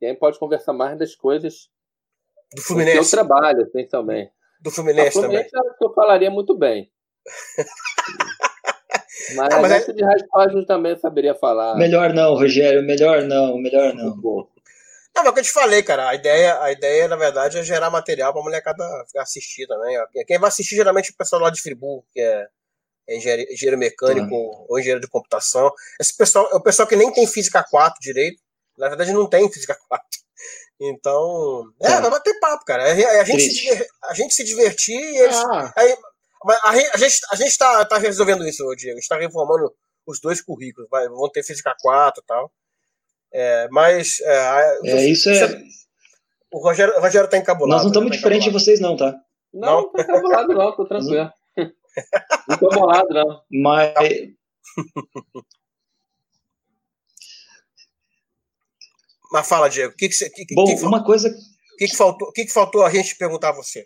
[0.00, 1.68] Quem pode conversar mais das coisas
[2.54, 3.10] do que eu Fluminense.
[3.10, 4.30] trabalho, assim, também.
[4.60, 5.44] Do A Fluminense também.
[5.48, 5.50] Fluminense
[5.82, 6.90] eu falaria muito bem.
[9.36, 11.76] Mas, Ah, mas a é- de raspagem também saberia falar.
[11.76, 14.16] Melhor não, Rogério, melhor não, melhor não.
[14.16, 14.48] Não,
[15.16, 16.08] mas é o que eu te falei, cara.
[16.08, 19.96] A ideia, a ideia na verdade, é gerar material pra molecada ficar assistir também.
[20.26, 22.46] Quem vai assistir geralmente é o pessoal lá de Friburgo, que é
[23.06, 24.34] é engenheiro, engenheiro mecânico
[24.68, 25.70] ou engenheiro de computação.
[26.00, 28.42] Esse pessoal é o pessoal que nem tem física 4 direito.
[28.78, 30.06] Na verdade, não tem física 4.
[30.80, 32.00] Então, é, Tá.
[32.00, 32.82] vai bater papo, cara.
[32.84, 35.36] A, a gente se, a gente se divertir e eles.
[35.36, 35.96] Ah, Aí,
[36.64, 38.98] a, gente- a gente, a gente tá, tá resolvendo isso, ô, Diego.
[38.98, 39.72] A gente tá reformando
[40.06, 40.88] os dois currículos.
[40.90, 42.52] Vai, vão ter física 4 e tal.
[43.32, 44.20] É, mas.
[44.20, 45.62] É, a- é, isso é.
[46.52, 47.70] o Rogério, o Rogério tá encabulado.
[47.72, 49.14] Nós não estamos tá diferentes de vocês, não, tá?
[49.52, 51.30] Não, não tô encabulado, não, tô tranquilo.
[52.48, 53.42] Não tô bolado, não.
[53.50, 53.94] Mas.
[59.34, 61.28] Mas fala, Diego, o que, que, você- que, Bom, que, que, uma coisa
[61.76, 63.84] que que faltou, que, que faltou a gente perguntar a você?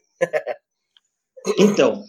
[1.58, 2.02] Então,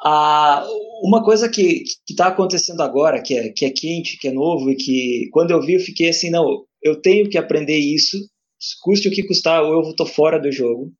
[0.00, 0.64] a,
[1.02, 4.76] uma coisa que está acontecendo agora, que é, que é quente, que é novo, e
[4.76, 6.46] que quando eu vi eu fiquei assim, não,
[6.80, 8.16] eu tenho que aprender isso,
[8.84, 10.92] custe o que custar, ou eu estou fora do jogo.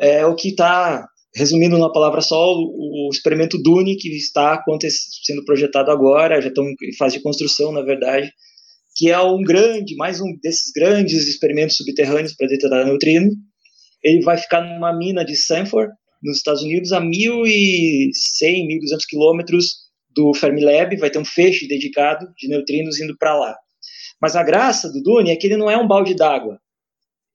[0.00, 1.06] É o que está,
[1.36, 4.60] resumindo numa palavra só, o, o experimento Dune, que está
[5.24, 8.28] sendo projetado agora, já estão em fase de construção, na verdade,
[8.98, 13.30] que é um grande, mais um desses grandes experimentos subterrâneos para detectar neutrino.
[14.02, 18.10] Ele vai ficar numa mina de Sanford, nos Estados Unidos, a 1.100,
[18.66, 23.56] 1.200 quilômetros do Fermilab, vai ter um feixe dedicado de neutrinos indo para lá.
[24.20, 26.58] Mas a graça do Dune é que ele não é um balde d'água.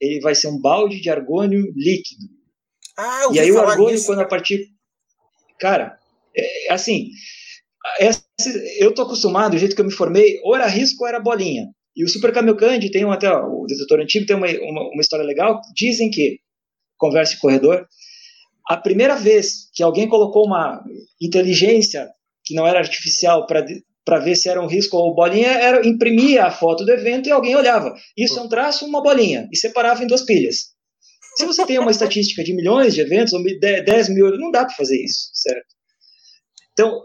[0.01, 2.25] Ele vai ser um balde de argônio líquido.
[2.97, 4.07] Ah, eu E aí o argônio, nisso.
[4.07, 4.67] quando a partir.
[5.61, 5.97] Cara,
[6.35, 7.09] é, assim,
[8.01, 8.22] esse-
[8.79, 11.67] eu tô acostumado, do jeito que eu me formei, ou era risco ou era bolinha.
[11.95, 15.61] E o Super Kamiokande tem até, o detetor antigo tem uma, uma, uma história legal.
[15.75, 16.39] Dizem que,
[16.97, 17.85] conversa em corredor,
[18.67, 20.83] a primeira vez que alguém colocou uma
[21.21, 22.09] inteligência
[22.43, 26.51] que não era artificial para ver se era um risco ou bolinha, era imprimia a
[26.51, 27.93] foto do evento e alguém olhava.
[28.17, 30.73] Isso é um traço, uma bolinha, e separava em duas pilhas.
[31.35, 34.65] Se você tem uma estatística de milhões de eventos, ou de- 10 mil, não dá
[34.65, 35.65] para fazer isso, certo?
[36.73, 37.01] Então,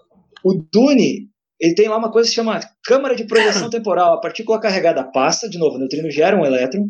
[0.49, 1.29] o Dune,
[1.61, 4.15] ele tem lá uma coisa que se chama câmara de projeção temporal.
[4.15, 6.87] A partícula carregada passa, de novo, o neutrino gera um elétron,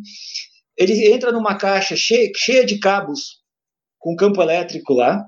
[0.77, 3.39] ele entra numa caixa cheia, cheia de cabos
[3.99, 5.25] com campo elétrico lá,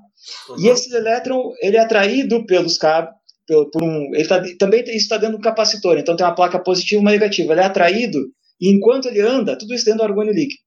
[0.57, 3.11] e esse elétron ele é atraído pelos cabos,
[3.45, 7.01] por um, ele tá, também isso está dentro do capacitor, então tem uma placa positiva
[7.01, 7.51] e uma negativa.
[7.51, 8.19] Ele é atraído
[8.61, 10.61] e enquanto ele anda, tudo isso dentro do argônio líquido,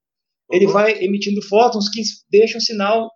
[0.51, 3.09] ele vai emitindo fótons que deixam sinal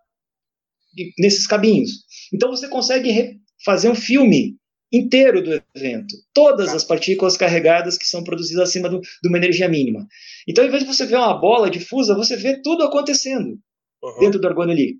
[1.19, 1.91] nesses cabinhos.
[2.33, 4.57] Então você consegue fazer um filme
[4.91, 9.69] inteiro do evento, todas as partículas carregadas que são produzidas acima do- de uma energia
[9.69, 10.07] mínima.
[10.47, 13.59] Então, em vez de você ver uma bola difusa, você vê tudo acontecendo
[14.01, 14.19] Uhum.
[14.19, 14.99] dentro do líquido.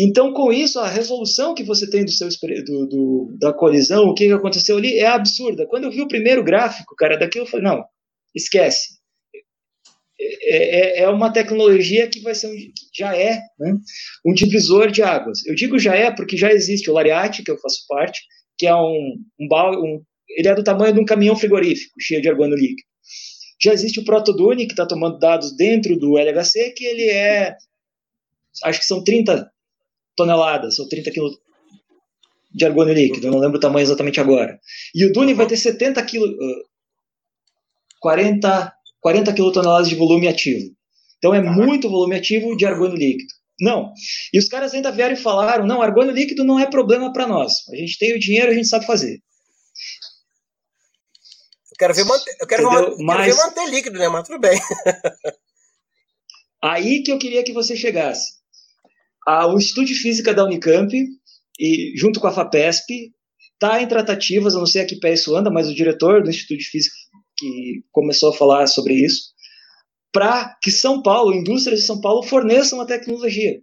[0.00, 2.28] Então, com isso, a resolução que você tem do seu
[2.64, 5.66] do, do- da colisão, o que aconteceu ali, é absurda.
[5.66, 7.84] Quando eu vi o primeiro gráfico, cara, daquilo, eu falei, não,
[8.34, 8.97] esquece.
[10.20, 12.54] É, é- é uma tecnologia que vai ser um,
[12.96, 13.74] já é né,
[14.26, 15.44] um divisor de águas.
[15.46, 18.20] Eu digo já é porque já existe o Lariat, que eu faço parte,
[18.58, 20.02] que é um, um, bal- um
[20.36, 22.82] ele é do tamanho de um caminhão frigorífico, cheio de argônio líquido.
[23.62, 27.56] Já existe o Protodune, que está tomando dados dentro do LHC, que ele é,
[28.64, 29.50] acho que são 30
[30.16, 31.36] toneladas, ou 30 quilos
[32.54, 34.58] de argônio líquido, eu não lembro o tamanho exatamente agora.
[34.94, 36.30] E o Dune vai ter 70 quilos,
[38.00, 38.72] 40,
[39.08, 40.66] 40 quilotoneladas de volume ativo.
[41.16, 43.32] Então é muito volume ativo de argônio líquido.
[43.58, 43.90] Não.
[44.34, 47.52] E os caras ainda vieram e falaram: não, argônio líquido não é problema para nós.
[47.72, 49.14] A gente tem o dinheiro, a gente sabe fazer.
[51.70, 54.08] Eu quero ver manter, eu quero ver, man- quero Mas- ver manter líquido, né?
[54.08, 54.60] Mas tudo bem.
[56.62, 58.34] Aí que eu queria que você chegasse.
[59.26, 60.92] O Instituto de Física da Unicamp,
[61.58, 63.12] e, junto com a FAPESP,
[63.54, 66.30] está em tratativas, eu não sei a que pé isso anda, mas o diretor do
[66.30, 66.94] Instituto de Física
[67.38, 69.32] que começou a falar sobre isso,
[70.12, 73.60] para que São Paulo, indústrias de São Paulo, forneçam a tecnologia.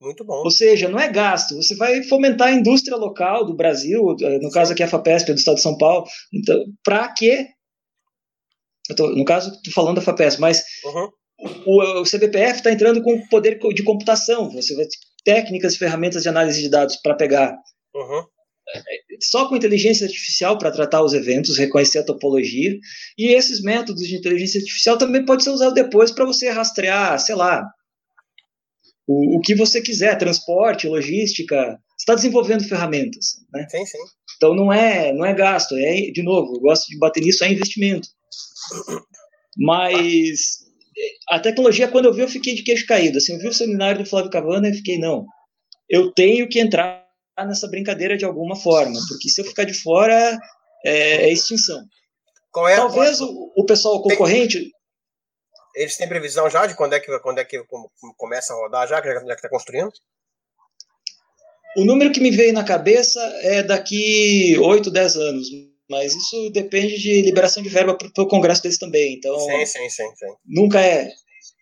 [0.00, 0.42] Muito bom.
[0.44, 4.02] Ou seja, não é gasto, você vai fomentar a indústria local do Brasil,
[4.40, 6.06] no caso aqui a FAPESP, é do estado de São Paulo.
[6.32, 7.48] Então, para quê?
[8.88, 11.08] Eu tô- no caso, estou falando da FAPESP, mas Uhum.
[11.66, 16.22] o, o CBPF está entrando com poder de computação, você vai ter técnicas e ferramentas
[16.22, 17.54] de análise de dados para pegar
[17.94, 18.24] Uhum.
[19.20, 22.78] Só com inteligência artificial para tratar os eventos, reconhecer a topologia,
[23.18, 27.34] e esses métodos de inteligência artificial também pode ser usado depois para você rastrear, sei
[27.34, 27.64] lá,
[29.06, 33.66] o, o que você quiser, transporte, logística, você está desenvolvendo ferramentas, né?
[33.68, 33.98] Sim, sim.
[34.36, 37.52] Então não é, não é gasto, é de novo, eu gosto de bater nisso, é
[37.52, 38.08] investimento.
[39.58, 40.60] Mas
[41.28, 43.18] a tecnologia, quando eu vi, eu fiquei de queixo caído.
[43.18, 45.26] Assim, eu vi o seminário do Flávio Cavana e fiquei, não,
[45.88, 47.04] eu tenho que entrar
[47.46, 50.38] nessa brincadeira de alguma forma, porque se eu ficar de fora,
[50.84, 51.80] é, é extinção.
[52.68, 54.70] É, Talvez qual- o, o pessoal concorrente,
[55.74, 58.88] eles têm previsão já de quando é que, quando é que com- começa a rodar
[58.88, 59.90] já, que já está construindo?
[61.76, 65.46] o número que me veio na cabeça é daqui 8, 10 anos,
[65.88, 69.88] mas isso depende de liberação de verba para o congresso deles também, então Sim, sim,
[69.88, 70.26] sim, sim.
[70.44, 71.08] nunca é,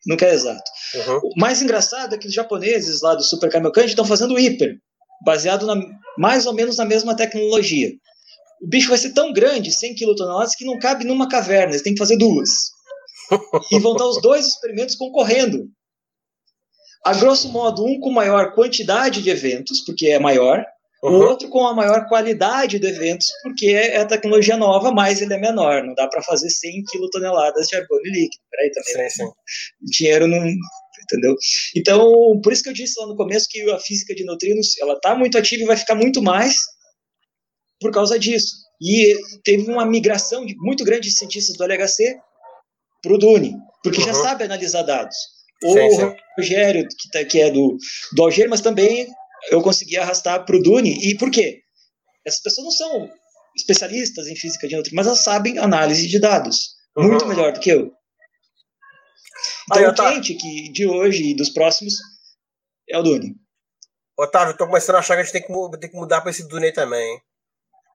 [0.07, 0.63] nunca é exato.
[0.95, 1.21] Uhum.
[1.25, 4.77] O mais engraçado é que os japoneses lá do Super Kamiokande estão fazendo o Hyper,
[5.25, 5.75] baseado na,
[6.17, 7.91] mais ou menos na mesma tecnologia.
[8.63, 11.95] O bicho vai ser tão grande, 100 quilotoneladas, que não cabe numa caverna, eles têm
[11.95, 12.51] que fazer duas.
[13.71, 15.69] E vão estar os dois experimentos concorrendo.
[17.05, 20.65] A grosso modo, um com maior quantidade de eventos, porque é maior,
[21.01, 21.29] O Uhum.
[21.29, 25.39] outro com a maior qualidade do evento, porque é a tecnologia nova, mas ele é
[25.39, 25.85] menor.
[25.85, 28.43] Não dá para fazer 100 quilotoneladas de argônio líquido.
[28.51, 29.09] Peraí, também.
[29.09, 29.31] Sim, sim.
[29.97, 30.45] dinheiro não.
[31.11, 31.35] Entendeu?
[31.75, 34.93] Então, por isso que eu disse lá no começo que a física de neutrinos ela
[34.95, 36.55] está muito ativa e vai ficar muito mais
[37.81, 38.53] por causa disso.
[38.81, 42.17] E teve uma migração de- muito grande de cientistas do LHC
[43.03, 44.23] para o Dune, porque já Uhum.
[44.23, 45.17] sabe analisar dados.
[45.65, 46.15] O Sim, sim.
[46.37, 47.77] Rogério, que, tá- que é do,
[48.15, 49.09] do mas também
[49.51, 50.95] eu consegui arrastar para o Dune.
[51.11, 51.61] E por quê?
[52.25, 53.11] Essas pessoas não são
[53.57, 56.77] especialistas em física de neutrinos, mas elas sabem análise de dados.
[56.97, 57.29] Muito Uhum.
[57.31, 57.93] melhor do que eu.
[59.73, 60.21] Aí, Então, o Otávio.
[60.23, 61.95] cliente que de hoje e dos próximos
[62.89, 63.35] é o Duni.
[64.19, 66.47] Otávio, tô começando a achar que a gente tem que, tem que mudar pra esse
[66.49, 67.21] Dune aí também, hein?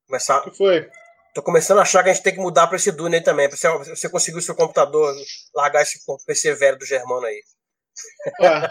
[0.07, 0.89] Começar, O que foi?
[1.33, 3.49] tô começando a achar que a gente tem que mudar pra esse Dune aí também.
[3.49, 5.13] Pra você, você conseguir o seu computador,
[5.55, 7.41] largar esse PC velho do Germano aí.
[8.41, 8.69] Ué.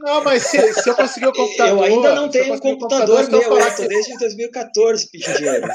[0.00, 1.78] Não, mas se, se eu conseguir o computador.
[1.78, 5.36] eu ainda não tenho um o computador eu meu, falar eu que- desde 2014 pedindo
[5.38, 5.68] dinheiro.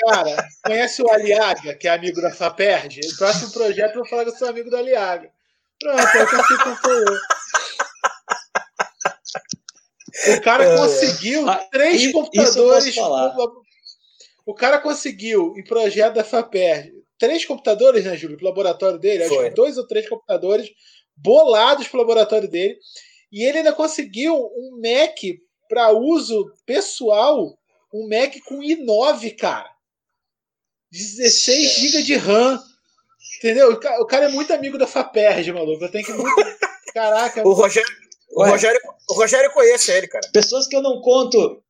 [0.00, 3.00] Cara, conhece o Aliaga, que é amigo da Faperj?
[3.12, 5.30] O próximo projeto eu vou falar que eu sou amigo do Aliaga.
[5.80, 7.20] Pronto, computador.
[10.36, 10.76] O cara É.
[10.76, 12.94] conseguiu Ah, três eu computadores.
[14.46, 19.22] O cara conseguiu, em projeto da Faperj, três computadores, né, Júlio, pro laboratório dele.
[19.24, 19.48] Acho Foi.
[19.48, 20.68] que dois ou três computadores
[21.16, 22.76] bolados pro laboratório dele.
[23.32, 25.16] E ele ainda conseguiu um Mac
[25.68, 27.56] para uso pessoal,
[27.94, 29.70] um Mac com i9, cara.
[30.90, 32.60] 16 GB de RAM.
[33.42, 33.70] Entendeu?
[33.72, 35.82] O ca- o cara é muito amigo da Faperj, maluco.
[35.84, 36.34] Eu tenho que muito.
[36.94, 37.88] Caraca, O Rogério,
[38.32, 38.44] o.
[38.44, 38.80] Rogério,
[39.10, 40.28] o Rogério conhece ele, cara.
[40.32, 41.62] Pessoas que eu não conto,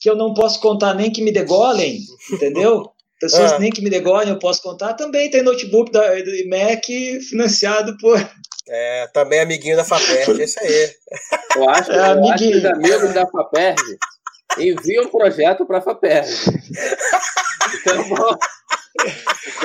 [0.00, 1.98] que eu não posso contar nem que me degolem,
[2.32, 2.90] entendeu?
[3.20, 3.58] Pessoas Ah.
[3.58, 4.94] nem que me degolem eu posso contar.
[4.94, 6.84] Também tem notebook da, do Mac
[7.28, 8.18] financiado por.
[8.68, 10.90] É, também amiguinho da Faperj, esse aí.
[11.56, 12.72] Eu acho, É, eu acho que os amiguinho.
[12.94, 13.82] amigos da FAPERG
[14.58, 16.28] enviam o projeto para a FAPERG.
[16.28, 16.50] Isso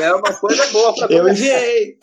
[0.02, 1.98] é, uma, é coisa boa para Eu enviei.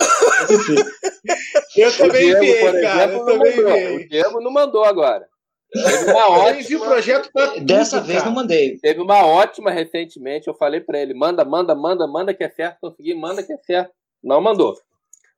[1.76, 3.04] eu também Diego, enviei, por cara.
[3.04, 3.96] exemplo, Eu também enviei.
[3.96, 5.26] O Diego não mandou agora.
[5.72, 8.30] Teve uma Eu envio o ótima, projeto pra Dessa vez cara.
[8.30, 8.78] não mandei.
[8.78, 10.48] teve uma ótima recentemente.
[10.48, 12.78] Eu falei para ele: manda, manda, manda, manda que é certo.
[12.82, 13.90] Consegui, manda que é certo.
[14.22, 14.76] Não mandou.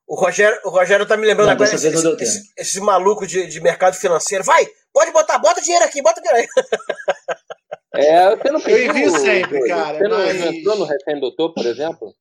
[0.06, 3.60] O Rogério, o Rogério tá me lembrando Não, agora esse, esse, esse maluco de, de
[3.60, 4.44] mercado financeiro.
[4.44, 6.64] Vai, pode botar, bota dinheiro aqui, bota dinheiro aí.
[7.96, 11.64] É, você não pediu, envio sempre, cara, Você não, mas- não entrou no recém-doutor, por
[11.64, 12.12] exemplo?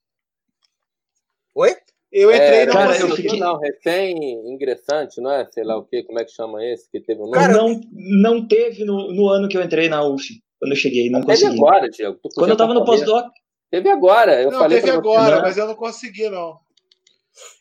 [1.55, 1.75] Oi?
[2.11, 5.49] Eu entrei é, não cara, eu fiquei- Não, recém-ingressante, não é?
[5.51, 7.33] Sei lá o que, como é que chama esse que teve o nome?
[7.39, 10.39] Cara, não, não teve no, no ano que eu entrei na UF.
[10.59, 11.57] Quando eu cheguei, não teve consegui.
[11.57, 12.19] agora, Diego.
[12.35, 13.25] Quando eu tava no pós-doc,
[13.73, 14.39] Teve agora.
[14.39, 15.41] Eu não, falei teve agora, né?
[15.41, 16.59] mas eu não consegui, não.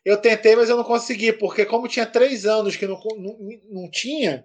[0.05, 3.39] Eu tentei, mas eu não consegui, porque como tinha três anos que não, não,
[3.71, 4.45] não tinha,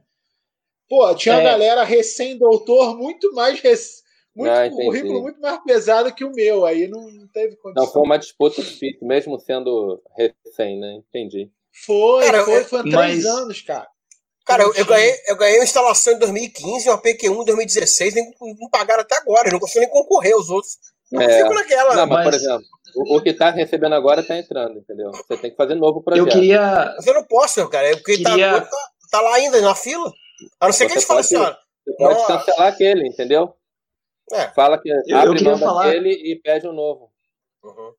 [0.89, 1.45] pô, tinha uma É.
[1.51, 3.59] galera recém-doutor muito mais.
[3.59, 3.77] Rec...
[4.35, 7.85] Muito, Ah, currículo muito mais pesado que o meu, aí não, não teve condição.
[7.85, 10.99] Não, foi uma disputa difícil, mesmo sendo recém, né?
[11.09, 11.49] Entendi.
[11.85, 13.87] Foi, Cara, foi, foi três mas- anos, cara.
[14.45, 18.13] Cara, eu, Não eu ganhei, eu ganhei uma instalação em 2015, uma PQ1 em 2016,
[18.13, 20.77] nem, não pagaram até agora, eu não consigo nem concorrer aos outros.
[21.11, 21.39] Eu É.
[21.41, 21.95] fico naquela.
[21.95, 22.65] Não, mas, por mas- exemplo,
[22.95, 25.11] o, o que tá recebendo agora tá entrando, entendeu?
[25.11, 26.27] Você tem que fazer novo projeto.
[26.27, 26.93] eu queria.
[26.95, 27.89] Mas eu não posso, cara.
[27.97, 28.77] Porque Queria- tá, tá,
[29.11, 30.13] tá lá ainda na fila.
[30.59, 31.55] A não ser que Você eles falem pode- assim, ó.
[31.85, 32.27] Você pode Nossa.
[32.37, 33.53] cancelar aquele, entendeu?
[34.33, 34.47] É.
[34.49, 37.09] Fala que eu abre queria mão falar- daquele e pede um novo.
[37.63, 37.93] Uhum.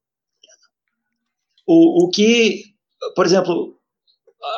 [1.67, 2.65] O, o que,
[3.15, 3.77] por exemplo,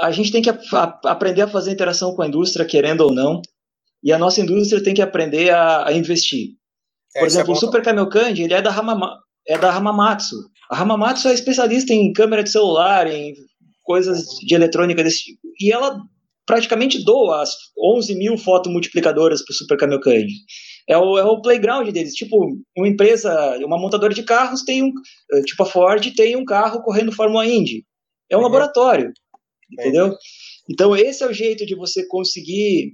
[0.01, 3.13] a gente tem que a- a- aprender a fazer interação com a indústria, querendo ou
[3.13, 3.41] não,
[4.03, 6.51] e a nossa indústria tem que aprender a, a investir.
[7.15, 10.37] É, Por é exemplo, bom o Super Kamiokande, ele é da, Hamama, é da Hamamatsu.
[10.71, 13.35] A Hamamatsu é especialista em câmera de celular, em
[13.83, 15.41] coisas de eletrônica desse tipo.
[15.59, 16.01] E ela
[16.51, 20.33] praticamente doa as 11 mil fotomultiplicadoras para o Super Kamiokande.
[20.89, 22.15] É o, é o playground deles.
[22.15, 22.37] Tipo,
[22.77, 24.91] uma empresa, uma montadora de carros tem um...
[25.33, 27.85] eh, Tipo a Ford tem um carro correndo Fórmula Indy.
[28.29, 28.47] É um Uhum.
[28.47, 29.13] laboratório.
[29.73, 30.13] Entendeu?
[30.69, 32.93] Então, esse é o jeito de você conseguir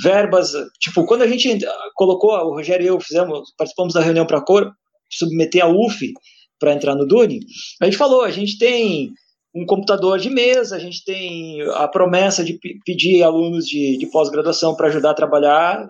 [0.00, 0.52] verbas.
[0.80, 4.40] Tipo, quando a gente ah, colocou, o Rogério e eu fizemos, participamos da reunião para
[4.40, 4.70] cor,
[5.10, 6.12] submeter a UF
[6.60, 7.40] para entrar no Dune,
[7.80, 9.10] a gente falou: a gente tem
[9.54, 14.06] um computador de mesa, a gente tem a promessa de pe- pedir alunos de, de
[14.10, 15.86] pós-graduação para ajudar a trabalhar,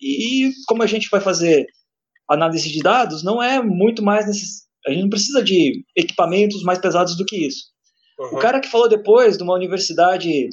[0.00, 1.66] e como a gente vai fazer
[2.28, 4.62] análise de dados, não é muito mais necessário.
[4.86, 7.66] A gente não precisa de equipamentos mais pesados do que isso.
[8.18, 8.36] Uhum.
[8.36, 10.48] O cara que falou depois de uma universidade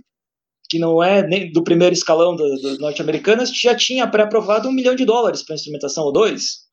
[0.70, 5.04] que não é nem do primeiro escalão das norte-americanas já tinha pré-aprovado um milhão de
[5.04, 6.68] dólares para instrumentação ou dois.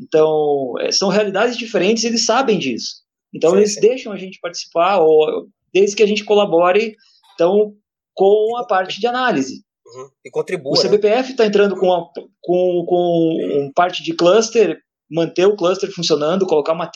[0.00, 2.96] Então, é, são realidades diferentes e eles sabem disso.
[3.34, 3.80] Então, Sim, eles sim.
[3.80, 6.94] deixam a gente participar, ou desde que a gente colabore
[7.34, 7.74] então,
[8.14, 9.62] com a parte de análise.
[9.86, 10.08] Uhum.
[10.24, 10.72] E contribua.
[10.72, 10.88] O né?
[10.88, 12.06] CBPF está entrando com, a-
[12.42, 14.78] com, com um parte de cluster,
[15.10, 16.90] manter o cluster funcionando, colocar uma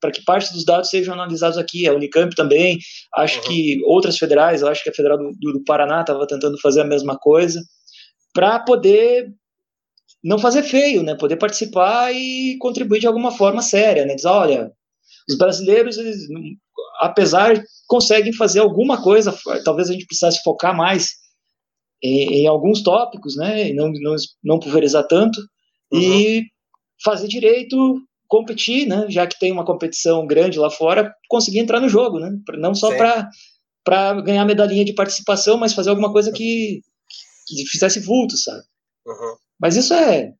[0.00, 1.86] para que parte dos dados sejam analisados aqui.
[1.88, 2.78] A Unicamp também,
[3.14, 3.44] acho Uhum.
[3.46, 6.84] que outras federais, eu acho que a Federal do, do Paraná estava tentando fazer a
[6.86, 7.60] mesma coisa,
[8.34, 9.32] para poder
[10.22, 11.14] não fazer feio, né?
[11.14, 14.14] Poder participar e contribuir de alguma forma séria, né?
[14.14, 14.72] Dizer, olha,
[15.28, 16.26] os brasileiros, eles,
[17.00, 21.14] apesar, conseguem fazer alguma coisa, talvez a gente precisasse focar mais
[22.02, 23.70] em, em alguns tópicos, né?
[23.70, 25.40] E não, não, não pulverizar tanto,
[25.92, 26.44] e
[27.02, 27.76] fazer direito,
[28.28, 29.06] competir, né?
[29.08, 32.30] Já que tem uma competição grande lá fora, conseguir entrar no jogo, né?
[32.58, 32.90] Não só
[33.84, 36.80] para ganhar medalhinha de participação, mas fazer alguma coisa que,
[37.46, 38.62] que fizesse vulto, sabe?
[39.06, 39.36] Uhum.
[39.60, 40.32] Mas isso é,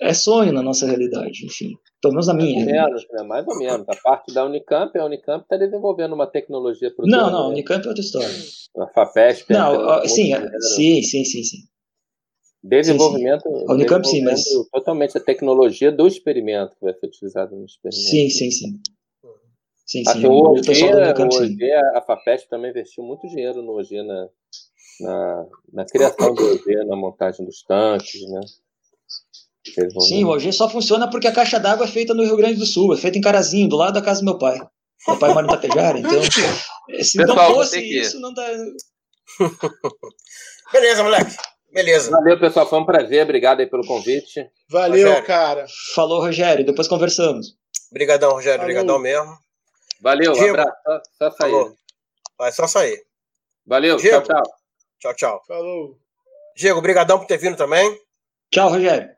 [0.00, 1.76] é sonho na nossa realidade, enfim.
[2.00, 2.64] Pelo menos na minha.
[2.64, 3.22] Mais ou menos, né?
[3.22, 3.88] Mais ou menos.
[3.88, 7.88] A parte da Unicamp, a Unicamp está desenvolvendo uma tecnologia para Não, não, Unicamp é
[7.88, 8.28] outra história.
[8.78, 9.52] A FAPESP.
[9.52, 10.32] Não, ó, com sim,
[10.74, 11.58] sim, sim, sim, sim.
[12.62, 13.48] Desenvolvimento.
[13.68, 18.08] A Unicamp, sim, mas- Totalmente a tecnologia do experimento que vai ser utilizada no experimento.
[18.10, 18.80] Sim, sim, sim.
[19.86, 20.20] Sim, sim.
[20.20, 21.54] que o O OG, o sim.
[21.54, 24.28] OG, a FAPESP também investiu muito dinheiro no OG na,
[25.00, 28.40] na, na criação do OG, na montagem dos tanques, né?
[30.00, 32.66] Sim, o OG só funciona porque a caixa d'água é feita no Rio Grande do
[32.66, 34.58] Sul, é feita em Carazinho, do lado da casa do meu pai.
[35.06, 36.20] Meu pai mora em Tapejara, então.
[37.02, 38.46] Se Pessoal, não fosse isso, não dá.
[40.72, 41.36] Beleza, moleque.
[41.72, 42.10] Beleza.
[42.10, 42.68] Valeu, pessoal.
[42.68, 43.22] Foi um prazer.
[43.22, 44.48] Obrigado aí pelo convite.
[44.70, 45.26] Valeu, Rogério.
[45.26, 45.66] cara.
[45.94, 47.54] Falou, Rogério, depois conversamos.
[47.90, 48.62] Obrigadão, Rogério.
[48.62, 49.36] Obrigadão mesmo.
[50.00, 50.72] Valeu, um abraço.
[50.84, 51.50] Só, só sair.
[51.50, 51.76] Falou.
[52.38, 53.02] Vai só sair.
[53.66, 54.24] Valeu, Diego.
[54.24, 54.52] tchau, tchau.
[55.00, 55.42] Tchau, tchau.
[55.46, 55.98] Falou.
[56.56, 57.98] Diego, obrigadão por ter vindo também.
[58.50, 59.15] Tchau, Rogério.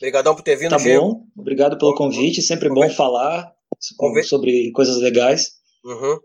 [0.00, 1.04] Obrigadão por ter vindo, Tá Diego.
[1.04, 1.24] bom?
[1.36, 3.52] Obrigado pelo convite, sempre bom Conver- falar
[3.98, 5.52] Conver- sobre coisas legais.
[5.84, 6.18] Uhum.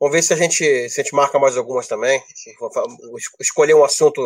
[0.00, 2.20] Vamos ver se a gente se a gente marca mais algumas também.
[3.40, 4.24] Escolher um assunto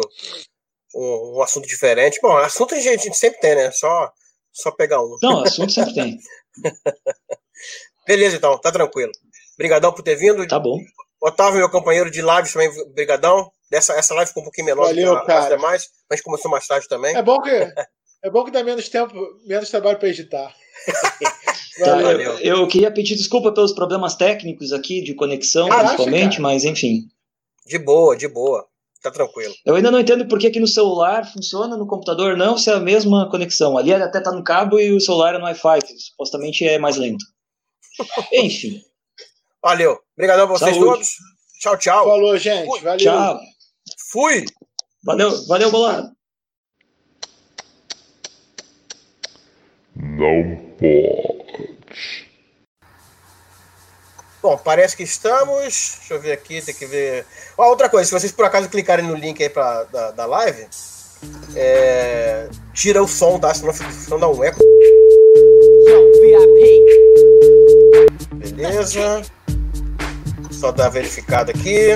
[0.95, 2.19] um, um assunto diferente.
[2.23, 3.71] Bom, assunto a gente, a gente sempre tem, né?
[3.73, 4.11] Só
[4.53, 5.17] só pegar um.
[5.23, 6.19] Não, assunto sempre tem.
[8.07, 9.13] Beleza, então, tá tranquilo.
[9.55, 10.47] Obrigadão por ter vindo.
[10.47, 10.79] Tá bom.
[11.21, 13.51] Otávio, meu companheiro de lives também, brigadão.
[13.71, 15.41] Dessa, essa live ficou um pouquinho menor Valeu, do que a- cara.
[15.41, 17.17] as demais, mas a gente começou mais tarde também.
[17.17, 17.51] É bom que
[18.25, 19.15] é bom que dá menos tempo,
[19.45, 20.55] menos trabalho pra editar.
[21.77, 22.07] Tá, Valeu.
[22.07, 22.39] Valeu.
[22.39, 26.43] eu, queria pedir desculpa pelos problemas técnicos aqui de conexão, Relaxa, principalmente, cara.
[26.43, 27.09] mas enfim.
[27.67, 28.65] De boa, de boa.
[29.03, 29.53] Tá tranquilo.
[29.67, 32.75] Eu ainda não entendo por que aqui no celular funciona, no computador não, se é
[32.75, 33.77] a mesma conexão.
[33.77, 36.79] Ali ele até tá no cabo e o celular é no Wi-Fi, que supostamente é
[36.79, 37.25] mais lento.
[38.33, 38.81] Enfim,
[39.61, 39.99] Valeu.
[40.17, 40.91] Obrigadão a vocês Saúde.
[40.93, 41.09] todos.
[41.59, 42.05] Tchau, tchau.
[42.05, 42.83] Falou, gente.
[42.83, 42.99] Valeu.
[42.99, 43.41] tchau.
[44.13, 44.45] Fui.
[45.03, 46.15] Valeu, valeu, bolado.
[50.05, 52.25] Não pode.
[54.43, 55.97] Bom, parece que estamos.
[55.99, 57.25] Deixa eu ver aqui, tem que ver.
[57.57, 60.67] Ó, outra coisa, se vocês por acaso clicarem no link aí pra, da, da live,
[61.57, 63.55] é, tira o som, tá?
[63.55, 64.61] Senão, senão dá um eco.
[68.35, 69.23] Beleza.
[70.51, 71.89] Só dar verificado aqui.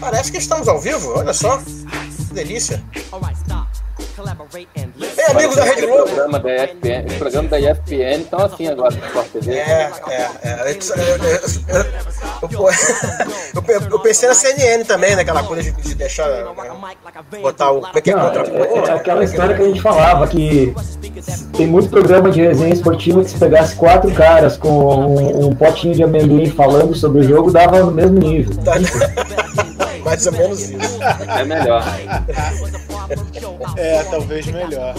[0.00, 1.58] Parece que estamos ao vivo, olha só.
[1.58, 2.82] Que delícia.
[4.52, 6.04] Bem, amigos da Rede Globo.
[6.04, 9.54] programa da ESPN, esse programa da ESPN estão assim agora no Sport TV.
[9.54, 10.78] É, é, é.
[13.90, 16.28] Eu, pensei na CNN também, naquela coisa de, de deixar.
[16.28, 16.44] né,
[17.40, 17.80] botar o.
[17.80, 20.74] Como é que é contra é, é aquela história que a gente falava, que
[21.56, 25.94] tem muito programa de resenha esportiva que se pegasse quatro caras com um, um potinho
[25.94, 28.52] de amendoim falando sobre o jogo, dava no mesmo nível.
[30.08, 30.98] Mais ou menos isso.
[31.28, 31.84] É melhor.
[33.76, 34.94] É, talvez melhor.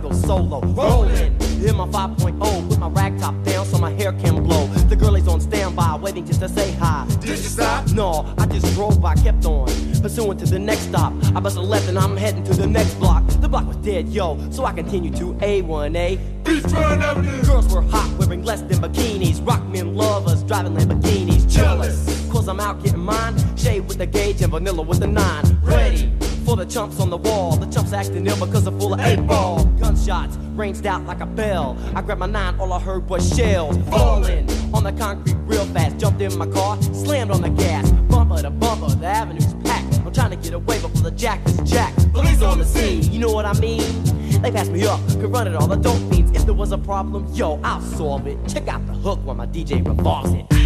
[0.00, 0.60] To go solo.
[0.60, 4.66] Rolling, in my 5.0 with my rag top down so my hair can blow.
[4.88, 7.06] The girl is on standby, waiting just to say hi.
[7.20, 7.88] Did you stop?
[7.92, 9.66] No, I just drove by, kept on.
[10.00, 11.12] Pursuing to the next stop.
[11.34, 13.26] I bust a left and I'm heading to the next block.
[13.40, 16.40] The block was dead, yo, so I continue to A1A.
[17.46, 19.46] Girls were hot, wearing less than bikinis.
[19.46, 21.48] Rock men lovers, driving Lamborghinis.
[21.50, 23.36] Jealous, cause I'm out getting mine.
[23.56, 25.44] Shade with the gauge and vanilla with the nine.
[25.62, 26.12] Ready
[26.44, 27.56] for the chumps on the wall.
[27.56, 28.79] The chumps acting ill because of eight ball.
[28.79, 28.79] Gunshot
[30.20, 31.76] shots ranged out like a bell.
[31.94, 35.98] I grabbed my nine, all I heard was shells falling on the concrete real fast.
[35.98, 38.94] Jumped in my car, slammed on the gas, bumper to bumper.
[38.94, 40.00] The avenue's packed.
[40.00, 42.12] I'm trying to get away before the jack is jacked.
[42.12, 43.82] Police on the scene, you know what I mean?
[44.42, 45.66] They passed me up, could run it all.
[45.66, 46.30] The dope fiends.
[46.32, 48.38] If there was a problem, yo, I'll solve it.
[48.48, 50.59] Check out the hook while my DJ revolves it.